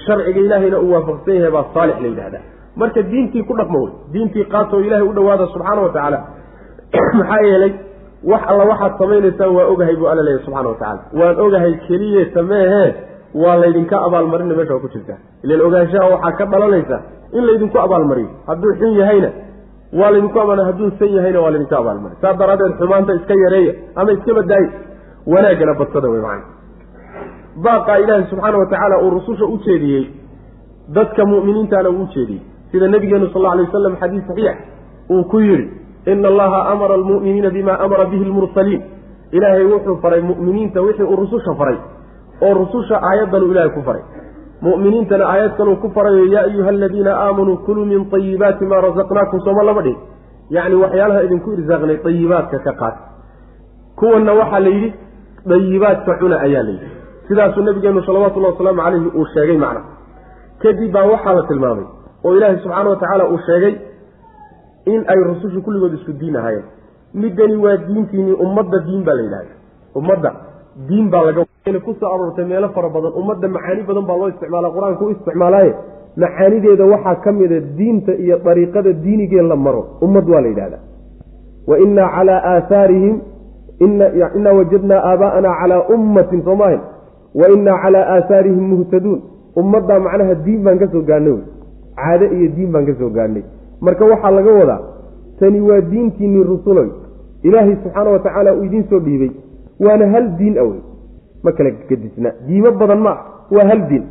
sharciga 0.07 0.41
ilaahayna 0.41 0.79
uu 0.81 0.93
waafaqsan 0.93 1.35
yahay 1.35 1.51
baa 1.51 1.65
saalix 1.75 2.01
la 2.01 2.09
yidhahdaa. 2.09 2.45
Marka 2.77 3.03
diintii 3.03 3.43
ku 3.43 3.57
dhaqmo 3.57 3.79
wey 3.85 3.93
diintii 4.13 4.45
qaata 4.45 4.77
oo 4.77 4.81
ilahay 4.81 5.07
u 5.09 5.13
dhawaada 5.13 5.47
subxaana 5.47 5.81
wa 5.83 5.89
tacaala 5.89 6.19
maxaa 7.19 7.43
yeelay 7.49 7.73
wax 8.31 8.43
alla 8.51 8.65
waxaad 8.65 8.93
samaynaysaan 8.99 9.51
waa 9.57 9.67
ogahay 9.73 9.97
buu 9.97 10.09
alla 10.13 10.23
leeyahy 10.23 10.45
subxana 10.45 10.69
wa 10.69 10.75
tacala 10.75 11.01
waan 11.21 11.41
ogahay 11.47 11.75
keliye 11.89 12.31
sameehee 12.35 12.95
waa 13.35 13.57
laydinka 13.57 13.97
abaalmarina 14.07 14.55
meesha 14.55 14.75
waa 14.75 14.81
ku 14.81 14.89
jirtaa. 14.95 15.21
Ilan 15.45 15.61
ogaanshaha 15.61 16.09
waxaa 16.15 16.33
ka 16.39 16.47
dhalanaysa 16.47 17.03
in 17.33 17.47
laydinku 17.47 17.79
abaalmariyo. 17.79 18.31
Hadduu 18.47 18.75
xun 18.81 18.95
yahayna 19.01 19.31
waa 19.93 20.11
laydinku 20.11 20.41
abaal 20.41 20.65
hadduu 20.65 20.91
san 20.99 21.09
yahayna 21.17 21.41
waa 21.41 21.51
laydinka 21.51 21.77
abaalmariy 21.79 22.19
saas 22.21 22.39
daraaddeed 22.39 22.73
xumaanta 22.79 23.15
iska 23.15 23.35
yareeya 23.45 23.75
ama 23.97 24.13
iska 24.13 24.35
badaaye 24.35 24.69
wanaaggana 25.27 25.75
badsada 25.75 26.09
wey 26.09 26.21
macana 26.21 26.58
baaqaa 27.65 27.99
ilaahi 28.05 28.25
subxaana 28.31 28.59
wa 28.59 28.67
tacaala 28.73 28.97
uu 29.05 29.11
rususha 29.11 29.45
u 29.45 29.57
jeediyey 29.67 30.05
dadka 30.97 31.25
mu'miniintana 31.33 31.89
uu 31.91 32.03
u 32.03 32.09
jeediyey. 32.15 32.43
Sida 32.73 32.89
nabigeenu 32.89 33.27
sal 33.33 33.41
alla 33.47 33.53
alay 33.53 33.65
wasalam 33.67 33.97
xadiis 34.03 34.25
saxiix 34.29 34.57
uu 35.11 35.25
ku 35.25 35.41
yidhi 35.41 35.67
ina 36.13 36.29
allaha 36.29 36.59
amara 36.73 36.95
almu'miniina 36.95 37.51
bima 37.51 37.75
amara 37.85 38.05
bihi 38.13 38.25
lmursaliin 38.25 38.83
ilaahay 39.33 39.65
wuxuu 39.73 39.97
faray 40.03 40.21
mu'miniinta 40.31 40.81
wixii 40.87 41.05
uu 41.13 41.17
rususha 41.17 41.55
faray 41.61 41.79
oo 42.47 42.55
rususha 42.61 43.01
aayaddanuu 43.11 43.51
ilaahay 43.53 43.71
ku 43.77 43.83
faray. 43.89 44.03
Mu'miniintana 44.63 45.25
aayad 45.33 45.57
kaluu 45.57 45.77
ku 45.77 45.89
farayo 45.97 46.25
yaa 46.35 46.45
ayuha 46.51 46.69
aladiina 46.69 47.13
aamanuu 47.25 47.57
kuluu 47.67 47.85
min 47.85 48.05
tayibaati 48.11 48.65
maa 48.67 48.81
rasaqnaakum 48.81 49.41
sooma 49.47 49.63
lama 49.69 49.83
dhihin. 49.83 49.99
Yacni 50.51 50.75
waxyaalaha 50.83 51.23
idinku 51.27 51.53
irsaaqnay 51.57 51.97
tayibaadka 52.07 52.59
ka 52.67 52.73
qaat 52.81 52.97
kuwanna 53.99 54.33
waxaa 54.41 54.61
la 54.61 54.69
yidhi 54.77 54.91
dayibaadka 55.51 56.19
cuna 56.21 56.37
ayaa 56.47 56.63
layidhi 56.69 56.89
sidaasuu 57.29 57.63
nabigeenu 57.63 58.03
salawatullahi 58.03 58.53
wasalaamu 58.53 58.83
calayhi 58.83 59.09
uu 59.19 59.27
sheegay 59.35 59.59
macna. 59.65 59.81
Kadib 60.63 60.93
baa 60.93 61.05
waxaa 61.13 61.35
la 61.39 61.43
tilmaamay 61.51 61.85
oo 62.25 62.37
ilaahay 62.37 62.59
subxaana 62.63 62.91
wa 62.91 62.97
tacaala 63.03 63.25
uu 63.33 63.39
sheegay 63.47 63.75
in 64.93 65.05
ay 65.13 65.21
rusushu 65.29 65.63
kulligood 65.63 65.95
isku 65.99 66.13
diin 66.21 66.37
ahaayeen. 66.37 66.65
Middani 67.15 67.57
waa 67.65 67.77
diintiinii 67.77 68.37
ummadda 68.47 68.79
diin 68.87 69.05
baa 69.07 69.15
la 69.19 69.23
yidhahda 69.23 69.55
ummadda 70.01 70.31
diin 70.89 71.11
baa 71.11 71.23
laga 71.29 71.45
ku 71.87 71.95
soo 72.01 72.09
aroortay 72.15 72.45
meelo 72.45 72.69
fara 72.77 72.89
badan. 72.89 73.13
Ummadda 73.21 73.49
macaani 73.49 73.83
badan 73.89 74.05
baa 74.09 74.17
loo 74.21 74.29
isticmaala 74.33 74.69
qur'aanka 74.77 75.05
u 75.05 75.11
isticmaalaaye 75.15 75.73
macaanideeda 76.23 76.85
waxaa 76.93 77.17
ka 77.25 77.33
mida 77.33 77.61
diinta 77.79 78.13
iyo 78.25 78.39
dariiqada 78.47 78.93
diinigee 79.05 79.43
la 79.43 79.57
maro. 79.57 79.83
Ummad 80.07 80.29
waa 80.33 80.41
la 80.41 80.49
yidhahda 80.53 80.79
wa 81.71 81.79
innaa 81.85 82.09
calaa 82.17 82.41
aahaarihim 82.53 83.17
inaa 84.37 84.53
wajadnaa 84.59 85.01
aabaa'ana 85.11 85.51
calaa 85.61 85.83
ummatin 85.95 86.43
soomaahin 86.49 86.81
wa 87.41 87.47
innaa 87.55 87.79
calaa 87.83 88.05
aahaarihim 88.15 88.65
muhtaduun 88.75 89.21
ummaddaa 89.61 89.99
macnaha 90.07 90.35
diin 90.47 90.61
baan 90.67 90.79
ka 90.83 90.87
soo 90.93 91.03
gaadhnay 91.11 91.33
wey 91.37 91.45
caade 92.01 92.27
iyo 92.37 92.49
diin 92.57 92.71
baan 92.75 92.87
ka 92.91 92.95
soo 93.01 93.11
gaadhnay 93.19 93.45
marka 93.87 94.05
waxaa 94.13 94.33
laga 94.39 94.53
wadaa 94.61 94.81
tani 95.41 95.61
waa 95.69 95.81
diintiinii 95.93 96.45
rusuloy 96.53 96.89
ilaahay 97.49 97.77
subxaana 97.83 98.11
wa 98.17 98.21
tacaala 98.27 98.55
uu 98.55 98.65
idiin 98.69 98.85
soo 98.91 99.01
dhiibay 99.07 99.31
waana 99.87 100.07
hal 100.15 100.27
diin 100.39 100.59
awey 100.63 100.81
ma 101.45 101.53
kala 101.59 101.71
gadisna 101.91 102.31
diimo 102.47 102.71
badan 102.81 103.01
ma 103.07 103.11
ah 103.17 103.19
waa 103.57 103.67
hal 103.71 103.83
diin 103.91 104.05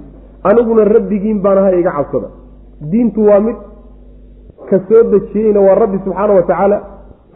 aniguna 0.49 0.83
rabbigiin 0.95 1.39
baan 1.45 1.57
aha 1.63 1.71
iga 1.81 1.91
cabsada 1.97 2.29
diintu 2.91 3.25
waa 3.29 3.39
mid 3.47 3.57
ka 4.69 4.79
soo 4.89 5.03
dejiyeyna 5.13 5.59
waa 5.67 5.75
rabbi 5.83 5.97
subxaana 6.05 6.33
wa 6.39 6.43
tacaala 6.51 6.77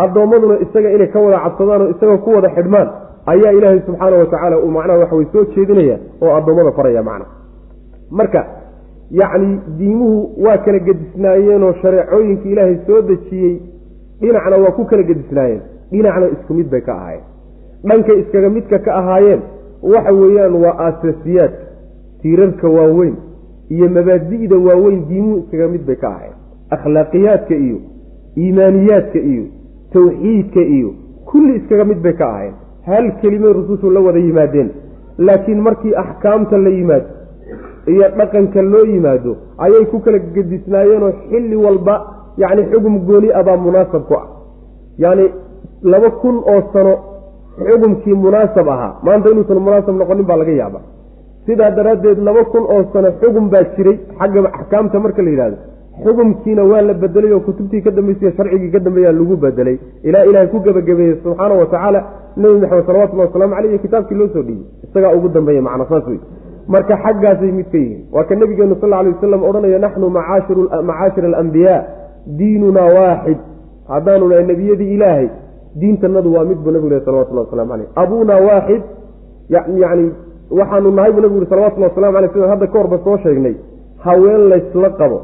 addoommaduna 0.03 0.55
isaga 0.65 0.89
inay 0.95 1.09
ka 1.13 1.19
wada 1.25 1.39
cabsadaan 1.45 1.81
oo 1.81 1.89
isaga 1.95 2.17
ku 2.25 2.29
wada 2.37 2.49
xidhmaan 2.57 2.87
ayaa 3.25 3.51
ilaahay 3.57 3.79
subxaana 3.85 4.17
wa 4.17 4.25
tacaala 4.25 4.57
uu 4.59 4.71
macnaha 4.71 4.99
waxaway 4.99 5.25
soo 5.33 5.45
jeedinaya 5.55 5.97
oo 6.21 6.35
addoommada 6.35 6.71
faraya 6.71 7.03
macna. 7.03 7.25
Marka 8.11 8.45
yacni 9.11 9.59
diimuhu 9.77 10.43
waa 10.45 10.57
kala 10.57 10.79
gedisnaayeenoo 10.79 11.73
shareecooyinka 11.81 12.49
ilaahay 12.49 12.77
soo 12.87 13.01
dejiyey 13.01 13.59
dhinacna 14.21 14.57
waa 14.57 14.71
ku 14.71 14.85
kala 14.85 15.03
gedisnaayeen. 15.03 15.61
Dhinacna 15.91 16.27
isku 16.27 16.53
mid 16.53 16.69
bay 16.69 16.81
ka 16.81 16.93
ahaayeen. 16.95 17.23
Dhankay 17.83 18.19
iskaga 18.19 18.49
midka 18.49 18.79
ka 18.79 18.91
ahaayeen 18.95 19.41
waxa 19.83 20.11
weeyaan 20.13 20.55
waa 20.63 20.75
aasasiyaadka 20.85 21.65
tiirarka 22.21 22.69
waaweyn 22.69 23.15
iyo 23.69 23.89
mabaadi'da 23.89 24.57
waaweyn 24.57 25.05
diimuhu 25.09 25.37
iskaga 25.39 25.67
mid 25.67 25.85
bay 25.85 25.95
ka 25.95 26.07
ahaayeen. 26.09 26.35
Akhlaaqiyaadka 26.75 27.55
iyo 27.55 27.77
iimaaniyaadka 28.37 29.19
iyo 29.19 29.43
tawxiidka 29.93 30.61
iyo 30.61 30.89
kulli 31.25 31.55
iskaga 31.59 31.85
mid 31.85 31.99
bay 32.05 32.13
ka 32.13 32.25
ahaayeen 32.29 32.53
hal 32.87 33.05
kelimay 33.21 33.53
rusushu 33.53 33.89
la 33.95 33.99
wada 34.07 34.19
yimaadeen 34.19 34.69
laakiin 35.17 35.59
markii 35.67 35.95
axkaamta 36.03 36.57
la 36.57 36.69
yimaado 36.69 37.09
iyo 37.87 38.05
dhaqanka 38.17 38.61
loo 38.61 38.85
yimaado 38.93 39.35
ayay 39.57 39.85
ku 39.91 39.99
kala 39.99 40.19
gedisnaayeenoo 40.35 41.11
xilli 41.29 41.55
walba 41.55 41.95
yacni 42.37 42.63
xugum 42.71 42.95
gooni 43.07 43.29
a 43.39 43.43
baa 43.43 43.57
munaasab 43.57 44.03
ku 44.07 44.13
ah. 44.13 44.27
Yacni 45.03 45.25
laba 45.83 46.09
kun 46.21 46.37
oo 46.51 46.61
sano 46.73 46.93
xugumkii 47.67 48.13
munaasab 48.25 48.67
ahaa 48.67 48.93
maanta 49.03 49.29
inuusan 49.29 49.59
munaasab 49.67 49.95
noqonin 49.95 50.25
baa 50.29 50.37
laga 50.41 50.51
yaaba 50.61 50.79
sidaa 51.45 51.71
daraaddeed 51.77 52.19
laba 52.27 52.43
kun 52.51 52.63
oo 52.73 52.83
sano 52.93 53.09
xugum 53.21 53.49
baa 53.49 53.63
jiray 53.75 53.97
xagga 54.19 54.49
axkaamta 54.57 54.99
marka 54.99 55.21
la 55.21 55.29
yidhahdo 55.29 55.57
xugumkiina 56.03 56.63
waa 56.71 56.81
la 56.81 56.93
bedelay 56.93 57.33
oo 57.33 57.39
kutubtii 57.47 57.81
ka 57.81 57.91
dambeysay 57.91 58.31
sharcigii 58.37 58.71
ka 58.71 58.79
dambeeyaa 58.79 59.11
lagu 59.11 59.35
bedelay. 59.37 59.77
Ilaa 60.03 60.23
ilaahay 60.29 60.47
ku 60.47 60.59
gebagabeeyey 60.65 61.15
subxaana 61.23 61.55
wa 61.61 61.65
tacaala 61.65 61.99
nebi 62.37 62.59
maxamed 62.59 62.85
salawatullahi 62.85 63.27
waslamu 63.27 63.55
caleyh 63.55 63.81
kitaabkii 63.81 64.15
loo 64.15 64.27
soo 64.33 64.43
dhiibay 64.47 64.87
isagaa 64.89 65.13
ugu 65.17 65.29
dambeeya 65.29 65.61
macna 65.61 65.85
saas 65.89 66.07
wey 66.07 66.19
marka 66.67 66.97
xaggaasay 67.03 67.51
mid 67.51 67.67
ka 67.71 67.77
yihiin. 67.77 68.05
Waa 68.11 68.23
ka 68.23 68.35
nabigeenu 68.35 68.75
sal 68.81 68.93
alay 68.93 69.13
wasalam 69.13 69.43
odhanaya 69.43 69.79
naxnu 69.79 70.09
macaashir 70.89 71.25
alambiyaa 71.25 71.83
diinunaa 72.37 72.89
waaxid 72.97 73.37
haddaanu 73.87 74.27
nahay 74.27 74.45
nebiyadii 74.45 74.93
ilaahay 74.95 75.29
diintanadu 75.79 76.33
waa 76.33 76.45
mid 76.45 76.57
buu 76.63 76.71
nabigu 76.71 76.89
leh 76.89 77.01
salawatullahi 77.05 77.47
waslamu 77.47 77.71
caleyh 77.71 77.87
abuunaa 78.03 78.41
waaxid 78.49 78.81
yani 79.49 80.11
waxaanu 80.59 80.91
nahay 80.91 81.11
buu 81.11 81.21
nabigu 81.21 81.41
yhi 81.41 81.49
salawatullahi 81.49 81.91
waslamu 81.93 82.17
aleyh 82.17 82.31
sidaan 82.33 82.49
hadda 82.49 82.67
ka 82.67 82.79
horba 82.79 82.97
soo 83.05 83.17
sheegnay 83.23 83.55
haween 84.05 84.41
laysla 84.51 84.89
qabo 84.99 85.17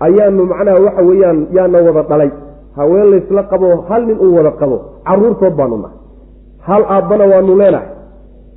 ayaanu 0.00 0.44
macnaha 0.52 0.80
waxa 0.86 1.02
weeyaan 1.02 1.46
yaana 1.56 1.78
wada 1.86 2.02
dhalay. 2.02 2.30
Haween 2.76 3.10
laysla 3.10 3.42
qabo 3.42 3.68
hal 3.88 4.02
nin 4.06 4.18
uu 4.20 4.34
wada 4.36 4.50
qabo 4.60 4.76
caruurtood 5.06 5.54
baanu 5.56 5.76
nahay. 5.76 5.98
Hal 6.68 6.82
aabbana 6.88 7.24
waanu 7.32 7.56
leenahay. 7.60 7.88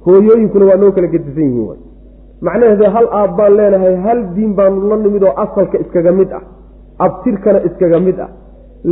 Hooyooyinkuna 0.06 0.66
waa 0.66 0.76
noo 0.82 0.92
kala 0.92 1.08
gedisan 1.08 1.44
yihiin 1.44 1.80
macnaheeda 2.42 2.90
hal 2.96 3.08
aab 3.20 3.32
baan 3.38 3.54
leenahay 3.60 3.96
hal 4.06 4.20
diin 4.36 4.54
baanu 4.56 4.90
la 4.90 4.96
nimid 4.98 5.24
oo 5.24 5.34
asalka 5.44 5.78
iskaga 5.84 6.12
mid 6.12 6.32
ah. 6.34 6.44
Abtirkana 7.06 7.60
iskaga 7.68 8.00
mid 8.00 8.20
ah. 8.20 8.30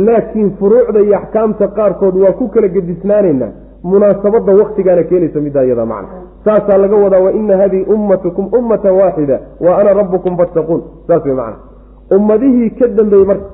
Laakiin 0.06 0.50
furuucda 0.58 1.00
iyo 1.00 1.16
axkaamta 1.16 1.68
qaarkood 1.76 2.16
waa 2.22 2.32
ku 2.32 2.48
kala 2.48 2.68
gedisnaanaynaa 2.68 3.52
munaasabadda 3.82 4.52
waktigaana 4.60 5.02
keenaysa 5.02 5.40
middaa 5.40 5.64
iyada 5.64 5.86
macna. 5.86 6.08
Saasaa 6.44 6.78
laga 6.78 6.96
wadaa 6.96 7.20
wa 7.20 7.32
ina 7.32 7.56
hadihi 7.56 7.84
ummatukum 7.94 8.48
ummatan 8.58 8.92
waaxida 9.00 9.40
wa 9.60 9.78
ana 9.78 9.94
rabbukum 10.00 10.36
fattaquun 10.36 10.80
saas 11.06 11.24
wey 11.24 11.34
macna 11.34 11.56
ummadihii 12.16 12.70
ka 12.78 12.86
dambeeyey 12.98 13.26
marka 13.26 13.46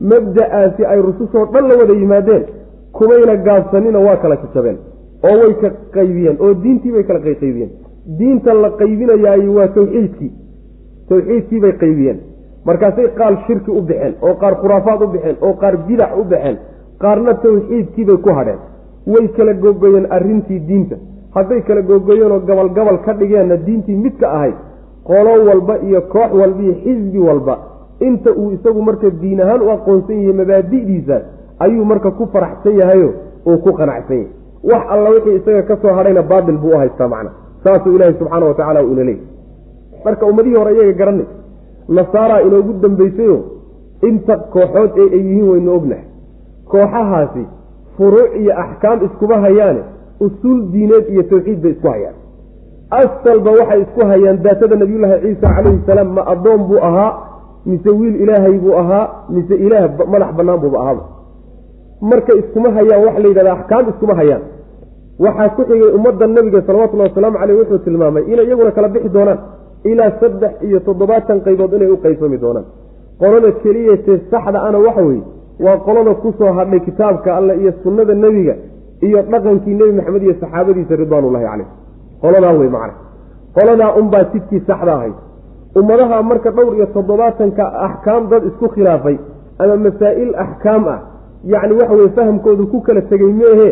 mabda'aasi 0.00 0.84
ay 0.92 1.00
rusushoo 1.08 1.44
dhan 1.52 1.68
la 1.68 1.74
wada 1.80 1.94
yimaadeen 2.02 2.44
kumayna 2.92 3.36
gaabsanina 3.46 3.98
waa 4.06 4.16
kala 4.16 4.36
jajabeen 4.42 4.78
oo 5.28 5.36
way 5.42 5.54
ka 5.62 5.70
qaybiyeen 5.96 6.36
oo 6.40 6.54
diintii 6.62 6.92
bay 6.92 7.04
kala 7.04 7.20
qaybiyeen 7.20 7.70
diinta 8.18 8.54
la 8.54 8.70
qaybinayaay 8.80 9.48
waa 9.56 9.68
tawxiidkii 9.68 10.32
tawxiidkii 11.08 11.60
bay 11.60 11.72
qaybiyeen. 11.82 12.18
Markaasay 12.66 13.08
qaar 13.18 13.34
shirki 13.46 13.70
u 13.70 13.80
baxeen 13.88 14.14
oo 14.22 14.34
qaar 14.40 14.54
khuraafaad 14.60 15.02
u 15.02 15.06
baxeen 15.14 15.36
oo 15.40 15.52
qaar 15.62 15.76
bidac 15.88 16.10
u 16.20 16.24
baxeen 16.24 16.56
qaarna 17.02 17.34
tawxiidkiibay 17.34 18.16
ku 18.24 18.30
hadheen. 18.38 18.58
Way 19.12 19.28
kala 19.36 19.52
googoyeen 19.54 20.06
arrintii 20.10 20.60
diinta. 20.68 20.96
Hadday 21.34 21.60
kala 21.62 21.82
googoyeenoo 21.82 22.40
gabal 22.48 22.68
gabal 22.76 22.98
ka 23.04 23.12
dhigeenna 23.14 23.56
diintii 23.66 23.96
mid 24.04 24.14
ka 24.20 24.26
ahayd 24.36 24.54
qolo 25.04 25.32
walba 25.48 25.74
iyo 25.88 26.00
koox 26.12 26.30
walba 26.40 26.62
iyo 26.62 26.74
xisbi 26.84 27.18
walba 27.18 27.54
inta 28.00 28.30
uu 28.32 28.50
isagu 28.52 28.82
marka 28.82 29.10
diin 29.10 29.40
ahaan 29.40 29.62
u 29.62 29.70
aqoonsan 29.70 30.16
yahay 30.20 30.32
mabaadi'diisa 30.40 31.16
ayuu 31.58 31.84
marka 31.84 32.10
ku 32.10 32.26
faraxsan 32.32 32.76
yahayo 32.80 33.12
uu 33.46 33.58
ku 33.58 33.72
qanacsan 33.72 34.16
yahay. 34.16 34.28
Wax 34.70 34.82
alla 34.94 35.10
wixii 35.10 35.34
isaga 35.40 35.62
ka 35.62 35.76
soo 35.82 35.94
hadhayna 35.98 36.22
baatil 36.22 36.58
buu 36.58 36.74
u 36.74 36.78
haystaa 36.78 37.08
macna. 37.08 37.30
Saasuu 37.64 37.94
ilaahi 37.96 38.14
subxaana 38.18 38.46
wa 38.46 38.54
tacala 38.54 38.80
ina 38.82 39.04
leeyay 39.04 39.20
marka 40.04 40.26
ummadihii 40.26 40.56
hore 40.56 40.74
iyaga 40.74 40.92
garanay 40.92 41.26
nasaaraa 41.88 42.40
inoogu 42.40 42.72
dambaysayo 42.82 43.36
inta 44.08 44.36
kooxood 44.36 44.90
ee 44.98 45.08
ay 45.16 45.22
yihiin 45.28 45.48
waynu 45.50 45.74
ognahay. 45.76 46.04
Kooxahaasi 46.70 47.44
furuuc 47.96 48.36
iyo 48.40 48.52
axkaam 48.62 49.04
iskuma 49.06 49.38
hayaane 49.44 49.80
usuul 50.20 50.60
diineed 50.72 51.08
iyo 51.12 51.22
tawxiid 51.22 51.60
bay 51.62 51.70
isku 51.72 51.88
hayaan. 51.88 52.14
Asalba 52.90 53.50
waxay 53.50 53.80
isku 53.82 54.00
hayaan 54.10 54.42
daatada 54.42 54.76
nabiyullaahi 54.76 55.20
ciisa 55.22 55.48
calayhi 55.56 55.80
salaam 55.86 56.08
ma 56.16 56.22
addoon 56.32 56.60
buu 56.68 56.78
ahaa 56.88 57.10
mise 57.70 57.90
wiil 57.98 58.16
ilaahay 58.22 58.56
buu 58.64 58.74
ahaa 58.82 59.04
mise 59.34 59.54
ilaah 59.66 59.84
madax 60.12 60.30
bannaan 60.38 60.60
buuba 60.62 60.78
ahaaba. 60.82 61.02
Marka 62.10 62.32
iskuma 62.40 62.68
hayaan 62.76 63.02
waxa 63.06 63.20
la 63.22 63.28
yidhahda 63.30 63.52
axkaam 63.56 63.84
iskuma 63.92 64.14
hayaan. 64.20 64.42
Waxaa 65.24 65.48
ku 65.56 65.62
xigay 65.68 65.90
ummadda 65.98 66.26
nabiga 66.36 66.60
salawatullahi 66.66 67.08
wasalaamu 67.10 67.38
caleyh 67.40 67.56
wuxuu 67.60 67.78
tilmaamay 67.86 68.22
inay 68.32 68.46
iyaguna 68.48 68.70
kala 68.76 68.88
bixi 68.94 69.08
doonaan 69.16 69.38
ilaa 69.90 70.10
saddex 70.20 70.52
iyo 70.66 70.78
toddobaatan 70.86 71.38
qaybood 71.46 71.72
inay 71.78 71.90
u 71.94 71.96
qaybsami 72.04 72.38
doonaan. 72.44 72.66
Qolada 73.20 73.50
keliyatee 73.62 74.18
saxda 74.30 74.58
ana 74.68 74.78
waxa 74.86 75.02
weeye 75.08 75.24
waa 75.64 75.76
qolada 75.86 76.12
ku 76.22 76.28
soo 76.38 76.52
hadhay 76.58 76.80
kitaabka 76.86 77.30
alle 77.38 77.52
iyo 77.62 77.72
sunnada 77.82 78.14
nebiga 78.24 78.54
iyo 79.06 79.18
dhaqankii 79.32 79.74
nebi 79.80 79.92
maxamed 79.98 80.22
iyo 80.26 80.34
saxaabadiisa 80.42 80.94
ridwaanullahi 81.02 81.44
caleyh 81.50 81.68
qoladaa 82.22 82.52
wey 82.60 82.68
macna. 82.76 82.94
Qoladaa 83.56 83.90
unbaa 84.00 84.24
sidkii 84.32 84.60
saxda 84.68 84.92
ahayd 84.98 85.16
ummadaha 85.80 86.22
marka 86.22 86.50
dhowr 86.50 86.74
iyo 86.76 86.86
toddobaatanka 86.96 87.64
axkaam 87.86 88.28
dad 88.30 88.42
isku 88.50 88.68
khilaafay 88.74 89.16
ama 89.58 89.76
masaa'il 89.76 90.30
axkaam 90.44 90.84
ah 90.94 90.98
yacni 91.52 91.74
waxa 91.80 91.94
weye 91.94 92.08
fahamkoodu 92.18 92.66
ku 92.72 92.80
kala 92.86 93.02
tegey 93.10 93.32
meehe 93.40 93.68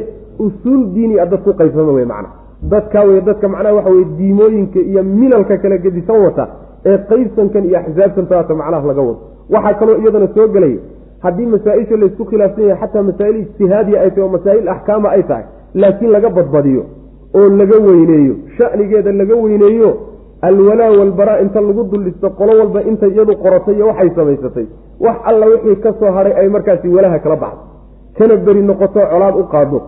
usuul 0.47 0.83
diini 0.95 1.19
a 1.21 1.27
dad 1.27 1.43
ku 1.45 1.53
qaybsama 1.61 1.93
wey 1.93 2.05
macna. 2.05 2.29
Dadkaa 2.73 3.05
wey 3.09 3.21
dadka 3.21 3.49
macnaha 3.49 3.75
waxa 3.75 3.91
weye 3.91 4.05
diimooyinka 4.19 4.81
iyo 4.81 5.03
milalka 5.03 5.57
kala 5.59 5.77
gedisan 5.79 6.21
wata 6.25 6.45
ee 6.87 6.99
qaybsankan 7.11 7.65
iyo 7.69 7.79
axsaabtan 7.79 8.27
taata 8.27 8.55
macnaha 8.55 8.87
laga 8.91 9.03
wado. 9.03 9.19
Waxaa 9.51 9.75
kaloo 9.81 9.97
iyadana 10.03 10.29
soo 10.35 10.49
gelaya 10.49 10.79
haddii 11.25 11.47
masaa-isha 11.47 11.97
laysku 11.97 12.25
khilaafsan 12.31 12.65
yahay 12.69 12.81
xataa 12.83 13.03
masaa'il 13.03 13.37
ijtihaadiya 13.45 14.01
ay 14.01 14.11
tahay 14.11 14.25
oo 14.25 14.29
masaa'il 14.37 14.69
axkaama 14.75 15.09
ay 15.17 15.23
tahay 15.23 15.45
laakiin 15.75 16.11
laga 16.17 16.31
badbadiyo 16.31 16.83
oo 17.39 17.49
laga 17.61 17.77
weyneeyo 17.87 18.35
shanigeeda 18.57 19.13
laga 19.13 19.35
weyneeyo 19.45 19.91
alwalaa 20.49 20.91
walbaraa 21.01 21.39
inta 21.45 21.61
lagu 21.61 21.83
duldhisto 21.93 22.31
qolo 22.39 22.53
walba 22.61 22.81
inta 22.91 23.07
iyadu 23.13 23.33
qoratay 23.45 23.75
iyo 23.77 23.87
waxay 23.91 24.11
samaysatay 24.17 24.67
wax 25.05 25.17
alla 25.31 25.47
wixii 25.53 25.77
ka 25.85 25.91
soo 26.01 26.13
hadhay 26.17 26.33
ay 26.41 26.49
markaasi 26.49 26.89
walaha 26.97 27.19
kala 27.25 27.37
baxdo. 27.37 27.63
Kana 28.19 28.37
beri 28.47 28.63
noqoto 28.71 29.01
colaad 29.13 29.37
u 29.43 29.45
qaado 29.53 29.79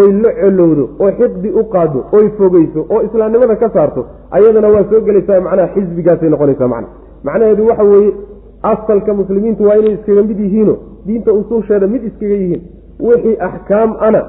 oy 0.00 0.08
la 0.22 0.30
colowdo 0.40 0.84
oo 1.04 1.10
xiqdi 1.18 1.48
u 1.60 1.62
qaado 1.74 1.98
oy 2.16 2.26
fogeyso 2.38 2.80
oo 2.94 3.00
islaamnimada 3.06 3.56
ka 3.62 3.68
saarto 3.74 4.00
ayadana 4.36 4.68
waa 4.74 4.84
soo 4.90 5.00
gelaysaa 5.06 5.40
macnaha 5.46 5.68
xisbigaasay 5.74 6.28
noqonaysaa 6.34 6.68
macna. 6.74 6.88
Macnaheedu 7.26 7.62
waxa 7.70 7.84
weeye 7.92 8.12
asalka 8.72 9.14
muslimiintu 9.20 9.62
waa 9.68 9.76
inay 9.80 9.92
iskaga 9.98 10.22
mid 10.22 10.38
yihiino 10.44 10.74
diinta 11.06 11.30
usuusheeda 11.32 11.86
mid 11.86 12.02
iskaga 12.10 12.34
yihiin. 12.42 12.62
Wixii 13.06 13.36
axkaam 13.48 13.90
ana 14.06 14.20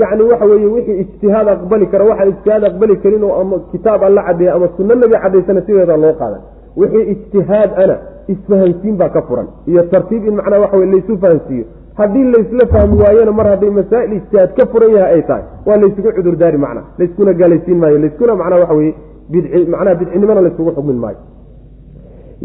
yacni 0.00 0.22
waxa 0.30 0.44
weeye 0.50 0.66
wixii 0.76 1.00
ijtihaad 1.04 1.48
aqbali 1.54 1.86
kara 1.92 2.04
waxaan 2.10 2.28
ijtihaad 2.34 2.64
aqbali 2.70 2.96
karin 3.02 3.24
oo 3.24 3.34
ama 3.40 3.56
kitaab 3.72 4.02
alla 4.08 4.22
caddeeya 4.26 4.54
ama 4.54 4.68
sunno 4.76 4.94
nabi 4.94 5.14
caddaysana 5.22 5.60
sideeda 5.66 5.96
loo 5.96 6.12
qaada 6.20 6.38
wixii 6.80 7.04
ijtihaad 7.14 7.70
ana 7.82 7.96
isfahansiin 8.32 8.96
baa 9.00 9.08
ka 9.08 9.22
furan. 9.28 9.46
Iyo 9.70 9.82
tartiib 9.92 10.24
in 10.28 10.34
macnaha 10.38 10.60
waxa 10.64 10.76
weye 10.76 10.90
laysu 10.92 11.18
fahansiiyo. 11.22 11.64
Haddii 11.98 12.24
laysla 12.34 12.66
fahmi 12.72 12.96
waayona 13.02 13.32
mar 13.38 13.46
hadday 13.52 13.70
masaa'il 13.70 14.12
ijtihaad 14.18 14.50
ka 14.58 14.66
furan 14.72 14.90
yahay 14.96 15.14
ay 15.14 15.22
tahay 15.28 15.42
waa 15.66 15.76
laysugu 15.82 16.12
cudurdaari 16.16 16.58
macna 16.64 16.82
layskuna 16.98 17.32
gaalaysiin 17.40 17.78
maayo 17.82 17.98
layskuna 18.04 18.36
macnaha 18.40 18.60
waxa 18.60 18.74
weye 18.80 18.94
bidci 19.32 19.66
macnaha 19.74 19.94
bidcinimona 20.00 20.40
laysugu 20.46 20.70
xugmin 20.76 20.96
maayo. 21.04 21.18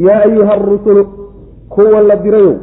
Yaa 0.06 0.20
ayuha 0.28 0.52
arusulu 0.54 1.04
kuwa 1.70 2.02
la 2.02 2.16
dirayow 2.16 2.56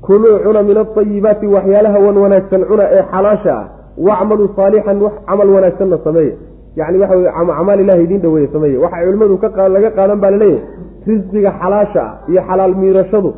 kuluu 0.00 0.38
cuna 0.44 0.62
min 0.62 0.76
aayibaati 0.76 1.46
waxyaalaha 1.46 1.98
wan 2.06 2.16
wanaagsan 2.24 2.64
cuna 2.70 2.84
ee 2.96 3.02
xalaasha 3.12 3.52
ah 3.60 3.66
wacmaluu 4.06 4.48
saalixan 4.56 5.02
wax 5.02 5.12
camal 5.26 5.48
wanaagsanna 5.56 5.98
sameeye 6.04 6.34
yani 6.76 6.98
waxa 6.98 7.16
weye 7.16 7.32
camaal 7.58 7.80
ilahi 7.80 8.02
idiin 8.04 8.20
dhaweeye 8.20 8.48
sameeye 8.52 8.78
waxay 8.84 9.04
culimmadu 9.06 9.38
laga 9.74 9.90
qaadan 9.90 10.20
baa 10.20 10.30
la 10.30 10.36
leeyahay 10.36 10.62
risqiga 11.06 11.50
xalaasha 11.60 12.02
ah 12.02 12.30
iyo 12.30 12.42
xalaal 12.48 12.74
miirashadu 12.82 13.30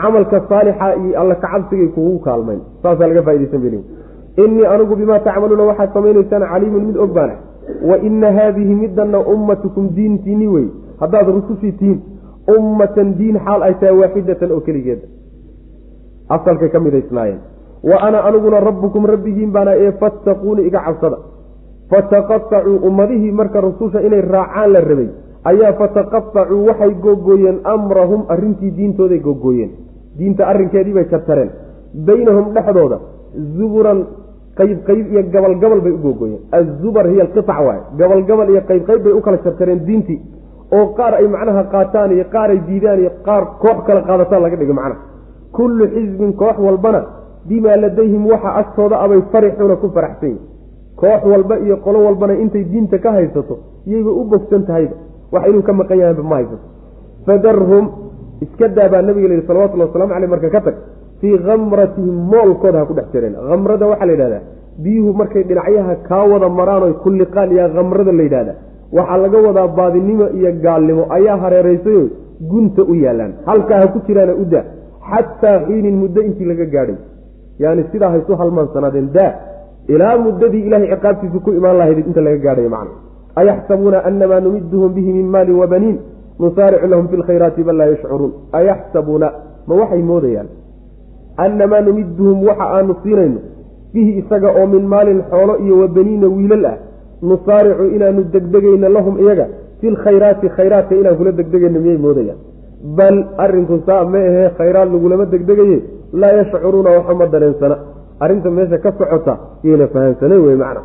camalka 0.00 0.42
saalixa 0.48 0.96
iyo 0.96 1.20
alla 1.20 1.34
kacabsigay 1.34 1.88
kugu 1.88 2.18
kaalmayn. 2.18 2.60
Saasaa 2.82 3.08
laga 3.10 3.22
faidaysan 3.22 3.60
bel 3.60 3.74
innii 4.44 4.66
anigu 4.66 4.96
bimaa 4.96 5.18
tacmaluuna 5.18 5.64
waxaad 5.70 5.92
samaynaysaan 5.94 6.44
caliimun 6.52 6.84
mid 6.88 6.96
og 6.96 7.12
baana 7.12 7.34
wa 7.90 7.98
ina 8.08 8.32
haadihi 8.32 8.74
middanna 8.74 9.18
ummatukum 9.34 9.88
diintiini 9.96 10.46
wey 10.46 10.66
haddaad 11.00 11.28
rusushii 11.36 11.72
tihiin 11.72 12.00
ummatan 12.56 13.14
diin 13.18 13.38
xaal 13.46 13.62
ay 13.62 13.74
tahay 13.80 13.96
waaxidatan 14.00 14.52
oo 14.52 14.60
keligeeda 14.60 15.06
asalkay 16.36 16.68
ka 16.68 16.80
midaysnaayeen 16.80 17.40
wa 17.82 17.96
ana 18.06 18.18
aniguna 18.28 18.60
rabbukum 18.60 19.06
rabbigiin 19.06 19.50
baana 19.52 19.72
ee 19.76 19.92
fattaquuni 20.00 20.62
iga 20.68 20.80
cabsada. 20.86 21.18
Fataqatacuu 21.90 22.76
ummadihii 22.88 23.32
marka 23.32 23.60
rususha 23.60 24.00
inay 24.02 24.20
raacaan 24.20 24.72
la 24.72 24.80
rabay 24.80 25.08
ayaa 25.50 25.72
fataqatacuu 25.80 26.66
waxay 26.68 26.94
googooyeen 27.04 27.58
amrahum 27.64 28.24
arrintii 28.28 28.70
diintooday 28.78 29.18
googooyeen. 29.18 29.70
Diinta 30.18 30.46
arrinkeedii 30.46 30.92
bay 30.94 31.06
jartareen 31.10 31.50
baynahum 32.06 32.52
dhexdooda 32.54 32.98
zuburan 33.56 33.98
qayb 34.58 34.78
qayb 34.88 35.06
iyo 35.12 35.22
gabal 35.34 35.54
gabal 35.62 35.80
bay 35.80 35.92
u 35.92 35.98
googooyeen. 36.06 36.40
Azubar 36.58 37.06
hiya 37.08 37.22
alqiac 37.24 37.48
waaye. 37.66 37.82
Gabal 38.00 38.22
gabal 38.28 38.48
iyo 38.50 38.60
qayb 38.68 38.82
qayb 38.88 39.02
bay 39.04 39.12
u 39.12 39.20
kala 39.20 39.38
jartareen 39.44 39.80
diintii 39.86 40.18
oo 40.76 40.86
qaar 40.98 41.14
ay 41.14 41.26
macnaha 41.34 41.62
qaataan 41.72 42.10
iyo 42.16 42.24
qaar 42.34 42.50
ay 42.50 42.60
diidaan 42.68 42.98
iyo 43.00 43.10
qaar 43.26 43.42
koox 43.62 43.78
kala 43.86 44.00
qaadataan 44.08 44.42
laga 44.42 44.56
dhigo 44.60 44.74
macnaha. 44.80 45.00
Kullu 45.56 45.84
xisbin 45.94 46.32
koox 46.40 46.56
walbana 46.66 47.00
bimaa 47.48 47.76
ladayhim 47.84 48.22
waxa 48.32 48.50
agtooda 48.60 48.96
abay 49.04 49.20
farixuuna 49.32 49.76
ku 49.82 49.88
faraxsan 49.96 50.28
yihiin 50.28 50.46
koox 51.00 51.22
walba 51.32 51.54
iyo 51.64 51.76
qolo 51.84 51.98
walbana 52.06 52.34
intay 52.44 52.64
diinta 52.72 52.98
ka 53.04 53.10
haysato 53.16 53.54
iyayba 53.86 54.10
u 54.20 54.24
bogsan 54.32 54.62
tahayba 54.68 54.96
wax 55.32 55.42
inuu 55.50 55.62
ka 55.68 55.72
maqan 55.80 55.98
yahanba 56.02 56.22
ma 56.30 56.36
haysato. 56.38 56.66
fadarhum 57.26 57.84
iska 58.44 58.68
daa 58.76 58.88
baa 58.92 59.02
nabiga 59.02 59.28
layihi 59.28 59.46
salawatulli 59.46 59.82
waslamu 59.86 60.12
caleyh 60.14 60.30
marka 60.34 60.48
ka 60.54 60.60
tag 60.66 60.76
fii 61.20 61.36
khamratihim 61.46 62.16
moolkooda 62.32 62.78
ha 62.80 62.86
ku 62.86 62.94
dhex 62.98 63.06
jireen. 63.12 63.34
Khamrada 63.48 63.86
waxaa 63.90 64.06
la 64.06 64.12
yidhahdaa 64.12 64.42
biyuhu 64.82 65.10
markay 65.20 65.42
dhinacyaha 65.48 65.94
kaa 66.08 66.24
wada 66.32 66.48
maraan 66.58 66.82
oy 66.88 66.94
kulliqaan 67.04 67.50
iyo 67.52 67.66
khamrada 67.74 68.12
la 68.18 68.22
yidhahda 68.26 68.52
waxaa 68.96 69.18
laga 69.24 69.38
wadaa 69.46 69.68
baadinimo 69.78 70.26
iyo 70.38 70.50
gaalnimo 70.64 71.02
ayaa 71.16 71.36
hareeraysayo 71.42 72.02
gunta 72.50 72.82
u 72.82 72.94
yaalaan 73.04 73.32
halkaa 73.48 73.80
ha 73.82 73.86
ku 73.94 73.98
jiraana 74.06 74.34
u 74.42 74.44
daa 74.52 74.64
xataa 75.10 75.56
xiinin 75.66 75.96
muddo 76.02 76.20
intii 76.28 76.48
laga 76.50 76.66
gaadhay 76.74 76.96
yani 77.58 77.84
sidaa 77.92 78.10
haysu 78.14 78.36
halmaansanaadeen 78.40 79.08
daa 79.16 79.32
ilaa 79.94 80.16
muddadii 80.26 80.62
ilahay 80.68 80.88
ciqaabtiisu 80.92 81.40
ku 81.44 81.50
imaan 81.58 81.76
lahayd 81.80 81.98
inta 82.08 82.20
laga 82.26 82.38
gaadhay 82.46 82.68
macna 82.74 82.94
ayaxsabuuna 83.40 83.98
anamaa 84.08 84.40
numiduhum 84.46 84.90
bihi 84.96 85.12
min 85.18 85.26
maalin 85.34 85.56
wabaniin 85.62 85.98
nusaaricu 86.40 86.86
lahum 86.92 87.08
fi 87.10 87.16
lkhayraati 87.16 87.62
bal 87.68 87.76
laa 87.80 87.88
yashcuruun. 87.92 88.32
Ayaxsabuuna 88.58 89.28
ma 89.68 89.74
waxay 89.80 90.02
moodayaan? 90.10 90.48
Annamaa 91.44 91.80
numiduhum 91.88 92.38
waxa 92.48 92.66
aanu 92.76 92.94
siinayno 93.02 93.40
bihi 93.94 94.10
isaga 94.20 94.48
oo 94.60 94.66
min 94.74 94.84
maalin 94.92 95.20
xoolo 95.30 95.54
iyo 95.64 95.74
wabaniina 95.82 96.26
wiilal 96.36 96.64
ah 96.72 96.76
nusaaricu 97.22 97.84
inaanu 97.96 98.22
degdegayno 98.34 98.88
lahum 98.96 99.14
iyaga 99.24 99.46
fi 99.80 99.86
lkhayraati 99.94 100.46
khayraadka 100.56 100.94
inaan 101.00 101.16
kula 101.18 101.32
degdegayno 101.40 101.78
miyay 101.84 101.98
moodayaan? 102.06 102.38
Bal 102.98 103.16
arrinku 103.44 103.76
saa 103.86 104.04
ma 104.04 104.18
ahee 104.30 104.48
khayraad 104.58 104.88
lagulama 104.94 105.24
degdegaye 105.34 105.78
laa 106.12 106.32
yashcuruuna 106.32 106.90
waxuma 106.90 107.26
dareensana 107.26 107.76
arrinta 108.20 108.50
meesha 108.50 108.78
ka 108.78 108.92
socota 108.92 109.38
yayna 109.62 109.86
fahamsanayn 109.88 110.40
wey 110.40 110.56
macna. 110.56 110.82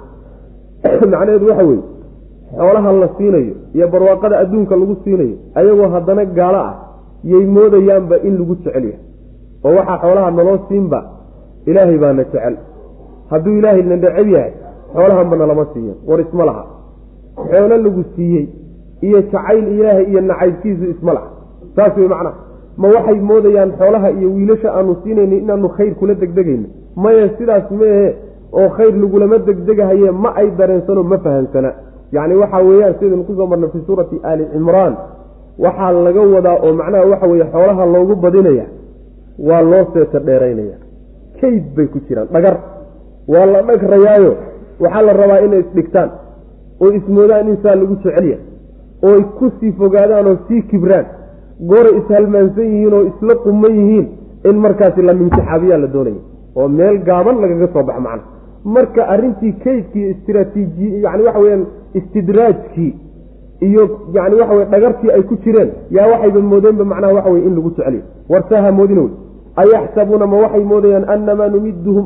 Macnaheedu 1.12 1.48
waxa 1.48 1.64
weeye 1.64 1.84
xoolaha 2.58 2.92
la 2.92 3.08
siinayo 3.18 3.54
iyo 3.74 3.88
barwaaqada 3.88 4.40
adduunka 4.40 4.76
lagu 4.76 4.96
siinayo 5.04 5.36
ayagoo 5.56 5.90
haddana 5.90 6.26
gaalo 6.26 6.58
ah 6.58 6.76
yay 7.24 7.46
moodayaanba 7.46 8.18
in 8.24 8.38
lagu 8.38 8.56
jecel 8.56 8.84
yahay. 8.84 9.00
Oo 9.66 9.76
waxaa 9.78 9.98
xoolaha 10.04 10.32
naloo 10.32 10.60
siinba 10.68 11.00
ilaahay 11.66 11.98
baana 11.98 12.24
jecel. 12.24 12.56
Hadduu 13.30 13.58
ilaahay 13.58 13.84
na 13.84 13.96
neceb 13.96 14.28
yahay 14.28 14.54
xoolahanba 14.94 15.36
nalama 15.38 15.66
siiyo 15.74 15.94
war 16.08 16.22
isma 16.22 16.46
laha. 16.46 16.64
Xoolo 17.36 17.78
lagu 17.78 18.04
siiyey 18.16 18.48
iyo 19.02 19.22
jacayl 19.22 19.68
ilaahay 19.68 20.06
iyo 20.12 20.22
nacaybkiisu 20.22 20.86
isma 20.94 21.14
laha. 21.14 21.30
Saas 21.76 21.98
wey 21.98 22.08
macnaha 22.08 22.53
ma 22.78 22.88
waxay 22.96 23.20
moodayaan 23.30 23.72
xoolaha 23.80 24.10
iyo 24.12 24.30
wiilasha 24.36 24.70
aanu 24.78 24.96
siinayno 25.04 25.36
inaanu 25.38 25.70
khayr 25.70 25.94
kula 25.96 26.14
degdegayno. 26.14 26.68
Maya 26.96 27.30
sidaas 27.38 27.72
maehe 27.72 28.16
oo 28.54 28.70
khayr 28.78 28.94
lagulama 29.02 29.38
degdegahaye 29.48 30.12
ma 30.12 30.30
ay 30.36 30.48
dareensano 30.58 31.04
ma 31.04 31.18
fahamsana 31.18 31.72
yacni 32.16 32.36
waxa 32.36 32.58
weeyaan 32.68 32.94
sidaynu 33.00 33.24
ku 33.28 33.34
soo 33.38 33.48
marnay 33.48 33.70
fii 33.74 33.84
suurati 33.88 34.20
aali 34.24 34.46
cimraan 34.54 34.94
waxaa 35.66 35.92
laga 36.06 36.22
wadaa 36.36 36.58
oo 36.66 36.74
macnaha 36.74 37.06
waxa 37.12 37.28
weye 37.32 37.46
xoolaha 37.54 37.86
loogu 37.86 38.16
badinaya 38.16 38.66
waa 39.48 39.62
loo 39.62 39.86
seeta 39.94 40.20
dheeraynaya. 40.20 40.78
Kayd 41.42 41.64
bay 41.76 41.88
ku 41.88 42.00
jiraan 42.08 42.28
dhagar. 42.34 42.56
Waa 43.28 43.46
la 43.46 43.62
dhagrayaayo 43.62 44.32
waxaa 44.80 45.02
la 45.02 45.14
rabaa 45.14 45.40
inay 45.46 45.60
isdhigtaan 45.60 46.10
oo 46.82 46.92
ismoodaan 46.92 47.48
in 47.50 47.58
saa 47.64 47.76
lagu 47.76 47.96
jecelya 48.04 48.38
ooy 49.04 49.22
ku 49.38 49.52
sii 49.60 49.72
fogaadaan 49.72 50.28
oo 50.28 50.38
sii 50.48 50.62
kibraan 50.62 51.06
gooray 51.60 51.94
ishalmaansan 52.02 52.66
yihiin 52.74 52.94
oo 52.94 53.04
isla 53.12 53.36
quman 53.46 53.74
yihiin 53.80 54.08
in 54.50 54.56
markaasi 54.66 55.02
la 55.02 55.14
mintixaabiyaa 55.14 55.78
la 55.78 55.88
doonaya. 55.88 56.22
oo 56.56 56.68
meel 56.68 56.98
gaaban 57.08 57.42
lagaga 57.42 57.68
soo 57.74 57.84
bax 57.84 57.98
macna 58.06 58.24
marka 58.76 59.02
arrintii 59.14 59.54
kaydkii 59.64 60.10
istraatiiji 60.14 61.02
yani 61.04 61.24
waxa 61.24 61.40
weyaan 61.40 61.66
istidraajkii 62.00 62.92
iyo 63.68 63.84
yani 64.14 64.36
waxa 64.36 64.54
weye 64.54 64.66
dhagartii 64.74 65.12
ay 65.12 65.22
ku 65.30 65.36
jireen 65.44 65.70
yaa 65.92 66.08
waxayba 66.12 66.40
moodeenba 66.42 66.86
macnaha 66.86 67.14
waxa 67.14 67.30
weye 67.30 67.46
in 67.48 67.56
lagu 67.56 67.70
jeceliyo. 67.70 68.04
Warsaha 68.30 68.72
moodina 68.72 69.02
wey. 69.02 69.12
Ayaxsabuuna 69.62 70.28
ma 70.28 70.38
waxay 70.44 70.64
moodayaan 70.64 71.06
annamaa 71.14 71.48
numiduhum 71.56 72.06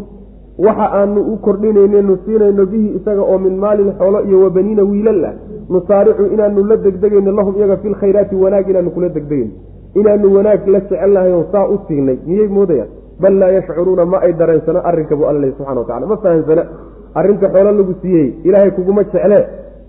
waxa 0.65 0.87
aanu 0.99 1.21
u 1.33 1.37
kordhinaynenu 1.37 2.17
siinayno 2.25 2.65
bihi 2.65 2.87
isaga 2.97 3.21
oo 3.21 3.37
min 3.37 3.55
maalin 3.63 3.91
xoolo 3.99 4.19
iyo 4.27 4.41
wabaniina 4.43 4.83
wiilal 4.83 5.25
ah. 5.25 5.33
Nusaaricu 5.69 6.25
inaanu 6.33 6.63
la 6.65 6.77
degdegayno 6.77 7.31
lahum 7.31 7.55
iyaga 7.57 7.77
fi 7.77 7.89
lkhayraati 7.89 8.35
wanaag 8.35 8.69
inaanu 8.69 8.91
kula 8.91 9.09
degdegayno 9.09 9.51
inaanu 9.95 10.35
wanaag 10.35 10.67
la 10.67 10.79
jecelnahay 10.79 11.31
oo 11.33 11.45
saa 11.51 11.67
u 11.67 11.79
siinay. 11.87 12.17
Miyay 12.25 12.47
moodayaan? 12.47 12.89
Bal 13.21 13.33
laa 13.39 13.51
yashcuruuna 13.57 14.05
ma 14.05 14.17
ay 14.21 14.33
dareensano 14.33 14.79
arrinka 14.83 15.15
buu 15.15 15.25
alla 15.25 15.47
subxana 15.57 15.79
watacala 15.79 16.05
ma 16.07 16.17
fahamsana 16.17 16.63
arrinta 17.15 17.49
xoolo 17.49 17.71
lagu 17.71 17.93
siiyey 18.01 18.33
ilaahay 18.43 18.71
kuguma 18.71 19.03
jecle 19.03 19.39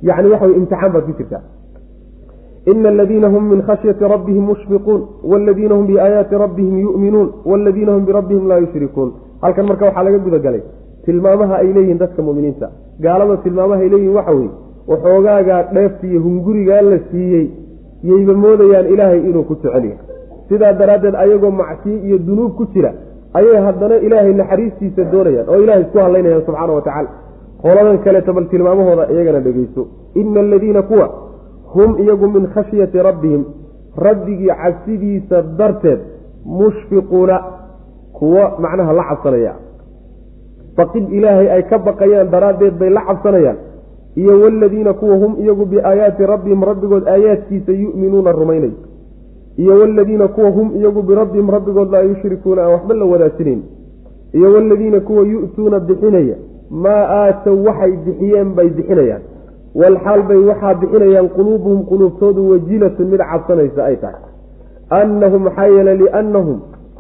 yani 0.03 0.29
waxa 0.33 0.47
wey 0.47 0.57
imtixaan 0.57 0.93
baad 0.93 1.05
ku 1.05 1.13
jirtaa. 1.19 1.43
Ina 2.67 2.89
aladiina 2.89 3.29
hum 3.29 3.49
min 3.53 3.63
khashyati 3.63 4.05
rabbihim 4.05 4.45
mushfiquun 4.51 5.01
waladiina 5.25 5.75
hum 5.75 5.87
biaayaati 5.87 6.35
rabbihim 6.45 6.79
yu'minuun 6.79 7.29
waladiina 7.45 7.93
hum 7.93 8.05
birabbihim 8.05 8.49
laa 8.49 8.59
yushrikuun 8.59 9.13
halkan 9.43 9.67
marka 9.67 9.85
waxaa 9.89 10.05
laga 10.07 10.19
gudagalay. 10.19 10.63
Tilmaamaha 11.05 11.55
ay 11.63 11.73
leeyihiin 11.77 11.99
dadka 11.99 12.23
muminiinta 12.23 12.67
gaalada 13.01 13.37
tilmaamaha 13.45 13.81
ay 13.85 13.89
leeyihiin 13.93 14.17
waxa 14.19 14.33
weye 14.39 14.51
waxoogaagaa 14.91 15.63
dheeftiiyo 15.75 16.21
hungurigaa 16.27 16.83
la 16.91 16.99
siiyey 17.11 17.47
yayba 18.11 18.35
moodayaan 18.45 18.87
ilaahay 18.95 19.21
inuu 19.31 19.45
ku 19.51 19.55
jecel 19.63 19.85
sidaa 20.49 20.73
daraaddeed 20.81 21.15
ayagoo 21.15 21.51
macsiyo 21.61 21.99
iyo 22.07 22.19
dunuub 22.27 22.53
ku 22.59 22.65
jira 22.75 22.93
ayay 23.39 23.61
haddana 23.67 23.97
ilaahay 24.07 24.35
naxariistiisa 24.41 25.05
doonayaan 25.13 25.49
oo 25.49 25.59
ilahay 25.65 25.83
isku 25.83 25.99
hadlaynayaan 26.05 26.45
subxaana 26.47 26.73
wa 26.79 26.83
tacaala. 26.89 27.11
Qoladan 27.63 27.99
kaleeta 28.05 28.33
bal 28.33 28.47
tilmaamahooda 28.53 29.05
iyagana 29.13 29.41
dhegeyso 29.47 29.83
ina 30.21 30.41
aladiina 30.41 30.83
kuwa 30.91 31.07
hum 31.75 31.91
iyagu 32.03 32.27
min 32.35 32.45
khashyati 32.55 32.99
rabbihim 33.09 33.43
rabbigii 34.07 34.53
cabsidiisa 34.63 35.43
darteed 35.59 36.01
mushfiquuna 36.61 37.37
kuwo 38.19 38.43
macnaha 38.59 38.93
la 38.93 39.05
cabsanaya. 39.11 39.55
Baqid 40.77 41.11
ilaahay 41.13 41.49
ay 41.51 41.63
ka 41.71 41.79
baqayaan 41.79 42.31
daraaddeed 42.31 42.75
bay 42.79 42.91
la 42.91 43.03
cabsanayaan. 43.09 43.57
Iyo 44.17 44.41
waladiina 44.41 44.93
kuwa 44.95 45.17
hum 45.17 45.37
iyagu 45.43 45.65
biaayaati 45.67 46.27
rabbihim 46.27 46.63
rabbigood 46.65 47.09
aayaadkiisa 47.09 47.73
yu'minuuna 47.73 48.33
rumaynay. 48.33 48.71
Iyo 49.57 49.79
waladiina 49.81 50.29
kuwa 50.29 50.51
hum 50.51 50.73
iyagu 50.77 51.03
birabbihim 51.03 51.51
rabbigood 51.51 51.91
laa 51.93 52.03
yushrikuuna 52.03 52.63
aan 52.63 52.73
waxba 52.73 52.95
la 52.95 53.05
wadaajinayn 53.05 53.63
iyo 54.33 54.53
waladiina 54.53 55.01
kuwa 55.01 55.23
yu'tuuna 55.27 55.81
bixinaya 55.81 56.37
maa 56.71 57.05
aatow 57.09 57.65
waxay 57.67 57.93
bixiyeen 58.07 58.55
bay 58.55 58.69
bixinayaan. 58.71 59.23
Walxaal 59.75 60.23
bay 60.23 60.37
waxaa 60.51 60.75
bixinayaan 60.75 61.29
quluubuhum 61.29 61.85
quluubtoodu 61.91 62.51
wajilatun 62.51 63.07
mid 63.07 63.21
cabsanaysa 63.21 63.85
ay 63.85 63.97
tahay. 63.97 64.23
Annahum 64.91 65.43
maxaa 65.43 65.67
yeele 65.67 65.95
liannahum 65.95 66.59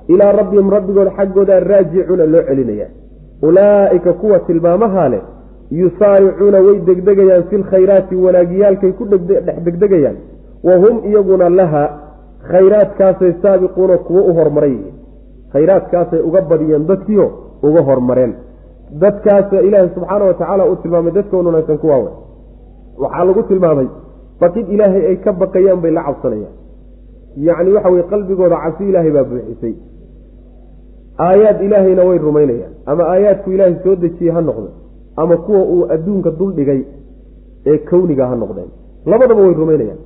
ilaa 0.08 0.32
rabbihim 0.40 0.70
rabbigood 0.76 1.08
xaggooda 1.16 1.60
raajicuuna 1.60 2.24
loo 2.32 2.42
celinaya. 2.48 2.86
Ulaa'ika 3.48 4.12
kuwa 4.12 4.38
tilmaamahaa 4.46 5.08
leh 5.08 5.22
yusaaricuuna 5.80 6.58
way 6.66 6.76
degdegayaan 6.88 7.42
fi 7.50 7.56
lkhayraati 7.62 8.14
wanaagyaalkay 8.24 8.92
ku 8.98 9.04
dhex 9.04 9.56
degdegayaan. 9.66 10.16
Wa 10.66 10.74
hum 10.82 10.94
iyaguna 11.10 11.48
laha 11.48 11.82
khayraadkaasay 12.50 13.32
saabiquuna 13.42 13.98
kuwo 14.06 14.20
u 14.30 14.34
hormaran 14.38 14.70
yihiin 14.76 14.94
khayraadkaasay 15.52 16.20
uga 16.28 16.40
badiyeen 16.50 16.86
dadkiio 16.90 17.26
uga 17.62 17.82
hormareen. 17.88 18.32
Dadkaasa 19.02 19.60
ilaahay 19.66 19.90
subxaana 19.94 20.24
wa 20.24 20.34
tacaala 20.34 20.66
uu 20.70 20.76
tilmaamay 20.82 21.12
dadkoon 21.18 21.46
wanaagsan 21.46 21.78
kuwaa 21.78 21.98
wey 22.04 22.12
waxaa 23.02 23.24
lagu 23.24 23.42
tilmaamay 23.50 23.88
baqid 24.40 24.66
ilaahay 24.74 25.02
ay 25.10 25.16
ka 25.16 25.32
baqayaan 25.32 25.80
bay 25.82 25.90
la 25.90 26.02
cabsanayaan. 26.08 26.54
Yacni 27.46 27.72
waxa 27.76 27.90
weye 27.90 28.02
qalbigooda 28.12 28.56
cabsi 28.64 28.82
ilaahay 28.90 29.10
baa 29.16 29.24
buuxisay 29.30 29.74
aayaad 31.26 31.62
ilaahayna 31.66 32.02
way 32.08 32.18
rumaynayaan. 32.18 32.72
Ama 32.86 33.02
aayaadku 33.12 33.50
ilaahay 33.54 33.76
soo 33.84 33.96
dejiyey 33.96 34.32
ha 34.34 34.40
noqdo. 34.40 34.68
Ama 35.16 35.36
kuwa 35.36 35.62
uu 35.74 35.86
adduunka 35.94 36.30
dul 36.30 36.52
dhigay 36.58 36.80
ee 37.66 37.78
kowniga 37.90 38.26
ha 38.30 38.36
noqdeen. 38.36 38.70
Labadaba 39.06 39.40
way 39.46 39.54
rumaynayaan. 39.54 39.98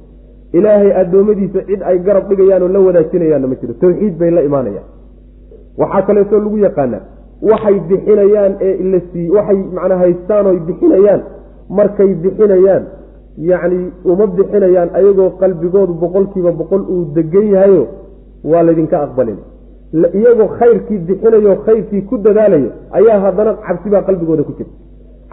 Ilaahay 0.52 0.92
addoommadiisa 1.00 1.60
cid 1.68 1.80
ay 1.90 1.98
garab 2.06 2.28
dhigayaan 2.30 2.62
oo 2.62 2.68
la 2.68 2.80
wadaajinayaanna 2.86 3.48
ma 3.48 3.54
jiro. 3.60 3.74
Tawxiid 3.82 4.14
bay 4.20 4.30
la 4.30 4.42
imaanayaan. 4.48 4.88
Waxaa 5.78 6.02
kaleeto 6.06 6.38
lagu 6.38 6.58
yaqaanaa 6.66 7.02
waxay 7.50 7.76
bixinayaan 7.90 8.52
ee 8.66 8.74
la 8.92 9.00
sii 9.12 9.28
waxay 9.36 9.58
macnaa 9.76 9.98
haystaan 10.02 10.46
oy 10.46 10.58
bixinayaan. 10.68 11.20
Markay 11.78 12.10
bixinayaan 12.24 12.82
yacni 13.50 13.78
uma 14.04 14.26
bixinayaan 14.38 14.88
ayagoo 14.98 15.30
qalbigoodu 15.40 15.92
boqolkiiba 16.02 16.52
boqol 16.60 16.82
uu 16.94 17.04
degan 17.16 17.46
yahayo 17.54 17.84
waa 18.50 18.62
laydinka 18.66 18.96
aqbalin 19.06 19.38
iyagoo 19.92 20.48
khayrkii 20.58 20.98
bixinayo 21.08 21.56
khayrkii 21.66 22.02
ku 22.08 22.14
dadaalayo 22.24 22.70
ayaa 22.98 23.20
haddana 23.24 23.52
cabsibaa 23.66 24.02
qalbigooda 24.08 24.42
ku 24.48 24.52
jirta. 24.58 24.72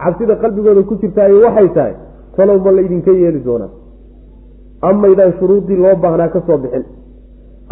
Cabsida 0.02 0.34
qalbigooda 0.42 0.82
ku 0.88 0.94
jirtaayo 1.00 1.36
waxay 1.44 1.68
tahay 1.76 1.94
talow 2.36 2.58
ma 2.64 2.70
laydinka 2.76 3.10
yeeli 3.10 3.40
doonaa. 3.46 3.70
Amaydaan 4.82 5.32
shuruudii 5.38 5.76
loo 5.76 5.94
baahnaa 6.02 6.28
ka 6.28 6.40
soo 6.46 6.58
bixin. 6.58 6.84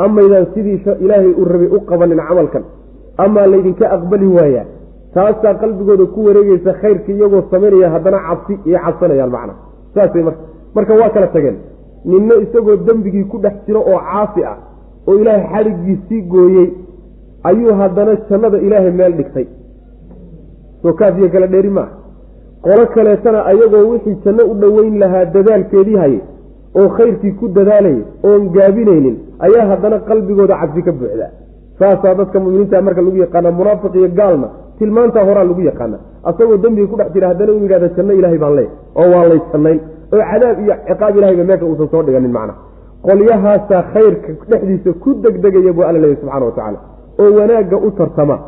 Amaydaan 0.05 0.47
sidii 0.55 0.81
ilaahay 1.05 1.33
uu 1.41 1.45
rabay 1.45 1.69
u 1.77 1.81
qabanin 1.91 2.21
camalkan. 2.29 2.65
Amaa 3.25 3.47
laydinka 3.53 3.85
aqbali 3.97 4.27
waayaa. 4.37 4.65
Taasaa 5.15 5.55
qalbigooda 5.63 6.05
ku 6.15 6.25
wareegeysa 6.27 6.73
khayrka 6.81 7.13
iyagoo 7.13 7.43
samaynaya 7.51 7.91
haddana 7.95 8.19
cabsi 8.29 8.55
iyo 8.69 8.79
cabsanayaan 8.85 9.31
macna. 9.31 9.55
Saasay 9.95 10.23
marka 10.23 10.41
marka 10.75 10.93
waa 11.01 11.11
kala 11.15 11.27
tageen. 11.35 11.57
Ninna 12.05 12.35
isagoo 12.45 12.77
dembigii 12.87 13.25
ku 13.31 13.37
dhex 13.39 13.53
jiro 13.67 13.81
oo 13.81 13.99
caasi 14.11 14.41
ah 14.45 14.57
oo 15.09 15.15
ilaahay 15.23 15.47
xadhigiisii 15.55 16.21
gooyey 16.33 16.69
ayuu 17.51 17.75
haddana 17.81 18.13
jannada 18.31 18.59
ilaahay 18.67 18.93
meel 19.01 19.13
dhigtay. 19.19 19.47
Soo 20.83 20.93
kaafiyo 21.01 21.29
kala 21.35 21.47
dheeri 21.47 21.71
maaha. 21.77 21.93
Qolo 22.65 22.87
kaleetana 22.95 23.39
ayagoo 23.51 23.85
wixii 23.91 24.17
janno 24.25 24.43
u 24.53 24.55
dhoweyn 24.63 24.99
lahaa 25.03 25.25
dadaalkeedii 25.35 25.97
hayay 26.03 26.21
oo 26.79 26.89
khayrkii 26.97 27.33
ku 27.41 27.49
dadaalayay 27.57 28.03
oon 28.29 28.43
gaabinaynin 28.57 29.17
ayaa 29.47 29.67
haddana 29.71 29.99
qalbigooda 30.09 30.55
cabsi 30.61 30.83
ka 30.87 30.93
buuxdaa 30.93 31.31
saasaa 31.79 32.15
dadka 32.21 32.41
muminiinta 32.41 32.83
marka 32.87 33.03
lagu 33.07 33.17
yaqaana 33.25 33.51
munaafiq 33.61 33.95
iyo 34.01 34.09
gaalna 34.19 34.49
tilmaantaa 34.79 35.25
horaa 35.29 35.45
lagu 35.51 35.63
yaqaana 35.71 35.97
asagoo 36.31 36.57
dembiga 36.65 36.87
ku 36.91 36.97
dhex 37.01 37.09
jira 37.15 37.27
haddana 37.31 37.53
inu 37.53 37.63
yidhahda 37.67 37.89
janno 37.97 38.13
ilaahay 38.19 38.39
baan 38.45 38.55
leey 38.59 38.69
oo 39.01 39.07
waa 39.15 39.25
lay 39.31 39.41
jannayn. 39.53 39.81
Oo 40.13 40.21
cadaab 40.31 40.57
iyo 40.65 40.75
ciqaab 40.89 41.15
ilahayba 41.19 41.45
meesha 41.51 41.65
uusan 41.71 41.89
soo 41.93 42.03
dhiganin 42.07 42.33
macna 42.37 42.55
qolyahaasaa 43.07 43.83
khayrka 43.95 44.33
dhexdiisa 44.51 44.93
ku 45.03 45.15
degdegaya 45.25 45.73
buu 45.73 45.85
alla 45.89 45.99
leeyahy 45.99 46.21
subxana 46.21 46.47
wa 46.47 46.53
tacaala. 46.53 46.79
oo 47.21 47.31
wanaagga 47.39 47.77
u 47.77 47.91
tartama. 47.91 48.39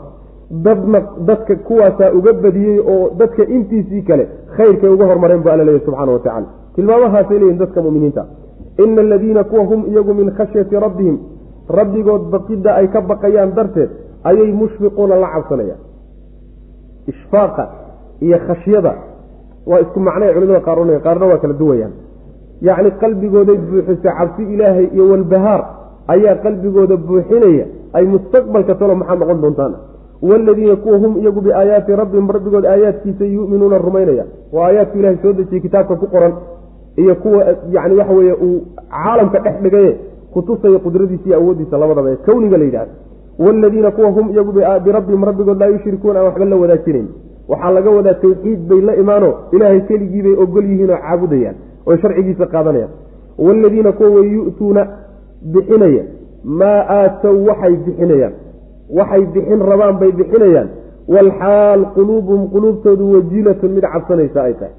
Dadna 0.51 1.01
dadka 1.29 1.57
kuwaasaa 1.57 2.11
uga 2.19 2.33
badiyey 2.33 2.79
oo 2.79 3.11
dadka 3.19 3.43
intiisii 3.45 4.03
kale 4.03 4.29
khayrkay 4.57 4.91
uga 4.91 5.05
hormareen 5.07 5.43
buu 5.43 5.51
alla 5.51 5.65
leeyahy 5.65 5.85
subxana 5.85 6.13
wa 6.13 6.19
tacala 6.19 6.47
tilmaamahaasay 6.75 7.39
leeyihiin 7.39 7.59
dadka 7.59 7.83
muminiinta. 7.83 8.27
Ina 8.85 9.01
aladiina 9.01 9.45
kuwa 9.45 9.65
hum 9.65 9.85
iyagu 9.91 10.15
min 10.15 10.31
khashyati 10.31 10.77
rabbihim 10.77 11.19
rabbigood 11.69 12.23
baqidda 12.31 12.75
ay 12.75 12.89
ka 12.89 13.01
baqayaan 13.01 13.55
darteed 13.55 13.91
ayay 14.25 14.53
mushfiquuna 14.53 15.17
la 15.17 15.29
cabsanayaan. 15.35 15.81
Ishfaaqa 17.07 17.69
iyo 18.21 18.39
khashyada 18.47 18.95
waa 19.67 19.81
isku 19.81 20.01
macnay 20.01 20.35
culimada 20.35 20.61
qaar 20.61 20.79
qaarna 21.03 21.27
waa 21.27 21.39
kala 21.39 21.55
duwayaan 21.55 21.93
yacni 22.69 22.91
qalbigooday 23.03 23.57
buuxisa 23.69 24.11
cabsi 24.19 24.43
ilaahay 24.55 24.87
iyo 24.95 25.05
walbahaar 25.13 25.63
ayaa 26.15 26.35
qalbigooda 26.45 26.97
buuxinaya 26.97 27.65
ay 27.97 28.05
mustaqbalka 28.15 28.75
talo 28.81 28.95
maxaa 29.01 29.17
noqon 29.23 29.41
doontaan 29.45 29.75
waaladiina 30.23 30.77
kuwa 30.77 30.99
hum 31.03 31.13
iyagu 31.21 31.41
biaayaati 31.41 31.97
rabbihim 32.01 32.29
rabbigood 32.37 32.65
aayaadkiisa 32.73 33.25
yu'minuuna 33.25 33.79
rumaynaya. 33.79 34.25
Waa 34.53 34.67
aayaadku 34.67 34.99
ilahay 34.99 35.17
soo 35.23 35.33
dejiyey 35.33 35.61
kitaabka 35.61 35.95
ku 35.97 36.07
qoran 36.07 36.33
iyo 36.97 37.15
kuwa 37.15 37.45
yani 37.71 37.95
waxa 38.01 38.13
weeye 38.19 38.33
uu 38.47 38.61
caalamka 38.91 39.39
dhex 39.39 39.55
dhigaye 39.63 39.97
kutusaya 40.33 40.79
qudradiisa 40.79 41.27
iyo 41.27 41.37
awooddiisa 41.37 41.79
labadaba 41.79 42.11
ee 42.11 42.17
kowniga 42.27 42.59
la 42.59 42.65
yidhahda 42.65 42.93
waaladiina 43.39 43.91
kuwa 43.91 44.11
hum 44.11 44.31
iyagu 44.31 44.53
birabbihim 44.85 45.25
rabbigood 45.25 45.59
laa 45.61 45.67
yushrikuuna 45.75 46.19
aan 46.21 46.27
waxba 46.27 46.45
la 46.45 46.57
wadaajinayn. 46.57 47.09
Waxaa 47.49 47.71
laga 47.71 47.91
wadaa 47.91 48.15
tawxiid 48.15 48.61
bay 48.69 48.81
la 48.81 48.95
imaano 48.97 49.29
ilaahay 49.53 49.81
keligiibay 49.81 50.35
ogol 50.45 50.65
yihiin 50.65 50.91
oo 50.91 50.99
caabudayaan 51.07 51.57
oo 51.89 51.97
sharcigiisa 52.03 52.47
qaadanayaan 52.55 52.93
waaladiina 53.45 53.93
kuwa 53.99 54.11
way 54.17 54.27
yu'tuuna 54.37 54.83
bixinaya 55.53 56.05
maa 56.61 56.81
aatow 56.99 57.35
waxay 57.49 57.75
bixinayaan. 57.87 58.35
Waxay 58.99 59.23
bixin 59.35 59.61
rabaan 59.71 59.97
bay 60.01 60.11
bixinayaan. 60.21 60.69
Waalxaal 61.15 61.83
quluubuhum 61.95 62.43
quluubtoodu 62.55 63.05
wajilatun 63.15 63.71
mid 63.77 63.85
cabsanaysa 63.95 64.41
ay 64.49 64.55
tahay. 64.61 64.75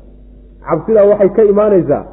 Cabsidaa 0.67 1.05
waxay 1.11 1.29
ka 1.37 1.43
imaanaysaa. 1.51 2.03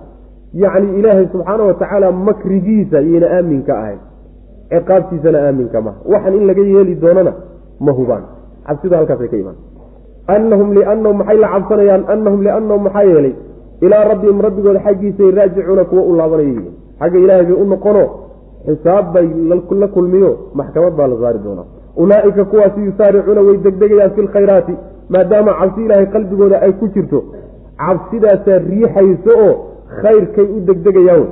Yacni 0.62 0.98
ilaahay 0.98 1.26
subxaana 1.32 1.62
wa 1.68 1.74
tacaala 1.80 2.12
makrigiisa 2.12 2.98
iyayna 3.08 3.26
aaminka 3.36 3.72
ahayn. 3.80 4.00
Ciqaabtiisana 4.72 5.38
aaminka 5.48 5.78
maha 5.86 5.98
waxan 6.12 6.34
in 6.38 6.44
laga 6.48 6.62
yeeli 6.72 6.94
doonana 7.02 7.32
ma 7.80 7.92
hubaan. 7.98 8.24
Cabsidu 8.66 8.94
halkaasay 8.98 9.28
ka 9.32 9.36
imaan. 9.42 9.58
Annahum 10.34 10.68
liannahum 10.76 11.16
maxay 11.20 11.38
la 11.44 11.48
cabsanayaan? 11.54 12.02
Annahum 12.14 12.40
liannahum 12.46 12.82
maxaa 12.86 13.04
yeelay 13.10 13.34
ilaa 13.80 14.04
rabbihim 14.10 14.40
rabbigooda 14.46 14.80
xaggiisay 14.86 15.30
raajicuuna 15.38 15.84
kuwa 15.84 16.02
u 16.02 16.16
laabanaya 16.16 16.62
xagga 17.00 17.18
ilaahay 17.24 17.46
bay 17.46 17.56
u 17.62 17.66
noqono 17.72 18.04
xisaab 18.66 19.12
bay 19.14 19.26
la 19.80 19.86
kulmiyo 19.88 20.30
maxkamad 20.54 20.92
baa 20.98 21.06
la 21.06 21.16
saari 21.22 21.38
doonaa. 21.44 21.66
Ulaa'ika 21.96 22.44
kuwaasi 22.44 22.80
yusaaricuuna 22.86 23.40
way 23.40 23.56
degdegayaan 23.66 24.10
fi 24.16 24.22
lkhayraati 24.22 24.74
maadaama 25.08 25.52
cabsi 25.60 25.84
ilaahay 25.84 26.06
qalbigooda 26.14 26.60
ay 26.66 26.72
ku 26.72 26.88
jirto. 26.94 27.24
Cabsidaasaa 27.78 28.58
riixayso 28.58 29.32
oo 29.46 29.54
khayrkay 30.02 30.44
u 30.56 30.60
degdegayaan. 30.68 31.26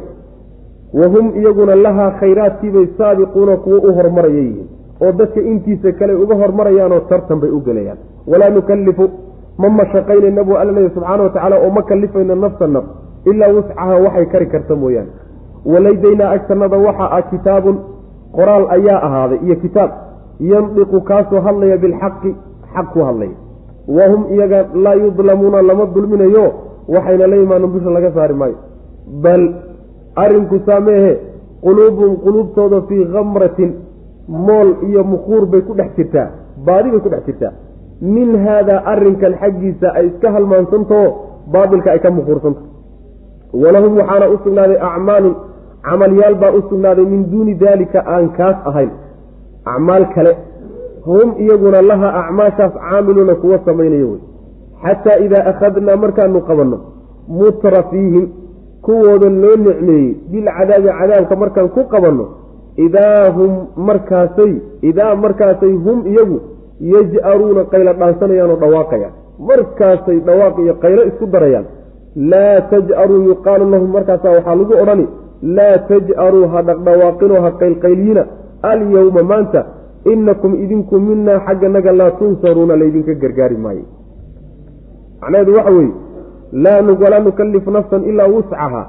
Wahum 1.01 1.27
iyaguna 1.41 1.75
lahaa 1.75 2.11
khayraadkiibay 2.21 2.87
saabiquuna 2.99 3.57
kuwo 3.57 3.79
u 3.89 3.95
hormaraya 3.99 4.35
yihiin 4.35 4.69
oo 5.03 5.13
dadka 5.13 5.41
intiisa 5.41 5.93
kale 5.93 6.15
uga 6.15 6.35
hormarayaanoo 6.43 7.01
tartan 7.11 7.41
bay 7.41 7.51
u 7.51 7.61
gelayaan. 7.61 7.99
Walaa 8.27 8.51
nukallifu 8.51 9.11
ma 9.59 9.69
mashaqaynayna 9.79 10.43
buu 10.49 10.57
alla 10.61 10.73
leeya 10.77 10.91
subxaana 10.95 11.23
wa 11.23 11.31
tacaala 11.31 11.57
oo 11.65 11.71
ma 11.77 11.83
kallifayno 11.91 12.35
nafsa 12.45 12.67
naf 12.67 12.85
ilaa 13.31 13.53
wuscaha 13.57 13.95
waxay 14.05 14.27
kari 14.33 14.47
karta 14.47 14.75
mooyaane. 14.83 15.11
Walaydaynaa 15.73 16.31
agtanada 16.37 16.77
waxa 16.87 17.07
ah 17.17 17.23
kitaabun 17.31 17.77
qoraal 18.37 18.65
ayaa 18.77 18.99
ahaaday 19.07 19.39
iyo 19.47 19.57
kitaab 19.65 19.91
yandiqu 20.51 21.01
kaasoo 21.09 21.41
hadlaya 21.47 21.77
bilxaqi 21.85 22.31
xaq 22.75 22.87
ku 22.93 23.01
hadlaya. 23.09 23.37
Wahum 23.97 24.23
iyaga 24.35 24.59
laa 24.85 24.95
yudlamuuna 25.05 25.63
lama 25.63 25.85
dulminayo 25.95 26.45
waxayna 26.95 27.27
la 27.27 27.37
imaanin 27.45 27.73
dusha 27.75 27.91
laga 27.97 28.11
saari 28.17 28.35
maayo. 28.35 28.57
Bal 29.25 29.43
arrinku 30.23 30.57
saameehe 30.67 31.13
quluubuhum 31.65 32.17
quluubtooda 32.25 32.81
fii 32.89 33.05
kamratin 33.15 33.71
mool 34.29 34.69
iyo 34.89 35.05
mukuur 35.05 35.47
bay 35.53 35.61
ku 35.69 35.73
dhex 35.79 35.91
jirtaa 35.97 36.29
baadi 36.67 36.91
bay 36.91 37.01
ku 37.01 37.09
dhex 37.09 37.23
jirtaa 37.27 37.53
min 38.01 38.47
haadaa 38.47 38.83
arrinkan 38.93 39.35
xaggiisa 39.41 39.89
ay 39.95 40.07
iska 40.07 40.33
halmaansantao 40.33 41.07
baatilka 41.53 41.91
ay 41.91 41.99
ka 41.99 42.11
mukuursanto 42.11 42.61
walahum 43.63 43.97
waxaana 43.99 44.29
u 44.35 44.39
sugnaaday 44.45 44.79
acmaalun 44.91 45.35
camalyaal 45.83 46.35
baa 46.35 46.53
u 46.59 46.63
sugnaaday 46.69 47.05
min 47.05 47.31
duuni 47.31 47.55
daalika 47.55 48.05
aan 48.15 48.29
kaas 48.39 48.57
ahayn. 48.71 48.91
Acmaal 49.65 50.05
kale 50.15 50.33
hum 51.07 51.35
iyaguna 51.39 51.83
laha 51.83 52.09
acmaashaas 52.23 52.73
caamiluuna 52.73 53.35
kuwa 53.35 53.59
samaynaya 53.65 54.07
wey. 54.07 54.21
Xataa 54.83 55.19
idaa 55.27 55.45
akhadnaa 55.51 55.97
markaanu 55.97 56.41
qabanno 56.49 56.79
mutra 57.29 57.83
fiihim 57.91 58.27
kuwooda 58.83 59.29
loo 59.29 59.57
nicmeeyey 59.57 60.15
bilcadaabi 60.31 60.89
cadaabka 60.99 61.37
markaan 61.37 61.69
ku 61.69 61.85
qabanno 61.93 62.27
idaa 62.87 63.31
hum 63.37 63.53
markaasay 63.89 64.53
idaa 64.91 65.15
markaasay 65.25 65.73
hum 65.87 66.07
iyagu 66.13 66.39
yaj'aruuna 66.81 67.65
qaylo 67.73 67.93
dhaansanayaan 68.01 68.51
oo 68.51 68.59
dhawaaqayaan 68.65 69.13
markaasay 69.51 70.19
dhawaaq 70.29 70.59
iyo 70.65 70.75
qaylo 70.85 71.03
isku 71.11 71.27
darayaan. 71.27 71.67
Laa 72.33 72.61
taj'aruu 72.73 73.23
yuqaalu 73.29 73.71
lahum 73.71 73.91
markaasaa 73.97 74.33
waxaa 74.37 74.57
lagu 74.61 74.75
odhani 74.83 75.07
laa 75.59 75.77
taj'aruu 75.91 76.47
ha 76.53 76.63
dhaqdhawaaqinoo 76.69 77.41
ha 77.45 77.51
qaylqaylyiina 77.61 78.23
alyowma 78.73 79.23
maanta 79.33 79.67
inakum 80.13 80.55
idinku 80.65 81.01
minaa 81.01 81.39
xagganaga 81.47 81.93
laa 82.01 82.11
tunsaruuna 82.21 82.77
laydinka 82.83 83.15
gargaari 83.23 83.57
maayo. 83.57 83.85
Macnaheedu 85.21 85.55
waxa 85.59 85.71
weeye 85.79 86.95
walaa 87.05 87.21
nukallifu 87.29 87.71
nafsan 87.71 88.05
ilaa 88.05 88.29
wuscaha 88.29 88.83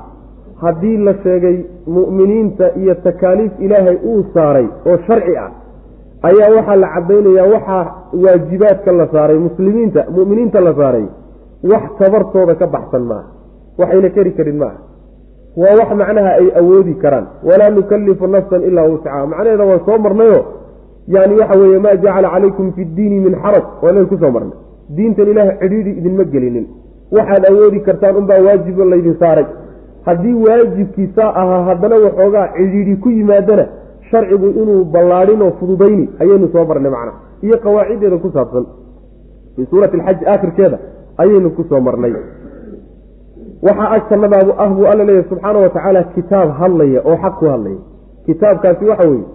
haddii 0.61 0.97
la 0.97 1.13
sheegay 1.23 1.57
mu'miniinta 1.88 2.75
iyo 2.81 2.95
takaaliif 2.95 3.51
ilaahay 3.59 3.97
uu 4.11 4.23
saaray 4.33 4.67
oo 4.85 4.97
sharci 5.07 5.38
ah 5.38 5.51
ayaa 6.24 6.49
waxaa 6.57 6.76
la 6.76 6.88
caddaynayaa 6.95 7.47
waxaa 7.53 7.86
waajibaadka 8.24 8.91
la 8.91 9.07
saaray 9.13 9.38
muslimiinta 9.38 10.05
mu'miniinta 10.18 10.61
la 10.61 10.74
saaray 10.80 11.05
wax 11.72 11.84
tabartooda 11.99 12.55
ka 12.55 12.68
baxsan 12.68 13.01
maaha 13.11 13.26
waxayna 13.80 14.09
keri 14.09 14.32
karin 14.34 14.57
maaha. 14.57 14.78
Waa 15.57 15.76
wax 15.80 15.89
macnaha 15.99 16.32
ay 16.39 16.47
awoodi 16.59 16.93
karaan. 16.95 17.26
Walaa 17.43 17.70
nukallifu 17.70 18.28
nafsan 18.28 18.61
ilaa 18.63 18.86
wuscaha 18.91 19.28
macnaheeda 19.28 19.63
waan 19.65 19.80
soo 19.86 19.97
marnayo 19.97 20.45
yani 21.07 21.36
waxa 21.39 21.59
weeye 21.59 21.80
maa 21.80 21.95
jacala 21.95 22.30
calaykum 22.30 22.72
fi 22.74 22.86
ddiini 22.86 23.20
min 23.20 23.36
xaraj 23.41 23.63
waa 23.82 23.91
inayn 23.91 24.05
ku 24.07 24.18
soo 24.18 24.32
marnay. 24.32 24.57
Diintan 24.95 25.28
ilaah 25.28 25.47
cidhiidhi 25.61 25.91
idinma 25.99 26.24
gelinin. 26.24 26.65
Waxaad 27.11 27.43
awoodi 27.51 27.80
kartaan 27.80 28.15
unbaa 28.18 28.41
waajibo 28.47 28.86
laydin 28.86 29.15
saaray. 29.20 29.45
Haddii 30.05 30.34
waajibkiisaa 30.45 31.30
ahaa 31.41 31.63
haddana 31.70 31.95
waxoogaa 32.05 32.47
cidhiidhi 32.57 32.95
ku 33.03 33.09
yimaadana 33.09 33.65
sharcigu 34.12 34.47
inuu 34.62 34.84
ballaadhinoo 34.93 35.51
fududayni 35.60 36.05
ayaynu 36.24 36.47
soo 36.53 36.66
marnay 36.70 36.91
macna. 36.95 37.14
Iyo 37.45 37.58
qawaaciddeeda 37.66 38.18
ku 38.24 38.30
saabsan. 38.36 38.66
Fii 39.55 39.66
suurati 39.72 39.95
alxaj 39.99 40.20
aakhirkeeda 40.34 40.78
ayaynu 41.24 41.49
ku 41.58 41.64
soo 41.70 41.82
marnay. 41.88 42.14
Waxaa 43.68 43.89
agtanadaadu 43.97 44.51
ah 44.64 44.70
buu 44.76 44.86
alla 44.91 45.03
leeyahy 45.08 45.26
subxaana 45.30 45.60
wa 45.64 45.70
tacaala 45.76 46.01
kitaab 46.16 46.49
hadlaya 46.60 46.99
oo 47.10 47.18
xaq 47.24 47.36
ku 47.39 47.45
hadlaya 47.53 47.80
kitaabkaasi 48.26 48.84
waxa 48.91 49.05
weeye 49.12 49.26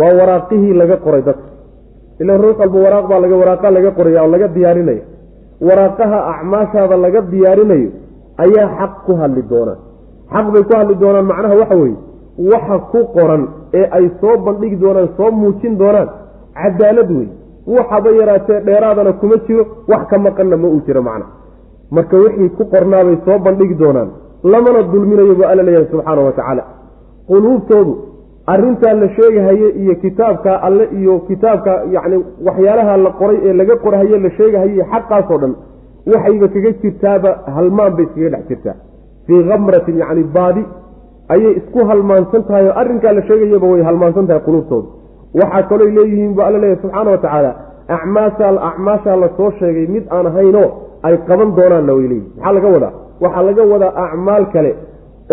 waa 0.00 0.12
waraaqihii 0.20 0.72
laga 0.80 0.96
qoray 1.04 1.22
dadka. 1.28 1.46
Ila 2.22 2.36
ruux 2.42 2.56
walba 2.62 2.78
waraaq 2.86 3.06
baa 3.10 3.20
laga 3.24 3.36
waraaqa 3.42 3.68
laga 3.76 3.90
qoraya 3.98 4.20
oo 4.24 4.30
laga 4.34 4.48
diyaarinaya 4.56 5.02
waraaqaha 5.68 6.18
acmaashaada 6.32 6.96
laga 7.04 7.20
diyaarinayo 7.32 7.90
ayaa 8.44 8.68
xaq 8.78 8.92
ku 9.06 9.12
hadli 9.20 9.42
doonaan 9.52 9.78
xaq 10.34 10.46
bay 10.54 10.62
ku 10.68 10.72
hadli 10.80 10.94
doonaan 11.02 11.26
macnaha 11.30 11.54
waxa 11.62 11.76
weeye 11.82 11.98
waxa 12.38 12.78
ku 12.92 12.98
qoran 13.14 13.42
ee 13.74 13.86
ay 13.98 14.10
soo 14.20 14.36
bandhigi 14.46 14.76
doonaan 14.76 15.08
soo 15.16 15.30
muujin 15.30 15.76
doonaan 15.78 16.08
cadaalad 16.54 17.10
wey 17.18 17.28
waxaba 17.76 18.10
yaraatee 18.20 18.60
dheeraadana 18.66 19.12
kuma 19.12 19.36
jiro 19.46 19.64
wax 19.88 20.02
ka 20.10 20.18
maqanna 20.18 20.56
ma 20.56 20.68
uu 20.68 20.80
jiro 20.86 21.02
macna. 21.02 21.26
Marka 21.90 22.16
wixii 22.16 22.48
ku 22.56 22.64
qornaabay 22.72 23.16
soo 23.24 23.38
bandhigi 23.38 23.74
doonaan 23.74 24.10
lamana 24.44 24.82
dulminayo 24.92 25.34
buu 25.34 25.44
alla 25.52 25.62
leeyahay 25.62 25.88
subxaana 25.90 26.22
wa 26.22 26.32
tacaala. 26.32 26.64
Quluubtoodu 27.28 27.92
arrintaa 28.46 28.92
la 28.94 29.08
sheegahaye 29.16 29.68
iyo 29.82 29.94
kitaabka 29.94 30.62
alle 30.62 30.84
iyo 30.98 31.18
kitaabka 31.28 31.72
yacni 31.94 32.16
waxyaalaha 32.46 32.96
la 32.96 33.10
qoray 33.10 33.38
ee 33.48 33.52
laga 33.52 33.76
qorhaye 33.84 34.18
la 34.18 34.30
sheegahaye 34.30 34.84
xaqaasoo 34.92 35.38
dhan 35.42 35.54
waxayba 36.12 36.48
kaga 36.54 36.70
jirtaaba 36.82 37.30
halmaan 37.56 37.92
bay 37.96 38.04
iskaga 38.06 38.30
dhex 38.36 38.48
jirtaa. 38.48 38.74
Fii 39.26 39.42
kamratin 39.50 39.96
yacni 40.02 40.22
baadi 40.36 40.62
ayay 41.34 41.52
isku 41.60 41.80
halmaansan 41.90 42.42
tahay 42.48 42.64
oo 42.68 42.74
arrinkaa 42.82 43.12
la 43.18 43.22
sheegayaba 43.28 43.66
way 43.72 43.82
halmaansan 43.88 44.26
tahay 44.30 44.42
quluubtooda 44.48 44.88
waxaa 45.40 45.62
kalooy 45.70 45.90
leeyihiin 45.98 46.32
buu 46.36 46.42
alla 46.48 46.58
leeyahy 46.64 46.80
subxaana 46.82 47.10
wa 47.14 47.18
tacaala 47.24 47.52
acmaashaa 47.96 48.52
acmaashaa 48.70 49.16
la 49.22 49.28
soo 49.36 49.50
sheegay 49.60 49.86
mid 49.94 50.04
aan 50.16 50.26
ahaynoo 50.30 50.68
ay 51.08 51.16
qaban 51.28 51.50
doonaanna 51.58 51.92
way 51.98 52.06
leeyihiin 52.12 52.32
maxaa 52.36 52.52
laga 52.56 52.68
wadaa? 52.74 52.92
Waxaa 53.24 53.42
laga 53.48 53.62
wadaa 53.72 53.92
acmaal 54.06 54.44
kale 54.54 54.72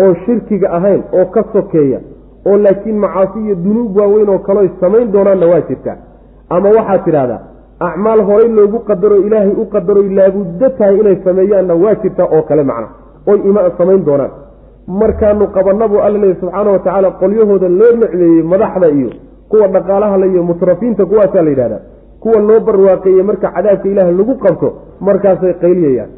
oo 0.02 0.12
shirkiga 0.24 0.68
ahayn 0.78 1.00
oo 1.18 1.24
ka 1.34 1.42
sokeeya 1.52 2.00
oo 2.48 2.56
laakiin 2.64 2.98
macaasi 3.04 3.38
iyo 3.44 3.54
dunuub 3.64 3.96
waaweyn 4.00 4.28
oo 4.34 4.38
kaleoy 4.48 4.68
samayn 4.80 5.12
doonaanna 5.14 5.46
waa 5.52 5.60
jirtaa 5.68 5.96
ama 6.56 6.68
waxaad 6.76 7.04
tidhahdaa 7.06 7.40
acmaal 7.88 8.20
horay 8.28 8.48
loogu 8.58 8.78
qadaro 8.90 9.16
ilaahay 9.26 9.52
u 9.62 9.64
qadaroy 9.74 10.08
laabuddo 10.18 10.68
tahay 10.78 10.96
inay 11.00 11.16
sameeyaanna 11.24 11.74
waa 11.84 11.94
jirtaa 12.02 12.28
oo 12.36 12.42
kale 12.48 12.62
macna 12.70 12.88
oy 13.30 13.38
ima 13.50 13.60
samayn 13.78 14.04
doonaan 14.08 14.30
markaanu 14.88 15.46
qabanabuu 15.56 16.00
alla 16.00 16.18
leeyahy 16.18 16.40
subxaana 16.40 16.70
wa 16.70 16.78
tacaala 16.78 17.10
qolyahooda 17.20 17.68
loo 17.68 17.92
necmeeyey 18.02 18.42
madaxda 18.42 18.88
iyo 18.88 19.10
kuwa 19.48 19.68
dhaqaalaha 19.68 20.26
iyo 20.26 20.42
mutrafiinta 20.42 21.06
kuwaasaa 21.06 21.42
la 21.42 21.50
yidhahdaa. 21.50 21.80
kuwa 22.20 22.40
loo 22.40 22.60
barwaaqeeye 22.60 23.22
marka 23.22 23.48
cadaabka 23.56 23.88
ilaah 23.88 24.08
lagu 24.18 24.34
qabto 24.44 24.68
markaasay 25.00 25.52
qayliyayaan 25.62 26.10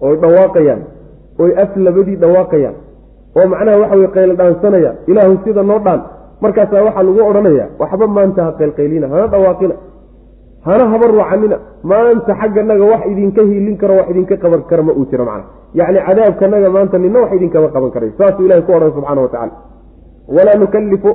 oy 0.00 0.16
dhawaaqayaan 0.16 0.80
oy 1.38 1.50
af 1.62 1.76
labadii 1.76 2.16
dhawaaqayaan. 2.16 2.74
oo 3.36 3.46
macnaha 3.52 3.78
waxa 3.82 3.96
weye 3.96 4.08
qaylo 4.16 4.34
dhaansanaya 4.34 4.92
ilaahu 5.06 5.38
sida 5.44 5.62
noo 5.62 5.78
dhaan. 5.78 6.00
markaasaa 6.40 6.82
waxaa 6.86 7.02
lagu 7.02 7.20
odhanaya 7.30 7.66
waxba 7.78 8.06
maanta 8.06 8.44
ha 8.44 8.52
qaylqaylina 8.58 9.06
hana 9.08 9.26
dhawaaqina 9.26 9.74
hana 10.64 10.88
habaruucanina 10.88 11.58
maanta 11.82 12.34
xagganaga 12.34 12.84
wax 12.84 13.06
idinka 13.06 13.42
hiilin 13.42 13.76
karo 13.76 13.94
wax 13.94 14.10
idinka 14.10 14.36
qaban 14.36 14.62
kara 14.68 14.82
ma 14.82 14.92
uu 14.92 15.06
jiro 15.10 15.24
macna. 15.24 15.44
Yacni 15.74 16.00
cadaabkanaga 16.06 16.70
maanta 16.70 16.98
nina 16.98 17.20
wax 17.20 17.32
idinkama 17.32 17.68
qaban 17.68 17.90
karay 17.90 18.12
saasuu 18.18 18.44
ilahay 18.44 18.62
ku 18.62 18.72
odhan 18.72 18.92
subxana 18.92 19.20
wa 19.20 19.28
tacala 19.28 19.52
walaa 20.28 20.58
nukallifu 20.58 21.10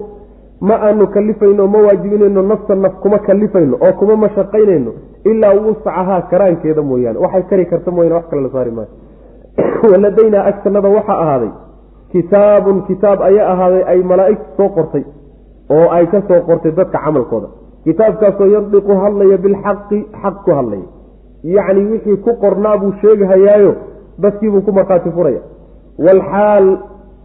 ma 0.62 0.76
aanu 0.88 1.08
kalifayno 1.08 1.68
ma 1.68 1.80
waajibinayno 1.80 2.42
nafsa 2.42 2.76
naf 2.76 2.94
kuma 3.02 3.20
kalifayno 3.20 3.78
oo 3.82 3.94
kuma 3.94 4.16
mashaqaynayno 4.16 4.92
ilaa 5.26 5.54
wuscahaa 5.54 6.22
karaankeeda 6.22 6.82
mooyaane. 6.82 7.20
Waxay 7.20 7.44
kari 7.44 7.66
karta 7.66 7.92
mooyaane 7.92 8.16
wax 8.16 8.26
kale 8.30 8.42
la 8.42 8.50
saari 8.50 8.72
maayo. 8.72 8.92
Waladaynaa 9.92 10.46
agtanada 10.46 10.90
waxaa 10.90 11.20
ahaaday 11.24 11.52
kitaabun 12.12 12.82
kitaab 12.88 13.22
ayaa 13.22 13.52
ahaaday 13.54 13.84
ay 13.88 14.04
malaa'igtu 14.04 14.46
soo 14.58 14.70
qortay 14.70 15.04
oo 15.70 15.90
ay 15.90 16.08
ka 16.08 16.22
soo 16.28 16.42
qortay 16.48 16.72
dadka 16.72 17.00
camalkooda 17.06 17.63
kitaabkaasoo 17.86 18.48
yandiqu 18.56 18.92
hadlaya 19.04 19.38
bilxaqi 19.38 20.00
xaq 20.22 20.36
ku 20.46 20.52
hadlaya. 20.58 20.88
Yacni 21.44 21.86
wixii 21.92 22.18
ku 22.26 22.32
qornaa 22.44 22.78
buu 22.78 22.92
sheegahayaayo 23.02 23.74
dadkiibuu 24.24 24.62
ku 24.62 24.72
markhaati 24.72 25.12
furaya. 25.16 25.42
Waalxaal 26.06 26.68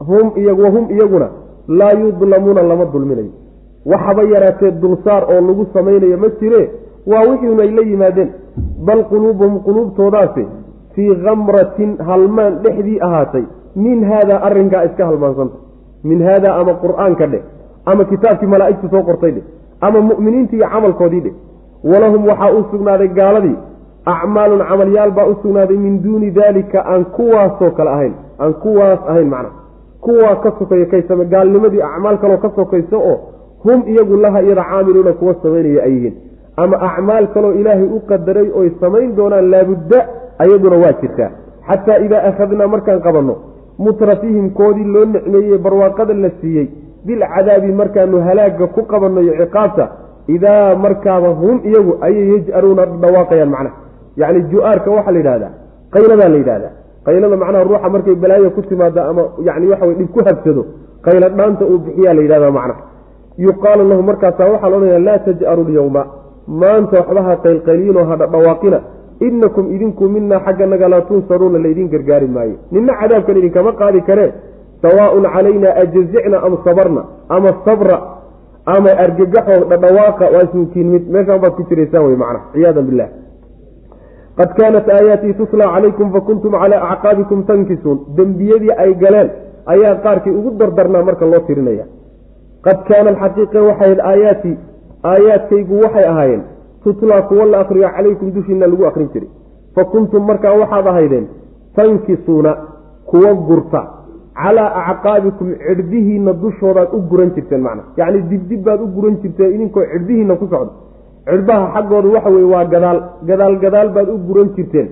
hum 0.09 0.33
wahum 0.63 0.91
iyaguna 0.91 1.29
laa 1.69 1.93
yudlamuuna 2.03 2.63
lama 2.63 2.85
dulminayo. 2.93 3.33
Waxaba 3.87 4.23
yaraatee 4.23 4.71
dulsaar 4.83 5.23
oo 5.33 5.41
lagu 5.49 5.67
samaynayo 5.73 6.19
ma 6.19 6.29
jire 6.41 6.63
waa 7.07 7.23
wixiinu 7.31 7.61
ay 7.63 7.71
la 7.71 7.83
yimaadeen 7.91 8.31
bal 8.87 9.05
quluubuhum 9.11 9.61
quluubtoodaasi 9.67 10.47
fii 10.95 11.15
kamratin 11.25 11.97
halmaan 12.09 12.59
dhexdii 12.65 13.01
ahaatay. 13.01 13.45
Min 13.77 14.05
haadaa 14.11 14.43
arrinkaa 14.49 14.85
iska 14.85 15.07
halmaansanta 15.07 15.57
min 16.05 16.23
haadaa 16.23 16.55
ama 16.61 16.73
qur'aanka 16.85 17.27
dheh 17.27 17.43
ama 17.85 18.05
kitaabkii 18.05 18.47
malaa'igtu 18.55 18.89
soo 18.91 19.03
qortay 19.09 19.33
dheh 19.37 19.45
ama 19.81 20.01
mu'miniintii 20.01 20.57
iyo 20.57 20.69
camalkoodii 20.73 21.21
dheh 21.21 21.35
walahum 21.85 22.27
waxaa 22.29 22.53
u 22.59 22.65
sugnaaday 22.71 23.09
gaaladii. 23.09 23.57
Acmaalun 24.07 24.63
camalyaal 24.69 25.11
baa 25.11 25.27
u 25.27 25.35
sugnaaday 25.43 25.77
min 25.77 26.03
duuni 26.03 26.31
daalika 26.31 26.85
aan 26.93 27.05
kuwaasoo 27.05 27.71
kale 27.71 27.91
ahayn. 27.91 28.15
Aan 28.41 28.55
kuwaas 28.55 28.99
ahayn 29.09 29.29
macna. 29.29 29.51
Kuwaa 30.01 30.37
ka 30.43 30.53
sokeeya 30.59 30.87
kaysame 30.87 31.25
gaalnimadii 31.25 31.83
acmaal 31.83 32.19
kaloo 32.19 32.37
ka 32.39 32.51
sokayso 32.57 32.99
oo 33.11 33.17
hum 33.65 33.83
iyagu 33.87 34.17
laha 34.17 34.43
iyada 34.43 34.65
caamiluuna 34.71 35.13
kuwa 35.13 35.35
samaynaya 35.43 35.83
ay 35.85 35.93
yihiin. 35.93 36.15
Ama 36.57 36.77
acmaal 36.89 37.27
kaloo 37.35 37.53
ilaahay 37.53 37.85
u 37.97 38.01
qadaray 38.09 38.51
oy 38.55 38.71
samayn 38.81 39.17
doonaan 39.17 39.51
laabudda 39.51 39.99
ayaduna 40.39 40.77
waa 40.77 40.93
jirtaa. 41.01 41.31
Xataa 41.69 41.99
idaa 41.99 42.23
akhadnaa 42.29 42.67
markaan 42.69 43.01
qabanno 43.01 43.35
mutrafihim 43.79 44.51
koodii 44.51 44.85
loo 44.85 45.05
nicmeeyey 45.05 45.59
barwaaqada 45.59 46.15
la 46.15 46.31
siiyey 46.41 46.67
bilcadaabi 47.07 47.71
markaanu 47.81 48.17
halaagga 48.29 48.67
ku 48.75 48.81
qabanno 48.91 49.21
ciqaabta 49.41 49.85
idaa 50.37 50.75
markaaba 50.85 51.29
hum 51.41 51.57
iyagu 51.69 51.93
ayay 52.07 52.27
yaj'aluuna 52.35 52.83
dhawaaqayaan 53.03 53.51
macnaha. 53.55 53.77
Yacni 54.21 54.41
ju-aarka 54.51 54.89
waxaa 54.97 55.13
la 55.13 55.19
yidhahdaa 55.23 55.53
qayladaa 55.95 56.29
la 56.35 56.39
yidhahdaa 56.43 56.73
qaylada 57.07 57.37
macnaha 57.43 57.65
ruuxa 57.69 57.89
markay 57.95 58.15
balaayo 58.23 58.51
ku 58.57 58.63
timaado 58.69 59.01
ama 59.11 59.23
yani 59.47 59.67
waxa 59.73 59.85
wey 59.89 59.95
dhib 60.01 60.11
ku 60.15 60.21
habsado 60.29 60.63
qaylo 61.07 61.29
dhaanta 61.39 61.65
uu 61.71 61.79
bixiyaa 61.85 62.15
la 62.19 62.23
yidhahda 62.25 62.51
macnaha 62.59 62.83
yuqaalu 63.47 63.83
lahu 63.91 64.03
markaasaa 64.11 64.49
waxaa 64.53 64.71
laodhanaya 64.73 65.01
laa 65.09 65.19
taj'aru 65.27 65.63
lyawma 65.71 66.03
maanta 66.61 66.95
waxba 67.01 67.23
ha 67.29 67.35
qaylqayliinoo 67.45 68.05
ha 68.11 68.15
dhawaaqina 68.23 68.79
inakum 69.27 69.65
idinku 69.75 70.05
minaa 70.15 70.41
xagganaga 70.47 70.87
laa 70.93 71.03
tunsaruuna 71.09 71.59
laydin 71.65 71.89
gargaari 71.93 72.29
maayo. 72.37 72.57
Nina 72.73 72.93
cadaabkan 73.01 73.37
idinkama 73.41 73.73
qaadi 73.81 74.01
karee 74.09 74.29
sawaaun 74.83 75.25
calayna 75.35 75.75
ajazicna 75.83 76.43
am 76.47 76.59
sabarna 76.65 77.03
ama 77.29 77.51
sabra 77.65 77.99
ama 78.67 78.91
argagaxo 79.05 79.65
dhadhawaaqa 79.71 80.25
waa 80.35 80.45
ismukiin 80.49 80.89
mid 80.95 81.11
meeshaan 81.17 81.51
ku 81.57 81.63
jiraysaan 81.71 82.05
wey 82.07 82.17
macna 82.23 82.41
ciyaadan 82.53 82.87
billah 82.89 83.09
qad 84.39 84.51
kaanat 84.59 84.89
aayaatii 84.97 85.35
tutlaa 85.41 85.75
calaykum 85.75 86.13
fakuntum 86.17 86.53
calaa 86.63 86.83
acqaabikum 86.95 87.45
tankisuun 87.51 87.99
dembiyadii 88.17 88.75
ay 88.85 88.95
galeen 89.03 89.31
ayaa 89.75 89.95
qaarkii 90.05 90.37
ugu 90.39 90.51
dardarnaa 90.61 91.03
marka 91.09 91.27
loo 91.27 91.41
tirinaya. 91.47 91.85
Qad 92.65 92.79
kaana 92.89 93.11
alxaqiiqa 93.11 93.63
waxay 93.69 93.91
ahayd 93.91 94.01
aayaatii 94.11 94.57
aayaadkaygu 95.13 95.81
waxay 95.83 96.07
ahaayeen 96.13 96.43
tutlaa 96.85 97.23
kuwa 97.31 97.45
la 97.53 97.59
akriyo 97.65 97.89
calaykum 97.97 98.33
dushiina 98.37 98.67
lagu 98.67 98.87
akrin 98.87 99.09
jiray. 99.13 99.29
Fa 99.75 99.85
kuntum 99.93 100.27
markaa 100.31 100.55
waxaad 100.63 100.87
ahaydeen 100.93 101.27
tankisuuna 101.77 102.57
kuwa 103.11 103.35
gurta 103.49 103.83
calaa 104.43 104.71
acqaabikum 104.93 105.49
cidhbihiina 105.67 106.33
dushoodaad 106.43 106.89
u 106.97 106.99
guran 107.11 107.31
jirteen 107.37 107.63
macna. 107.67 107.83
Yacni 108.01 108.23
dibdib 108.31 108.63
baad 108.67 108.81
u 108.81 108.87
guran 108.97 109.17
jirteen 109.23 109.51
idinkoo 109.57 109.85
cidhbihiina 109.93 110.35
ku 110.41 110.47
socda 110.53 110.73
cidhbaha 111.31 111.67
xaggooda 111.75 112.09
waxa 112.15 112.31
weye 112.35 112.49
waa 112.55 112.65
gadaal. 112.75 112.99
Gadaal 113.29 113.55
gadaal 113.65 113.89
baad 113.97 114.09
u 114.09 114.19
guran 114.29 114.49
jirteen. 114.57 114.89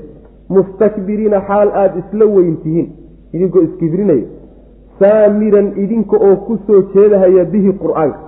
Mustakbiriina 0.55 1.39
xaal 1.49 1.69
aada 1.81 1.99
isla 2.03 2.25
weyntihiin 2.35 2.87
idinkoo 3.35 3.63
iskibrinaya 3.69 4.27
saamiran 5.01 5.69
idinka 5.83 6.17
oo 6.27 6.37
ku 6.47 6.59
soo 6.67 6.81
jeedahaya 6.95 7.45
bihi 7.53 7.71
qur'aanka. 7.83 8.19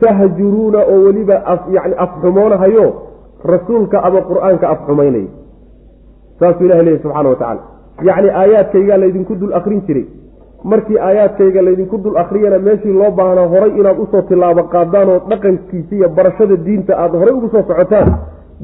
Tahjuruuna 0.00 0.80
oo 0.92 0.98
weliba 1.06 1.36
yani 1.76 1.94
afxumoonahayo 2.04 2.86
rasuulka 3.52 3.96
ama 4.06 4.20
qur'aanka 4.30 4.66
afxumaynaya 4.74 5.30
saasuu 6.38 6.64
ilahi 6.66 6.82
leeyahy 6.86 7.02
subxana 7.02 7.28
wa 7.28 7.36
tacala 7.36 7.62
yacni 8.08 8.30
aayaadkaygaa 8.40 8.96
laydinku 9.02 9.34
dul 9.40 9.52
akrin 9.58 9.80
jiray 9.86 10.06
markii 10.72 10.98
aayaadkayga 11.06 11.62
laydinku 11.66 11.96
dul 12.04 12.16
akriyana 12.22 12.58
meeshii 12.66 12.92
loo 13.00 13.10
baahnaa 13.18 13.46
horay 13.54 13.72
inaad 13.80 13.98
u 14.02 14.06
soo 14.12 14.22
tilaabo 14.28 14.62
qaadaan 14.74 15.08
oo 15.14 15.18
dhaqankiisa 15.30 15.94
iyo 15.98 16.08
barashada 16.16 16.56
diinta 16.66 16.92
aada 17.02 17.16
horay 17.20 17.34
ugu 17.38 17.48
soo 17.54 17.62
socotaan 17.68 18.08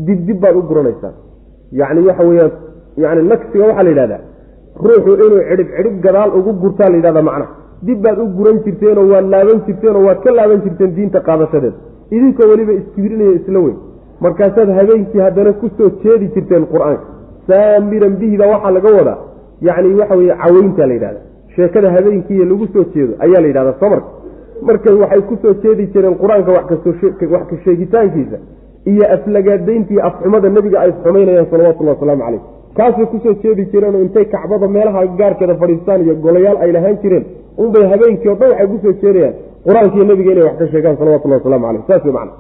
dibdib 0.07 0.39
baad 0.43 0.57
u 0.61 0.63
guranaysaan. 0.71 1.15
Yacni 1.81 2.01
waxa 2.09 2.25
weyaan 2.29 2.53
yani 3.03 3.23
nagsiga 3.31 3.65
waxaa 3.69 3.83
la 3.87 3.91
yidhahdaa 3.93 4.21
ruuxu 4.85 5.11
inuu 5.25 5.41
cidhib 5.51 5.69
cidhib 5.77 5.97
gadaal 6.05 6.31
ugu 6.39 6.53
gurtaa 6.63 6.89
la 6.93 6.97
yidhahda 7.01 7.23
macna. 7.29 7.47
Dib 7.87 7.99
baad 8.05 8.19
u 8.25 8.27
guran 8.39 8.59
jirteenoo 8.65 9.07
waad 9.13 9.27
laaban 9.35 9.59
jirteenoo 9.67 10.03
waad 10.09 10.19
ka 10.25 10.31
laaban 10.39 10.61
jirteen 10.65 10.91
diinta 10.97 11.21
qaadashadeeda 11.29 11.77
idinkoo 12.17 12.47
weliba 12.51 12.73
iskibrinaya 12.81 13.33
isla 13.39 13.59
weyn. 13.65 13.77
Markaasaad 14.25 14.69
habeenkii 14.79 15.21
haddana 15.27 15.53
ku 15.61 15.67
soo 15.77 15.89
jeedi 16.03 16.27
jirteen 16.35 16.65
qur'aanka. 16.73 17.05
Saamiran 17.49 18.15
bihida 18.21 18.45
waxaa 18.53 18.71
laga 18.77 18.91
wadaa 18.99 19.19
yacni 19.69 19.95
waxa 20.01 20.15
weye 20.21 20.35
caweynta 20.43 20.87
la 20.91 20.95
yidhahda 20.97 21.21
sheekada 21.57 21.91
habeenkiiyo 21.91 22.45
lagu 22.45 22.67
soo 22.73 22.85
jeedo 22.95 23.13
ayaa 23.25 23.41
la 23.41 23.47
yidhahda 23.47 23.75
samarka 23.81 24.11
marka 24.63 24.95
waxay 25.03 25.23
ku 25.29 25.37
soo 25.43 25.55
jeedi 25.63 25.87
jireen 25.93 26.17
qur'aanka 26.23 26.51
wax 26.53 26.67
ka 27.51 27.57
sheegitaankiisa 27.65 28.39
iyo 28.93 29.05
aflagaadayntii 29.15 30.01
afxumada 30.09 30.49
nebiga 30.49 30.81
ay 30.81 30.91
isxumaynayaan 30.91 31.47
salawatullahi 31.51 31.97
wasalaamu 31.97 32.23
caleyh 32.25 32.43
kaasay 32.77 33.07
ku 33.13 33.19
soo 33.25 33.35
jeedi 33.43 33.67
jireenoo 33.73 34.03
intay 34.07 34.25
kacbada 34.25 34.69
meelaha 34.69 35.07
gaarkeeda 35.21 35.55
fadhiistaan 35.63 36.01
iyo 36.05 36.15
golayaal 36.15 36.57
ay 36.65 36.73
lahaan 36.73 36.99
jireen 37.03 37.25
unbay 37.59 37.85
habeenkii 37.93 38.29
o 38.29 38.35
dhan 38.35 38.51
waxay 38.51 38.67
ku 38.73 38.79
soo 38.83 38.93
jeedayaan 39.03 39.35
qur'aankiiyo 39.67 40.05
nebiga 40.11 40.33
inay 40.33 40.45
wax 40.49 40.57
ka 40.59 40.69
sheegaan 40.73 40.97
salawatullahi 41.01 41.41
waslamu 41.43 41.67
caleyh 41.67 41.83
saas 41.89 42.05
wey 42.05 42.13
macana 42.13 42.33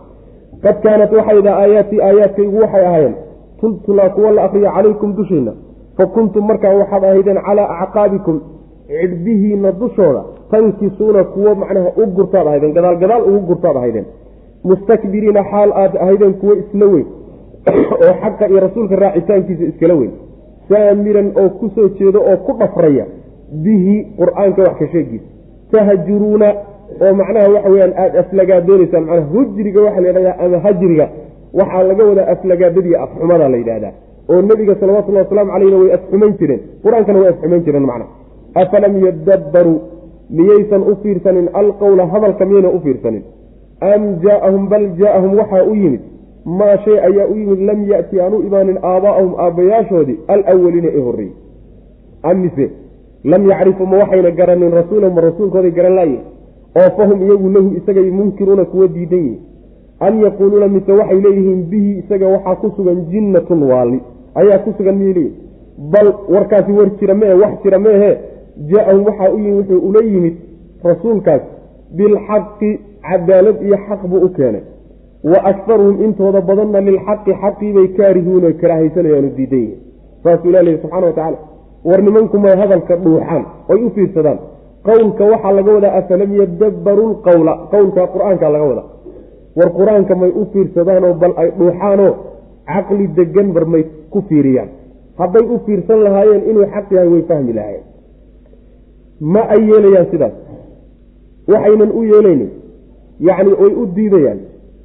qad 0.64 0.76
kaanat 0.84 1.12
waxayda 1.18 1.50
aayaatii 1.62 2.00
aayaadkaygu 2.08 2.56
waxay 2.64 2.84
ahaayeen 2.86 3.14
tultulaa 3.60 4.08
kuwa 4.16 4.30
la 4.30 4.42
akriya 4.44 4.70
calaykum 4.76 5.16
dushiina 5.16 5.52
fa 5.96 6.06
kuntum 6.06 6.46
markaa 6.46 6.74
waxaad 6.80 7.04
ahaydeen 7.04 7.38
calaa 7.46 7.68
acqaabikum 7.84 8.40
cidbihiina 8.90 9.72
dushooda 9.72 10.22
tankisuuna 10.50 11.24
kuwo 11.24 11.54
macnaha 11.54 11.88
u 11.96 12.06
gurtaad 12.06 12.46
ahaydeen 12.46 12.72
gadaal 12.72 12.96
gadaal 12.96 13.22
ugu 13.22 13.40
gurtaad 13.46 13.76
ahaydeen. 13.76 14.06
Mustakbiriina 14.64 15.44
xaal 15.50 15.72
aad 15.82 15.96
ahaydeen 15.96 16.34
kuwo 16.34 16.54
isla 16.62 16.86
weyn 16.86 17.06
oo 18.02 18.12
xaqa 18.22 18.48
iyo 18.48 18.60
rasuulka 18.60 18.96
raacitaankiisa 18.96 19.64
iskala 19.64 19.94
weyn. 19.94 20.12
Saamiran 20.68 21.32
oo 21.36 21.48
ku 21.48 21.70
soo 21.74 21.88
jeedo 21.88 22.20
oo 22.30 22.36
ku 22.36 22.52
dhafraya 22.58 23.06
bihi 23.64 24.06
qur'aanka 24.18 24.62
wax 24.62 24.76
ka 24.78 24.86
sheegiisa 24.92 25.24
tahjuruuna 25.70 26.48
oo 27.00 27.14
macnaha 27.14 27.48
waxa 27.54 27.70
weyaan 27.70 27.94
aada 27.96 28.20
aflagaadoonaysaan 28.20 29.04
macnaha 29.04 29.26
hujriga 29.32 29.80
waxaa 29.80 30.00
la 30.00 30.08
yidhahdaa 30.08 30.36
ama 30.44 30.58
hajriga 30.58 31.08
waxaa 31.54 31.82
laga 31.82 32.04
wadaa 32.04 32.30
aflagaadadii 32.34 32.94
afxumada 32.94 33.48
la 33.48 33.56
yidhahdaa. 33.56 33.92
Oo 34.30 34.42
nebiga 34.42 34.74
salawatullahi 34.80 35.24
wasalaamu 35.24 35.52
caleyhna 35.52 35.78
way 35.82 35.92
afxumayn 35.98 36.34
jireen 36.40 36.60
qur'aankana 36.84 37.18
way 37.18 37.28
afxumayn 37.28 37.62
jireen 37.66 37.86
macna 37.90 38.19
afalam 38.54 39.04
yadabbaruu 39.06 39.80
miyaysan 40.30 40.82
u 40.82 40.96
fiirsanin 41.02 41.48
alqowla 41.52 42.06
hadalka 42.06 42.44
miyayna 42.44 42.70
u 42.70 42.80
fiirsanin 42.80 43.22
am 43.80 44.02
jaaahum 44.24 44.68
bal 44.68 44.86
jaaahum 45.00 45.36
waxaa 45.38 45.64
u 45.64 45.74
yimid 45.74 46.00
maa 46.44 46.76
shay 46.84 46.98
ayaa 46.98 47.26
u 47.32 47.36
yimid 47.36 47.60
lam 47.70 47.84
yati 47.92 48.20
aan 48.20 48.34
u 48.34 48.42
imaanin 48.48 48.78
aabaa'ahum 48.82 49.34
aabbayaashoodii 49.44 50.18
alawaliina 50.28 50.88
ee 50.94 51.00
horreeyey 51.00 51.34
amise 52.22 52.70
lam 53.24 53.48
yacrifu 53.50 53.86
ma 53.86 53.96
waxayna 54.02 54.30
garanin 54.30 54.72
rasuulahum 54.80 55.14
ma 55.14 55.20
rasuulkooday 55.28 55.70
garan 55.70 55.94
laayihin 55.94 56.20
oo 56.80 56.90
fahum 56.96 57.22
iyagu 57.26 57.48
lahu 57.56 57.68
isagay 57.76 58.10
munkiruuna 58.10 58.64
kuwa 58.64 58.88
diidan 58.88 59.18
yihiin 59.18 59.38
an 60.00 60.22
yaquuluuna 60.24 60.68
mise 60.68 60.92
waxay 60.92 61.20
leeyihiin 61.20 61.62
bihi 61.70 61.98
isaga 61.98 62.26
waxaa 62.34 62.54
ku 62.62 62.72
sugan 62.76 63.04
jinnatun 63.12 63.62
waali 63.70 64.00
ayaa 64.34 64.58
ku 64.64 64.74
sugan 64.78 64.94
miyay 65.00 65.14
leeyihiin 65.14 65.90
bal 65.92 66.08
warkaasi 66.34 66.72
war 66.72 66.90
jira 67.00 67.14
mee 67.14 67.34
wax 67.42 67.62
jira 67.64 67.78
meehe 67.78 68.10
jaa-ahum 68.70 69.02
waxaa 69.08 69.30
u 69.36 69.38
yimid 69.38 69.70
wuxuu 69.70 69.88
ula 69.88 70.00
yimid 70.12 70.34
rasuulkaas 70.84 71.42
bilxaqi 71.96 72.70
cadaalad 73.08 73.56
iyo 73.66 73.76
xaq 73.86 74.02
buu 74.10 74.20
u 74.26 74.28
keenay. 74.36 74.62
Wa 75.24 75.38
akharuhum 75.50 75.96
intooda 76.04 76.40
badanna 76.40 76.80
lilxaqi 76.88 77.32
xaqiibay 77.42 77.88
kaarihuuna 77.98 78.52
karaahaysanayaan 78.60 79.28
diidan 79.36 79.60
yihiin 79.64 79.78
saasuu 80.24 80.48
ilah 80.50 80.62
lehi 80.66 80.78
subxana 80.82 81.06
wa 81.06 81.12
tacaala 81.12 81.38
war 81.88 82.00
nimanku 82.06 82.36
may 82.44 82.54
hadalka 82.62 82.94
dhuuxaan 83.04 83.42
oy 83.72 83.80
u 83.86 83.90
fiirsadaan. 83.94 84.38
Qowlka 84.88 85.24
waxaa 85.32 85.52
laga 85.58 85.70
wadaa 85.76 85.94
afalam 86.00 86.30
yadabbaruu 86.40 87.08
lqowla 87.14 87.52
qowlka 87.72 88.00
qur'aanka 88.14 88.46
laga 88.54 88.66
wadaa. 88.70 88.86
War 89.58 89.70
qur'aanka 89.78 90.14
may 90.22 90.30
u 90.40 90.44
fiirsadaanoo 90.52 91.14
bal 91.22 91.32
ay 91.42 91.48
dhuuxaanoo 91.58 92.12
caqli 92.72 93.06
degan 93.18 93.48
bar 93.54 93.64
may 93.72 93.82
ku 94.12 94.18
fiiriyaan. 94.28 94.68
Hadday 95.20 95.44
u 95.54 95.58
fiirsan 95.66 95.98
lahaayeen 96.06 96.42
inuu 96.50 96.66
xaq 96.74 96.86
yahay 96.96 97.08
way 97.12 97.22
fahmi 97.30 97.52
lahaayeen 97.58 97.84
ma 99.20 99.40
ay 99.54 99.60
yeelayaan 99.70 100.06
sidaas. 100.10 100.32
Waxaynan 101.48 101.90
u 101.98 102.02
yeelaynin 102.04 102.50
yacni 103.20 103.52
way 103.60 103.72
u 103.82 103.86
diidayaan 103.96 104.38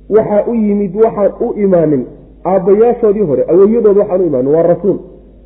waxaa 0.10 0.44
u 0.52 0.54
yimid 0.54 0.96
waxaan 1.04 1.32
u 1.46 1.54
imaanin 1.66 2.04
aabbayaashoodii 2.46 3.26
hore 3.30 3.44
awowyadood 3.52 3.98
waxaan 3.98 4.22
u 4.22 4.26
imaanin 4.28 4.54
waa 4.56 4.64
rasuul. 4.64 4.98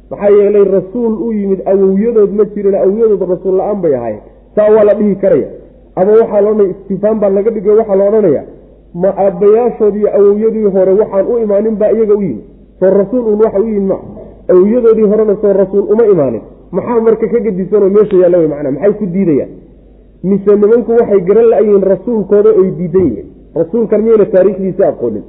Maxaa 0.09 0.29
yeelay 0.37 0.63
rasuul 0.77 1.13
u 1.27 1.31
yimid 1.33 1.61
awowyadood 1.71 2.31
ma 2.37 2.43
jirin 2.55 2.75
awowyadood 2.75 3.21
rasuul 3.33 3.55
la'aan 3.57 3.81
bay 3.81 3.95
ahaayeen. 3.95 4.21
Saa 4.55 4.69
waa 4.75 4.83
la 4.83 4.93
dhihi 4.93 5.15
karaya. 5.15 5.47
Ama 5.95 6.11
waxaa 6.11 6.41
la 6.41 6.49
odhanaya 6.49 6.69
istifaan 6.75 7.19
baa 7.19 7.29
laga 7.29 7.51
dhigay 7.51 7.75
waxaa 7.79 7.95
la 7.95 8.05
odhanaya 8.09 8.43
ma 8.93 9.09
aabbayaashoodii 9.25 10.07
awowyadii 10.17 10.67
hore 10.75 10.91
waxaan 11.01 11.25
u 11.31 11.37
imaanin 11.43 11.75
baa 11.81 11.91
iyaga 11.91 12.15
u 12.15 12.21
yimid. 12.21 12.43
Soo 12.79 12.89
rasuul 12.89 13.23
un 13.33 13.39
waxa 13.43 13.59
u 13.59 13.67
yimid 13.67 13.87
ma 13.91 13.97
awowyadoodii 14.51 15.07
horena 15.11 15.35
soo 15.41 15.53
rasuul 15.53 15.85
uma 15.93 16.05
imaanin 16.13 16.41
maxaa 16.71 16.99
marka 17.07 17.27
ka 17.33 17.39
gadisanoo 17.45 17.89
meesha 17.89 18.17
yaalla 18.21 18.37
wey 18.41 18.47
macnaa 18.53 18.71
maxay 18.71 18.93
ku 18.99 19.05
diidayaan? 19.05 19.49
Mise 20.23 20.51
nimanku 20.55 20.91
waxay 20.99 21.21
garan 21.27 21.47
la-yihiin 21.53 21.83
rasuulkooda 21.93 22.49
oy 22.59 22.69
diidan 22.77 23.05
yihiin. 23.09 23.27
Rasuulkan 23.55 24.01
miyayna 24.03 24.25
taariikhdiisa 24.33 24.83
aqoonin? 24.91 25.23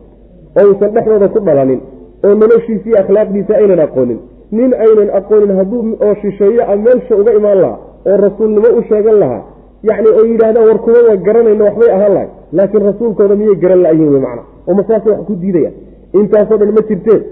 Oo 0.59 0.64
uusan 0.70 0.91
dhexdooda 0.95 1.28
ku 1.34 1.38
dhalanin? 1.47 1.80
Oo 2.24 2.34
noloshiisii 2.41 2.95
akhlaaqdiisa 3.03 3.53
aynan 3.61 3.80
aqoonin? 3.86 4.18
Nin 4.53 4.70
aynan 4.86 5.11
aqoonin 5.18 5.57
hadduu 5.59 5.80
oo 6.07 6.14
shisheeye 6.22 6.62
a 6.72 6.76
meelsha 6.76 7.14
uga 7.20 7.32
imaan 7.38 7.59
lahaa 7.62 7.78
oo 8.11 8.16
rasuulnimo 8.26 8.68
u 8.78 8.82
sheegan 8.88 9.18
lahaa 9.22 9.43
yacni 9.88 10.09
oo 10.18 10.24
yidhahdaan 10.30 10.66
war 10.68 10.78
kuma 10.84 10.99
waa 11.09 11.16
garanayna 11.26 11.64
waxbay 11.64 11.91
ahaan 11.97 12.12
lahay 12.16 12.28
laakiin 12.53 12.82
rasuulkooda 12.91 13.34
miyay 13.41 13.57
garan 13.62 13.80
la-yihiin 13.84 14.12
wey 14.14 14.20
macna 14.26 14.43
oo 14.68 14.74
ma 14.78 14.82
saasay 14.88 15.12
wax 15.12 15.22
ku 15.28 15.34
diidayaan? 15.43 15.74
Intaasoo 16.20 16.59
dhan 16.61 16.72
ma 16.76 16.82
jirteen? 16.88 17.22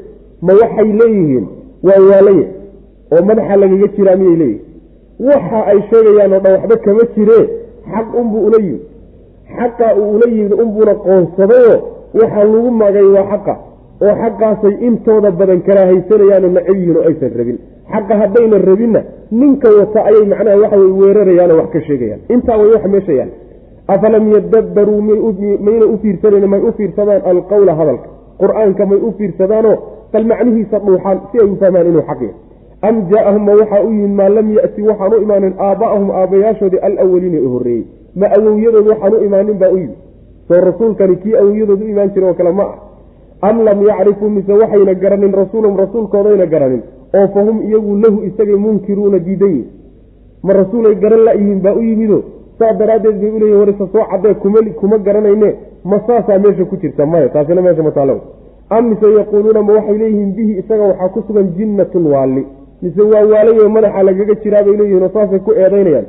Ma 0.46 0.52
waxay 0.62 0.88
leeyihiin? 1.00 1.46
Waa 1.86 2.00
waalaye 2.10 2.44
oo 3.14 3.22
madaxa 3.28 3.56
lagaga 3.62 3.88
jiraa 3.96 4.16
miyay 4.22 4.36
leeyihiin 4.42 4.64
waxa 5.30 5.58
ay 5.72 5.78
sheegayaan 5.90 6.32
oo 6.36 6.40
dhan 6.44 6.52
waxba 6.56 6.76
kama 6.84 7.04
jiree 7.16 7.44
xaq 7.92 8.08
unbuu 8.20 8.42
ula 8.48 8.58
yimid. 8.66 8.82
Xaqa 9.58 9.86
uu 10.00 10.10
ula 10.16 10.26
yimid 10.34 10.52
unbuuna 10.62 10.94
qoonsadayo 11.04 11.74
waxaa 12.20 12.44
lagu 12.52 12.70
magay 12.82 13.06
waa 13.16 13.26
xaqa. 13.32 13.54
Oo 14.04 14.14
xaqaasay 14.22 14.74
intooda 14.86 15.30
badan 15.38 15.60
karaahaysanayaan 15.66 16.44
nacab 16.56 16.76
yihiin 16.80 16.96
oo 17.00 17.04
aysan 17.10 17.32
rabin. 17.38 17.58
Xaqa 17.92 18.14
haddayna 18.20 18.56
rabinna 18.70 19.00
ninka 19.40 19.68
wata 19.78 20.00
ayay 20.08 20.24
macnaha 20.32 20.56
waxa 20.62 20.76
wey 20.82 20.90
weerarayaanoo 21.00 21.56
wax 21.60 21.68
ka 21.74 21.80
sheegayaan. 21.88 22.20
Intaa 22.34 22.56
way 22.60 22.68
wax 22.74 22.84
meesha 22.94 23.12
yaal 23.20 23.30
afalam 23.94 24.24
yadabbaruu 24.34 25.00
mayna 25.66 25.86
u 25.92 25.96
fiirsanan 26.02 26.44
may 26.52 26.60
u 26.68 26.72
fiirsadaan 26.78 27.22
alqowla 27.30 27.72
hadalka. 27.80 28.08
Qur'aanka 28.42 28.82
may 28.90 29.00
u 29.06 29.10
fiirsadaanoo 29.18 29.76
bal 30.12 30.24
macnihiisa 30.32 30.76
dhuuxaan 30.86 31.18
si 31.32 31.36
ay 31.42 31.48
u 31.52 31.56
fahmaan 31.62 31.86
inuu 31.90 32.04
xaq 32.10 32.20
yahay 32.22 32.34
am 32.82 32.96
jaa-ahum 33.10 33.44
ma 33.44 33.52
waxaa 33.60 33.82
u 33.86 33.92
yimid 33.92 34.14
maa 34.20 34.28
lam 34.28 34.52
yati 34.56 34.82
waxaan 34.82 35.12
u 35.14 35.22
imaanin 35.22 35.54
aaba'ahum 35.58 36.10
aabbayaashoodii 36.10 36.78
alawaliina 36.88 37.38
ee 37.38 37.46
horreeyey. 37.54 37.84
Ma 38.16 38.26
awowyadood 38.36 38.86
waxaan 38.92 39.14
u 39.14 39.24
imaanin 39.24 39.58
baa 39.58 39.70
u 39.70 39.78
yimid. 39.78 39.96
Soo 40.48 40.60
rasuulkani 40.60 41.16
kii 41.16 41.34
awiyadooda 41.36 41.84
u 41.84 41.88
imaan 41.88 42.10
jira 42.14 42.26
oo 42.28 42.34
kale 42.34 42.52
ma 42.52 42.62
ah 42.62 42.78
am 43.40 43.62
lam 43.64 43.82
yacrifuu 43.86 44.28
mise 44.30 44.52
waxayna 44.52 44.94
garanin 44.94 45.32
rasuulahum 45.32 45.76
rasuulkoodayna 45.76 46.46
garanin 46.46 46.82
oo 47.14 47.26
fahum 47.34 47.62
iyagu 47.62 47.96
lahu 48.04 48.22
isagay 48.28 48.56
munkiruuna 48.56 49.18
diidan 49.18 49.48
yihiin 49.48 49.68
ma 50.42 50.52
rasuulay 50.52 50.94
garan 50.94 51.22
la-yihiin 51.24 51.60
baa 51.62 51.74
u 51.74 51.82
yimido 51.82 52.22
saa 52.58 52.72
daraaddeed 52.80 53.20
bay 53.20 53.30
uleeyihin 53.30 53.60
warisa 53.60 53.86
soo 53.92 54.04
cadee 54.10 54.34
kuma 54.34 54.58
kuma 54.80 54.98
garanayne 54.98 55.54
ma 55.84 56.00
saasaa 56.06 56.38
meesha 56.38 56.64
ku 56.64 56.76
jirta 56.76 57.06
maya 57.06 57.28
taasina 57.28 57.62
meesha 57.62 57.82
ma 57.82 57.90
taalo 57.90 58.20
am 58.70 58.88
mise 58.88 59.06
yaquuluuna 59.18 59.62
ma 59.62 59.72
waxay 59.72 59.98
leeyihiin 59.98 60.32
bihi 60.34 60.58
isaga 60.58 60.82
waxaa 60.90 61.08
ku 61.08 61.22
sugan 61.26 61.52
jinnatun 61.56 62.06
waalli 62.12 62.46
mise 62.82 63.02
waa 63.12 63.24
waalayo 63.32 63.68
madaxa 63.76 64.02
lagaga 64.08 64.34
jiraa 64.42 64.62
bay 64.66 64.76
leeyihiin 64.80 65.02
oo 65.06 65.10
saasay 65.16 65.38
ku 65.46 65.50
eedaynayaan. 65.62 66.06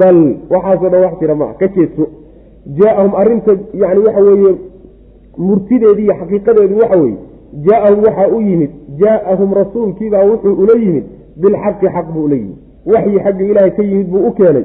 Bal 0.00 0.18
waxaasoo 0.52 0.88
dhan 0.92 1.00
wax 1.04 1.14
jira 1.20 1.34
maa 1.40 1.52
ka 1.60 1.66
jeedso 1.76 2.04
jaa-ahum 2.78 3.12
arrinta 3.20 3.52
yani 3.82 4.00
waxa 4.06 4.20
weeye 4.28 4.52
murtideedii 5.38 6.04
iyo 6.04 6.14
xaqiiqadeedu 6.20 6.74
waxa 6.82 6.98
weeye 7.02 7.16
jaa-ahum 7.66 8.00
waxaa 8.06 8.28
u 8.36 8.40
yimid 8.48 8.70
jaa-ahum 9.00 9.50
rasuulkiibaa 9.60 10.24
wuxuu 10.30 10.54
ula 10.62 10.74
yimid 10.84 11.04
bilxaqi 11.42 11.86
xaq 11.96 12.06
buu 12.14 12.24
ula 12.24 12.36
yimid. 12.36 12.56
Waxyi 12.92 13.18
xagga 13.24 13.44
ilaahay 13.50 13.70
ka 13.76 13.82
yimid 13.82 14.08
buu 14.12 14.26
u 14.28 14.32
keenay. 14.38 14.64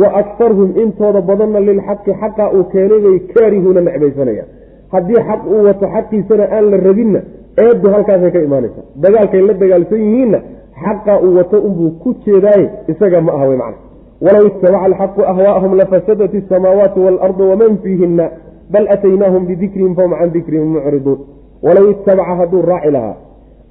Wa 0.00 0.08
aktarhum 0.20 0.70
intooda 0.82 1.20
badanna 1.28 1.60
lilxaqi 1.68 2.12
xaqa 2.20 2.44
uu 2.56 2.64
keenay 2.72 3.00
bay 3.04 3.16
kaarihuuna 3.34 3.80
necbaysanayaan. 3.80 4.48
Haddii 4.92 5.20
xaq 5.28 5.40
uu 5.52 5.62
wato 5.66 5.86
xaqiisana 5.94 6.44
aan 6.56 6.64
la 6.70 6.76
rabinna 6.88 7.20
eeddu 7.64 7.86
halkaasay 7.94 8.30
ka 8.34 8.40
imaanaysa 8.46 8.80
dagaalkay 9.04 9.40
la 9.48 9.54
dagaalsan 9.62 10.00
yihiinna 10.04 10.38
xaqa 10.84 11.20
uu 11.22 11.36
wato 11.36 11.58
unbuu 11.68 11.90
ku 12.02 12.14
jeedaaye 12.24 12.70
isaga 12.88 13.20
ma 13.20 13.32
aha 13.32 13.46
wey 13.48 13.56
macna. 13.56 13.78
Walow 14.20 14.46
itabaca 14.46 14.84
alxaqu 14.84 15.20
ahwaa'ahum 15.32 15.72
lafasadat 15.80 16.34
isamaawaatu 16.34 17.04
waalardu 17.04 17.42
waman 17.50 17.78
fiihina 17.82 18.26
bal 18.70 18.86
ataynaahum 18.94 19.46
bidikrihim 19.46 19.94
fahum 19.94 20.12
can 20.18 20.30
dikrihim 20.36 20.68
mucriduun. 20.74 21.18
Walow 21.62 21.90
itabaca 21.90 22.34
hadduu 22.40 22.62
raaci 22.62 22.90
lahaa 22.96 23.14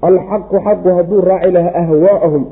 alxaqu 0.01 0.55
xaqu 0.67 0.89
hadduu 0.97 1.21
raaci 1.21 1.51
lahaa 1.51 1.75
ahwaa'ahum 1.83 2.43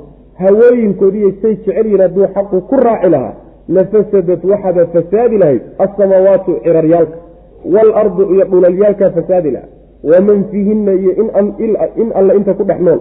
hawooyinkoodiiyo 0.43 1.31
say 1.41 1.55
jecel 1.55 1.85
yihiin 1.85 2.01
hadduu 2.01 2.27
xaqu 2.35 2.61
ku 2.69 2.75
raaci 2.87 3.09
lahaa 3.09 3.33
lafasadat 3.77 4.41
waxaaba 4.51 4.85
fasaadi 4.93 5.37
lahayd 5.37 5.61
alsamaawaatu 5.85 6.51
ciraryaalka 6.63 7.17
waalardu 7.75 8.23
iyo 8.33 8.45
dhulalyaalkaa 8.51 9.09
fasaadi 9.17 9.51
lahaa. 9.55 9.69
Waman 10.11 10.43
fiihina 10.51 10.91
iyo 10.93 11.11
in 12.03 12.09
alla 12.19 12.33
inta 12.35 12.53
ku 12.53 12.63
dhex 12.63 12.79
nool 12.79 12.99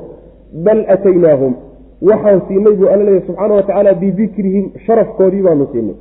bal 0.67 0.85
ataynaahum 0.95 1.55
waxaan 2.11 2.41
siinay 2.49 2.75
buu 2.81 2.89
alla 2.95 3.05
leeyahy 3.05 3.27
subxaana 3.27 3.55
watacaala 3.55 3.95
bidikrihim 3.95 4.65
sharafkoodii 4.87 5.43
baanu 5.43 5.67
siinay 5.73 5.95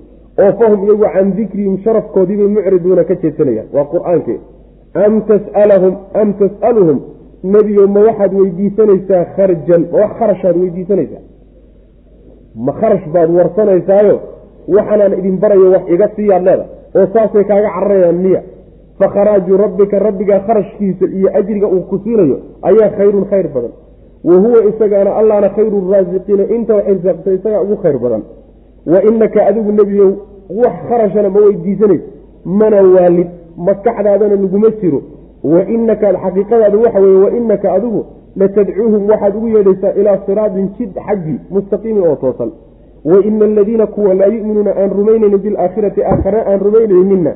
oo 0.44 0.52
fahum 0.60 0.80
iyagu 0.86 1.06
can 1.14 1.32
dikrihim 1.40 1.78
sharafkoodiibay 1.86 2.48
mucriduuna 2.56 3.04
ka 3.04 3.16
jeedsanayaan 3.24 3.68
waa 3.76 3.86
qur'aankee 3.94 4.38
am 5.06 5.14
tasalahum 5.30 5.94
am 6.22 6.34
tas'aluhum 6.42 6.98
nebiyo 7.44 7.88
ma 7.96 8.00
waxaad 8.08 8.34
weydiisanaysaa 8.40 9.24
kharjan 9.36 9.82
ma 9.92 9.98
wax 10.04 10.12
kharashaad 10.20 10.56
weydiisanaysaa 10.64 11.24
ma 12.66 12.72
kharash 12.82 13.06
baad 13.14 13.30
warsanaysaayo 13.38 14.16
waxaanaan 14.76 15.14
idin 15.20 15.38
barayo 15.44 15.72
wax 15.76 15.84
iga 15.96 16.08
siiyaad 16.16 16.44
leeda 16.50 16.66
oo 16.98 17.06
saasay 17.14 17.44
kaaga 17.52 17.70
cararayaan 17.76 18.16
miya 18.26 18.42
fa 19.00 19.08
kharaaju 19.16 19.58
rabbika 19.58 20.00
rabbigaa 20.08 20.40
kharashkiisa 20.48 21.06
iyo 21.18 21.30
ajriga 21.40 21.68
uu 21.68 21.82
ku 21.90 21.98
siinayo 22.04 22.38
ayaa 22.70 22.90
khayrun 22.98 23.26
khayr 23.32 23.48
badan 23.56 23.74
wa 24.24 24.36
huwa 24.44 24.60
isagaana 24.70 25.16
allaana 25.16 25.50
khayru 25.50 25.92
raasiqiina 25.92 26.44
inta 26.56 26.76
wax 26.76 26.88
irsaaqto 26.94 27.34
isagaa 27.34 27.62
ugu 27.62 27.76
khayr 27.84 27.98
badan. 28.00 28.24
Wa 28.86 29.04
inaka 29.04 29.46
adigu 29.50 29.72
nebiyow 29.72 30.12
wax 30.64 30.74
kharashana 30.90 31.30
ma 31.30 31.40
weydiisanayso 31.40 32.04
mana 32.46 32.78
waalid 32.96 33.28
maskaxdaadana 33.58 34.36
laguma 34.36 34.70
jiro. 34.82 35.02
Wa 35.44 35.62
inaka 35.76 36.08
xaqiiqadaadu 36.24 36.82
waxa 36.86 37.00
weye 37.00 37.18
wa 37.26 37.32
inaka 37.40 37.74
adigu 37.74 38.06
latadcuuhum 38.36 39.10
waxaad 39.10 39.36
ugu 39.36 39.48
yeedhaysaa 39.48 39.94
ilaa 40.00 40.18
siraatin 40.26 40.70
jid 40.78 40.92
xaggi 41.08 41.36
mustaqiimin 41.50 42.04
oo 42.08 42.16
toosan. 42.16 42.52
Wa 43.06 43.18
ina 43.26 43.46
aladiina 43.46 43.88
kuwa 43.88 44.14
laa 44.14 44.26
yu'minuuna 44.36 44.72
aan 44.82 44.90
rumaynaynin 44.98 45.38
bilaakhirati 45.46 46.04
aakhare 46.04 46.42
aan 46.52 46.60
rumaynaynina 46.60 47.34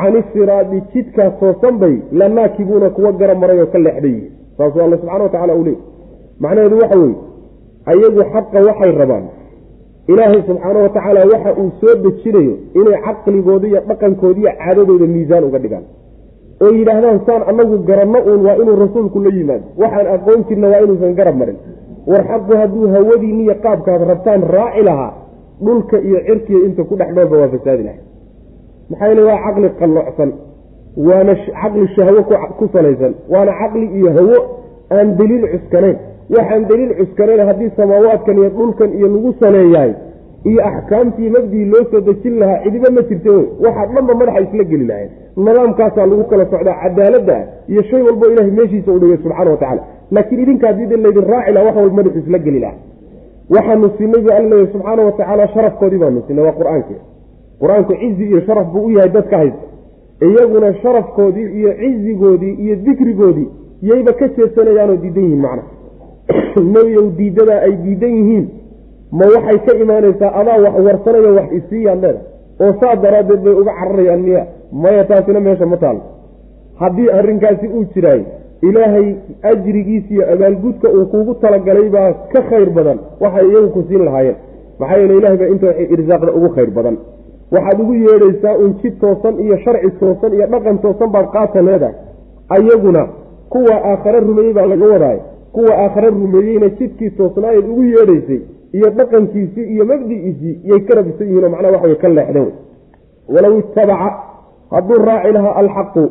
cani 0.00 0.22
siraadi 0.32 0.82
jidkaa 0.94 1.30
toosan 1.30 1.78
bay 1.78 1.94
la 2.12 2.28
naakibuuna 2.28 2.90
kuwa 2.90 3.12
gara 3.12 3.34
maray 3.34 3.60
oo 3.60 3.66
ka 3.66 3.78
leexday. 3.78 4.20
Saasuu 4.58 4.80
alla 4.82 4.96
subxana 4.96 5.24
watacala 5.24 5.54
u 5.54 5.64
leey 5.64 5.76
macnaheedu 6.42 6.76
waxa 6.82 6.98
weeye 7.02 7.16
ayagu 7.92 8.20
xaqa 8.32 8.58
waxay 8.68 8.90
rabaan. 9.02 9.24
Ilaahay 10.12 10.40
subxaana 10.48 10.78
watacaala 10.86 11.20
waxa 11.32 11.50
uu 11.60 11.70
soo 11.80 11.94
dejinayo 12.04 12.54
inay 12.80 12.96
caqligooda 13.06 13.66
iyo 13.68 13.80
dhaqankooda 13.88 14.38
iyo 14.40 14.52
caadadooda 14.60 15.06
miisaan 15.14 15.44
uga 15.48 15.58
dhigaan. 15.64 15.84
Oo 16.62 16.70
yidhaahdaan 16.78 17.18
saan 17.26 17.42
anagu 17.50 17.76
garanno 17.88 18.18
uun 18.28 18.40
waa 18.46 18.56
inuu 18.62 18.76
rasuulku 18.84 19.18
la 19.24 19.30
yimaado. 19.36 19.64
Waxaan 19.82 20.06
aqoon 20.14 20.40
jirna 20.48 20.66
waa 20.72 20.80
inuusan 20.84 21.14
garab 21.18 21.36
marin. 21.40 21.58
War 22.10 22.22
xaqu 22.30 22.52
hadduu 22.60 22.86
hawadiiniyo 22.94 23.54
qaabkaad 23.64 24.02
rabtaan 24.10 24.42
raaci 24.56 24.82
lahaa 24.88 25.12
dhulka 25.66 25.96
iyo 26.08 26.18
cirkiga 26.26 26.60
inta 26.66 26.82
ku 26.88 26.94
dhex 27.00 27.08
dhoolba 27.16 27.36
waa 27.42 27.48
fasaadi 27.54 27.82
lahay 27.88 28.00
maxaa 28.90 29.08
yeele 29.08 29.22
waa 29.28 29.38
caqli 29.44 29.68
qallocsan 29.80 30.30
waana 31.08 31.34
caqli 31.60 31.86
shahwo 31.96 32.20
ku 32.58 32.64
salaysan 32.74 33.12
waana 33.32 33.52
caqli 33.60 33.86
iyo 33.98 34.10
hawo 34.18 34.38
aan 34.96 35.08
daliil 35.18 35.44
cuskanayn 35.52 35.96
waxaan 36.36 36.64
daliil 36.68 36.92
cuskanayn 37.00 37.40
haddii 37.48 37.70
samaawaadkan 37.76 38.38
iyo 38.38 38.48
dhulkan 38.58 38.90
iyo 38.98 39.08
lagu 39.14 39.34
saleeyahay 39.40 39.92
iyo 40.50 40.60
axkaamtii 40.70 41.30
mabdii 41.36 41.64
loo 41.72 41.84
soo 41.90 42.00
dejin 42.00 42.38
lahaa 42.40 42.62
cidiba 42.64 42.90
ma 42.96 43.02
jirta 43.08 43.30
waxaa 43.64 43.86
dhanba 43.94 44.14
madaxa 44.20 44.40
isla 44.46 44.64
geli 44.70 44.86
lahayn 44.90 45.10
nidaamkaasaa 45.36 46.06
lagu 46.12 46.24
kala 46.30 46.44
socdaa 46.52 46.76
cadaaladda 46.82 47.36
iyo 47.72 47.82
shay 47.90 48.02
walbo 48.02 48.26
ilahay 48.32 48.50
meeshiisa 48.50 48.92
u 48.92 48.98
dhigay 48.98 49.16
subxana 49.24 49.50
watacala 49.50 49.82
laakiin 50.10 50.40
idinka 50.44 50.66
haddii 50.66 50.96
laydin 51.04 51.24
raaci 51.32 51.52
laha 51.52 51.66
wax 51.66 51.76
walba 51.76 51.96
madaxu 52.00 52.18
isla 52.18 52.38
geli 52.46 52.60
laha 52.64 52.76
waxaanu 53.54 53.90
siinay 53.98 54.20
bu 54.24 54.30
alla 54.32 54.48
leeyahy 54.48 54.72
subxaana 54.72 55.02
watacaala 55.08 55.48
sharafkoodii 55.54 55.98
baanu 56.04 56.22
siinay 56.26 56.44
waa 56.44 56.56
qur'aanki 56.60 56.94
qur'aanku 57.62 57.92
cizi 58.02 58.24
iyo 58.30 58.40
sharaf 58.46 58.66
buu 58.72 58.84
u 58.86 58.90
yahay 58.90 59.10
dadka 59.10 59.36
haysta. 59.36 59.64
Iyaguna 60.28 60.74
sharafkoodii 60.82 61.48
iyo 61.58 61.70
cizigoodii 61.80 62.54
iyo 62.64 62.74
dikrigoodii 62.86 63.48
yayba 63.82 64.12
ka 64.12 64.28
jeedsanayaanoo 64.28 64.96
diidan 65.02 65.24
yihiin 65.24 65.40
macna 65.46 65.62
nebiyow 66.74 67.06
diidadaa 67.18 67.60
ay 67.66 67.74
diidan 67.84 68.16
yihiin 68.18 68.46
ma 69.12 69.24
waxay 69.34 69.58
ka 69.66 69.72
imaanaysaa 69.82 70.32
adaa 70.40 70.58
wax 70.64 70.74
warsanayo 70.86 71.34
wax 71.34 71.52
isiiyaan 71.58 72.00
leeda 72.00 72.20
oo 72.60 72.72
saa 72.80 72.96
daraaddeed 72.96 73.40
bay 73.44 73.54
uga 73.62 73.72
cararayaan 73.80 74.22
miya 74.28 74.46
maya 74.72 75.04
taasina 75.04 75.40
meesha 75.40 75.66
ma 75.66 75.76
taalo. 75.76 76.00
Haddii 76.80 77.10
arrinkaasi 77.18 77.66
uu 77.68 77.84
jiraayo 77.94 78.24
ilaahay 78.62 79.14
ajrigiisa 79.42 80.14
iyo 80.14 80.32
abaalgudka 80.32 80.88
uu 80.88 81.06
kuugu 81.06 81.34
talagalay 81.34 81.88
baa 81.88 82.12
ka 82.32 82.42
khayr 82.50 82.70
badan. 82.70 82.98
Waxay 83.20 83.48
iyagu 83.48 83.68
ku 83.68 83.84
siin 83.88 84.04
lahaayeen. 84.04 84.36
Maxaa 84.78 84.98
yeele 84.98 85.16
ilahay 85.16 85.36
baa 85.36 85.50
inta 85.54 85.66
waxay 85.66 85.88
irsaaqda 85.94 86.32
ugu 86.32 86.48
khayr 86.48 86.70
badan. 86.70 86.96
Waxaad 87.52 87.80
ugu 87.80 87.94
yeedhaysaa 87.94 88.56
un 88.64 88.74
jid 88.82 89.00
toosan 89.00 89.40
iyo 89.40 89.56
sharci 89.64 89.90
toosan 90.00 90.32
iyo 90.32 90.46
dhaqan 90.46 90.78
toosan 90.78 91.10
baad 91.10 91.26
qaata 91.32 91.62
leedahay. 91.62 91.94
Ayaguna 92.48 93.06
kuwa 93.48 93.74
aakhare 93.90 94.20
rumeeyey 94.20 94.52
baa 94.52 94.66
laga 94.66 94.86
wadaayo 94.86 95.22
kuwa 95.52 95.72
aakhare 95.82 96.08
rumeeyeyna 96.10 96.68
jidkii 96.78 97.10
toosnaayeed 97.10 97.66
ugu 97.72 97.82
yeedhaysay 97.84 98.40
iyo 98.72 98.90
dhaqankiisii 98.98 99.64
iyo 99.74 99.84
mabdi'iisii 99.84 100.54
iyay 100.64 100.80
ka 100.80 100.94
rabisan 100.94 101.26
yihiin 101.26 101.44
oo 101.44 101.50
macnaha 101.50 101.72
waxaway 101.74 101.96
ka 102.02 102.08
leexdeen. 102.08 102.44
Wey 103.28 103.34
walow 103.34 103.58
itabaca 103.58 104.10
hadduu 104.70 104.98
raaci 105.08 105.32
lahaa 105.32 105.54
alxaqu 105.62 106.02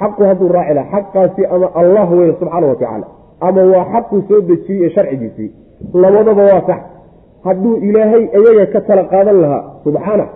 xaqu 0.00 0.22
hadduu 0.28 0.48
raaci 0.56 0.74
lahaa 0.74 0.90
xaqaasi 0.94 1.42
ama 1.54 1.66
allah 1.80 2.06
wey 2.18 2.30
subxaana 2.40 2.66
watacaala 2.72 3.06
ama 3.48 3.62
waa 3.72 3.84
xaquu 3.92 4.16
soo 4.28 4.40
dejiyey 4.50 4.84
ee 4.86 4.90
sharcigiisii 4.94 5.50
labadaba 6.02 6.42
waa 6.50 6.62
sax. 6.68 6.80
Hadduu 7.44 7.76
ilaahay 7.76 8.24
iyaga 8.38 8.66
ka 8.72 8.80
tala 8.80 9.04
qaadan 9.12 9.40
lahaa 9.44 9.62
subxaana 9.84 10.26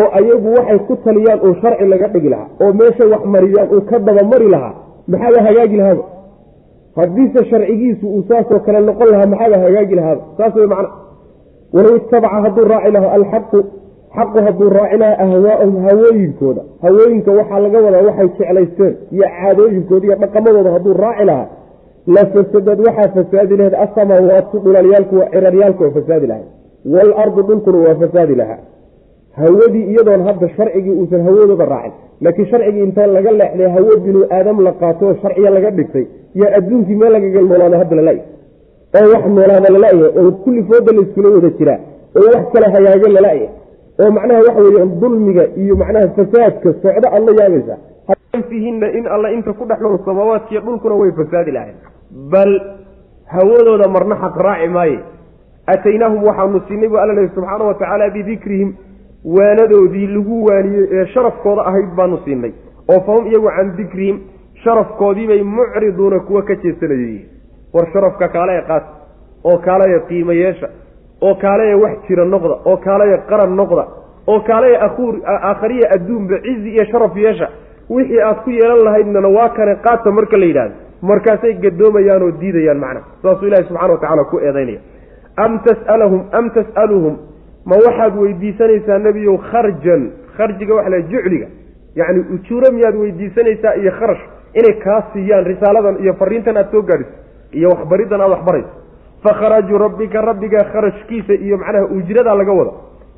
oo 0.00 0.08
ayagu 0.18 0.48
waxay 0.56 0.78
ku 0.88 0.96
taliyaan 1.04 1.40
uu 1.46 1.54
sharci 1.62 1.84
laga 1.92 2.08
dhigi 2.14 2.28
lahaa 2.34 2.48
oo 2.62 2.72
meeshay 2.80 3.08
wax 3.12 3.22
mariyaan 3.34 3.68
uu 3.74 3.80
ka 3.90 3.98
dabamari 3.98 4.48
lahaa 4.54 4.74
maxaaba 5.12 5.40
hagaagi 5.46 5.76
lahaaba 5.80 6.02
haddiise 7.00 7.40
sharcigiisu 7.50 8.06
uu 8.16 8.22
saasoo 8.28 8.60
kale 8.66 8.80
noqon 8.88 9.08
lahaa 9.12 9.26
maxaaba 9.32 9.58
hagaagi 9.64 9.94
lahaaba? 10.00 10.22
Saas 10.38 10.54
wey 10.58 10.66
macna. 10.72 10.88
Walow 11.74 11.96
itabaca 12.00 12.38
hadduu 12.44 12.64
raaci 12.72 12.90
lahaa 12.96 13.12
alxaqu 13.18 13.58
xaqu 14.16 14.38
hadduu 14.46 14.68
raaci 14.78 14.96
lahaa 15.02 15.18
ahwaa'ahum 15.24 15.76
hawooyinkooda. 15.86 16.62
Hawooyinka 16.84 17.30
waxaa 17.38 17.60
laga 17.64 17.78
wadaa 17.86 18.02
waxay 18.08 18.28
jeclaysteen 18.38 18.94
iyo 19.14 19.26
caadooyinkooda 19.38 20.04
iyo 20.06 20.16
dhaqamadooda 20.22 20.70
hadduu 20.76 20.94
raaci 21.04 21.24
lahaa. 21.30 21.46
La 22.14 22.22
fasadad 22.34 22.78
waxaa 22.86 23.08
fasaadi 23.16 23.54
lahayd 23.60 23.74
asamaawaatu 23.84 24.56
dhulalyaalku 24.64 25.14
waa 25.20 25.28
ciraryaalku 25.34 25.82
waa 25.84 25.90
fasaadi 25.98 26.26
lahay 26.32 26.46
waalardu 26.94 27.42
dhulkuna 27.48 27.78
waa 27.88 27.94
fasaadi 28.02 28.34
lahaa. 28.40 28.60
Hawadii 29.40 29.84
iyadoon 29.92 30.22
hadda 30.28 30.48
sharcigii 30.56 30.94
uusan 31.00 31.22
hawadooda 31.26 31.64
raacin 31.74 31.92
laakiin 32.24 32.46
sharcigii 32.50 32.82
inta 32.88 33.06
laga 33.16 33.30
leexday 33.40 33.68
hawo 33.76 33.96
binu 34.04 34.20
aadam 34.36 34.58
la 34.66 34.72
qaato 34.80 35.04
oo 35.08 35.14
sharciya 35.22 35.50
laga 35.56 35.70
dhigtay 35.78 36.04
yaa 36.40 36.50
adduunkii 36.58 36.96
meel 37.00 37.12
lagaga 37.16 37.40
noolaada 37.48 37.78
hadda 37.82 37.96
lala 38.00 38.12
oo 39.00 39.06
wax 39.14 39.24
noolaada 39.36 39.68
lala-ya 39.76 40.08
oo 40.22 40.30
kulli 40.44 40.62
fooda 40.70 40.92
la 40.96 41.00
iskula 41.06 41.28
wada 41.36 41.50
jiraa 41.58 41.78
oo 42.20 42.26
wax 42.34 42.44
kale 42.54 42.66
hagaaga 42.74 43.08
lala-ya 43.16 43.48
oo 44.02 44.10
macnaha 44.16 44.40
waxa 44.46 44.62
weeyaan 44.66 44.90
dulmiga 45.02 45.44
iyo 45.62 45.74
macnaha 45.82 46.08
fasaadka 46.18 46.68
socdo 46.82 47.08
aad 47.16 47.22
la 47.28 47.32
yaabaysaa 47.44 47.78
fiihinna 48.48 48.86
in 48.98 49.04
alla 49.14 49.28
inta 49.36 49.52
ku 49.58 49.64
dhex 49.70 49.80
nool 49.84 49.98
samaawaadkiiyo 50.08 50.60
dhulkuna 50.66 50.94
way 51.00 51.10
fasaadi 51.20 51.50
lahayn 51.56 51.76
bal 52.34 52.52
hawadooda 53.34 53.88
marna 53.94 54.16
xaq 54.22 54.36
raaci 54.46 54.68
maaye. 54.76 54.98
Ataynaahum 55.72 56.20
waxaanu 56.28 56.60
siinay 56.68 56.88
buu 56.88 56.96
alla 57.02 57.14
lehi 57.18 57.28
subxaana 57.34 57.64
wa 57.64 57.74
tacaala 57.74 58.10
bidikrihim 58.14 58.70
waanadoodii 59.24 60.06
lagu 60.06 60.44
waaniyey 60.44 60.88
ee 60.92 61.06
sharafkooda 61.06 61.62
ahayd 61.66 61.94
baanu 61.96 62.18
siinay 62.24 62.52
oo 62.94 63.00
fahum 63.06 63.26
iyagu 63.26 63.50
can 63.56 63.76
dikrihim 63.76 64.18
sharafkoodiibay 64.64 65.42
mucriduuna 65.42 66.20
kuwa 66.20 66.42
ka 66.42 66.54
jeesanayay 66.54 67.18
war 67.74 67.86
sharafka 67.92 68.28
kaalaya 68.28 68.62
qaat 68.62 68.84
oo 69.44 69.58
kaalaya 69.58 70.00
qiimo 70.00 70.32
yeesha 70.32 70.68
oo 71.22 71.34
kaalaya 71.34 71.76
wax 71.76 71.98
jira 72.08 72.24
noqda 72.24 72.54
oo 72.64 72.76
kaalaya 72.76 73.18
qaran 73.18 73.56
noqda 73.56 73.84
oo 74.26 74.40
kaalaya 74.40 74.80
akuur 74.82 75.14
aakhariya 75.26 75.90
adduunba 75.90 76.38
cizi 76.46 76.70
iyo 76.70 76.84
sharaf 76.92 77.16
yeesha 77.16 77.48
wixii 77.90 78.20
aad 78.20 78.36
ku 78.44 78.50
yeelan 78.50 78.84
lahaydnana 78.84 79.28
waa 79.28 79.48
kane 79.48 79.74
qaata 79.86 80.10
marka 80.10 80.36
la 80.36 80.46
yidhahdo 80.46 80.74
markaasay 81.02 81.54
gadoomayaan 81.54 82.22
oo 82.22 82.30
diidayaan 82.40 82.78
macna. 82.78 83.00
Saasuu 83.22 83.46
ilahi 83.46 83.64
subxana 83.68 83.92
wa 83.92 83.98
tacala 84.00 84.24
ku 84.24 84.38
eedaynaya 84.38 84.80
am 85.36 85.58
tasalahum 85.66 86.22
am 86.32 86.50
tas'aluhum 86.50 87.14
ma 87.70 87.76
waxaad 87.86 88.14
weydiisanaysaa 88.22 88.98
nebiyow 89.06 89.36
kharjan 89.50 90.02
kharjiga 90.36 90.74
waxa 90.78 90.90
la 90.94 91.00
jucliga 91.12 91.46
yacni 92.00 92.20
ujuuro 92.34 92.68
miyaad 92.76 92.96
weydiisanaysaa 93.02 93.74
iyo 93.82 93.92
kharash 93.98 94.22
inay 94.58 94.74
kaa 94.84 95.00
siiyaan 95.12 95.44
risaaladan 95.52 95.96
iyo 96.02 96.14
fariintan 96.20 96.56
aad 96.56 96.70
soo 96.74 96.82
gaadhiso 96.82 97.10
iyo 97.58 97.68
waxbariddan 97.74 98.20
aad 98.20 98.30
waxbarayso. 98.30 98.72
Fakharaju 99.24 99.78
rabbika 99.78 100.20
rabbiga 100.22 100.64
kharashkiisa 100.72 101.34
iyo 101.34 101.56
macnaha 101.58 101.84
ujradaa 101.96 102.34
laga 102.34 102.52
wada. 102.52 102.70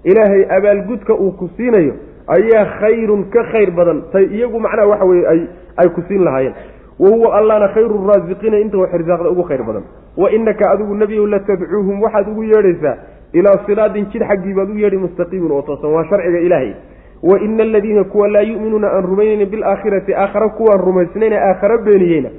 Ilaahay 0.05 0.42
abaalgudka 0.57 1.14
uu 1.14 1.32
ku 1.32 1.51
siinayo 1.57 1.92
ayaa 2.36 2.64
khayrun 2.80 3.24
ka 3.30 3.42
khayr 3.53 3.70
badan 3.70 4.03
tay 4.12 4.24
iyagu 4.24 4.61
macnaha 4.61 4.86
waxa 4.88 5.05
weye 5.05 5.48
ay 5.76 5.88
ku 5.88 6.01
siin 6.09 6.24
lahaayeen. 6.24 6.55
Wa 6.98 7.09
huwa 7.11 7.36
allana 7.38 7.68
khayru 7.74 8.07
raasiqiina 8.09 8.59
inta 8.64 8.78
wax 8.78 8.92
risaaqda 8.92 9.30
ugu 9.30 9.42
khayr 9.42 9.62
badan. 9.62 9.82
Wa 10.16 10.30
inaka 10.30 10.70
adigu 10.70 10.94
nebiyow 10.94 11.26
la 11.26 11.38
tadcuuhum 11.40 12.03
waxaad 12.03 12.28
ugu 12.28 12.42
yeedhaysaa 12.44 12.96
ilaa 13.32 13.58
siraadin 13.66 14.06
jid 14.12 14.22
xaggii 14.30 14.54
baad 14.54 14.70
u 14.70 14.78
yeedhi 14.82 14.96
mustaqiimin 15.06 15.52
oo 15.52 15.62
toosan 15.62 15.92
waa 15.96 16.04
sharciga 16.10 16.38
ilaahay 16.46 16.72
wa 17.22 17.38
ina 17.46 17.62
aladiina 17.62 18.04
kuwa 18.04 18.28
laa 18.28 18.42
yu'minuuna 18.50 18.88
aan 18.96 19.04
rumaynayna 19.10 19.46
bilaakhirati 19.54 20.14
aakhare 20.14 20.48
kuwaan 20.58 20.80
rumaysnayna 20.88 21.36
aakhare 21.48 21.78
beeniyeyna 21.88 22.30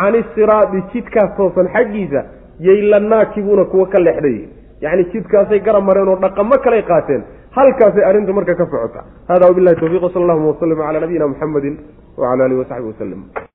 cani 0.00 0.24
siraadi 0.34 0.82
jidkaas 0.92 1.36
toosan 1.36 1.68
xaggiisa 1.76 2.24
yay 2.68 2.82
la 2.92 3.00
naakibuuna 3.00 3.64
kuwa 3.64 3.86
ka 3.86 3.98
leexday 3.98 4.38
yacni 4.80 5.04
jidkaasay 5.12 5.60
garab 5.60 5.84
mareen 5.84 6.08
oo 6.08 6.16
dhaqamo 6.24 6.58
kalay 6.64 6.82
qaateen 6.82 7.22
halkaasay 7.56 8.04
arrintu 8.04 8.34
marka 8.34 8.54
ka 8.54 8.66
socota 8.72 9.04
hada 9.28 9.46
wabilahi 9.48 9.76
tawfiq 9.80 10.04
sal 10.12 10.22
allahuma 10.22 10.48
waslama 10.52 10.84
calaa 10.86 11.00
nabiyina 11.00 11.28
muxamedi 11.32 11.70
wacala 12.16 12.44
alihi 12.44 12.60
wasaxbi 12.60 12.88
waslem 12.92 13.22